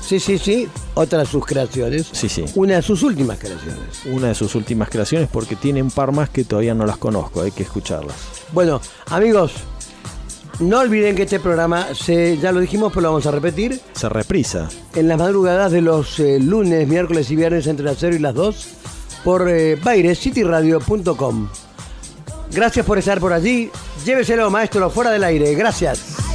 Sí, 0.00 0.18
sí, 0.18 0.38
sí. 0.38 0.66
Otra 0.94 1.18
de 1.18 1.26
sus 1.26 1.44
creaciones. 1.44 2.08
Sí, 2.12 2.30
sí. 2.30 2.46
Una 2.54 2.76
de 2.76 2.82
sus 2.82 3.02
últimas 3.02 3.38
creaciones. 3.38 4.06
Una 4.06 4.28
de 4.28 4.34
sus 4.34 4.54
últimas 4.54 4.88
creaciones 4.88 5.28
porque 5.30 5.54
tiene 5.54 5.82
un 5.82 5.90
par 5.90 6.12
más 6.12 6.30
que 6.30 6.44
todavía 6.44 6.72
no 6.74 6.86
las 6.86 6.96
conozco, 6.96 7.42
hay 7.42 7.50
que 7.50 7.64
escucharlas. 7.64 8.16
Bueno, 8.52 8.80
amigos, 9.10 9.52
no 10.60 10.80
olviden 10.80 11.14
que 11.16 11.22
este 11.22 11.38
programa, 11.40 11.88
se, 11.94 12.36
ya 12.38 12.52
lo 12.52 12.60
dijimos, 12.60 12.90
pero 12.92 13.02
lo 13.02 13.08
vamos 13.10 13.26
a 13.26 13.30
repetir, 13.30 13.80
Se 13.92 14.08
reprisa. 14.08 14.68
en 14.94 15.08
las 15.08 15.18
madrugadas 15.18 15.70
de 15.72 15.80
los 15.82 16.18
eh, 16.20 16.38
lunes, 16.40 16.86
miércoles 16.88 17.30
y 17.30 17.36
viernes 17.36 17.66
entre 17.66 17.84
las 17.84 17.96
0 17.98 18.16
y 18.16 18.18
las 18.18 18.34
2 18.34 18.68
por 19.24 19.48
eh, 19.48 19.76
bairescityradio.com. 19.76 21.48
Gracias 22.52 22.86
por 22.86 22.98
estar 22.98 23.20
por 23.20 23.32
allí. 23.32 23.70
Lléveselo, 24.04 24.50
maestro, 24.50 24.88
fuera 24.90 25.10
del 25.10 25.22
aire. 25.24 25.54
Gracias. 25.54 26.27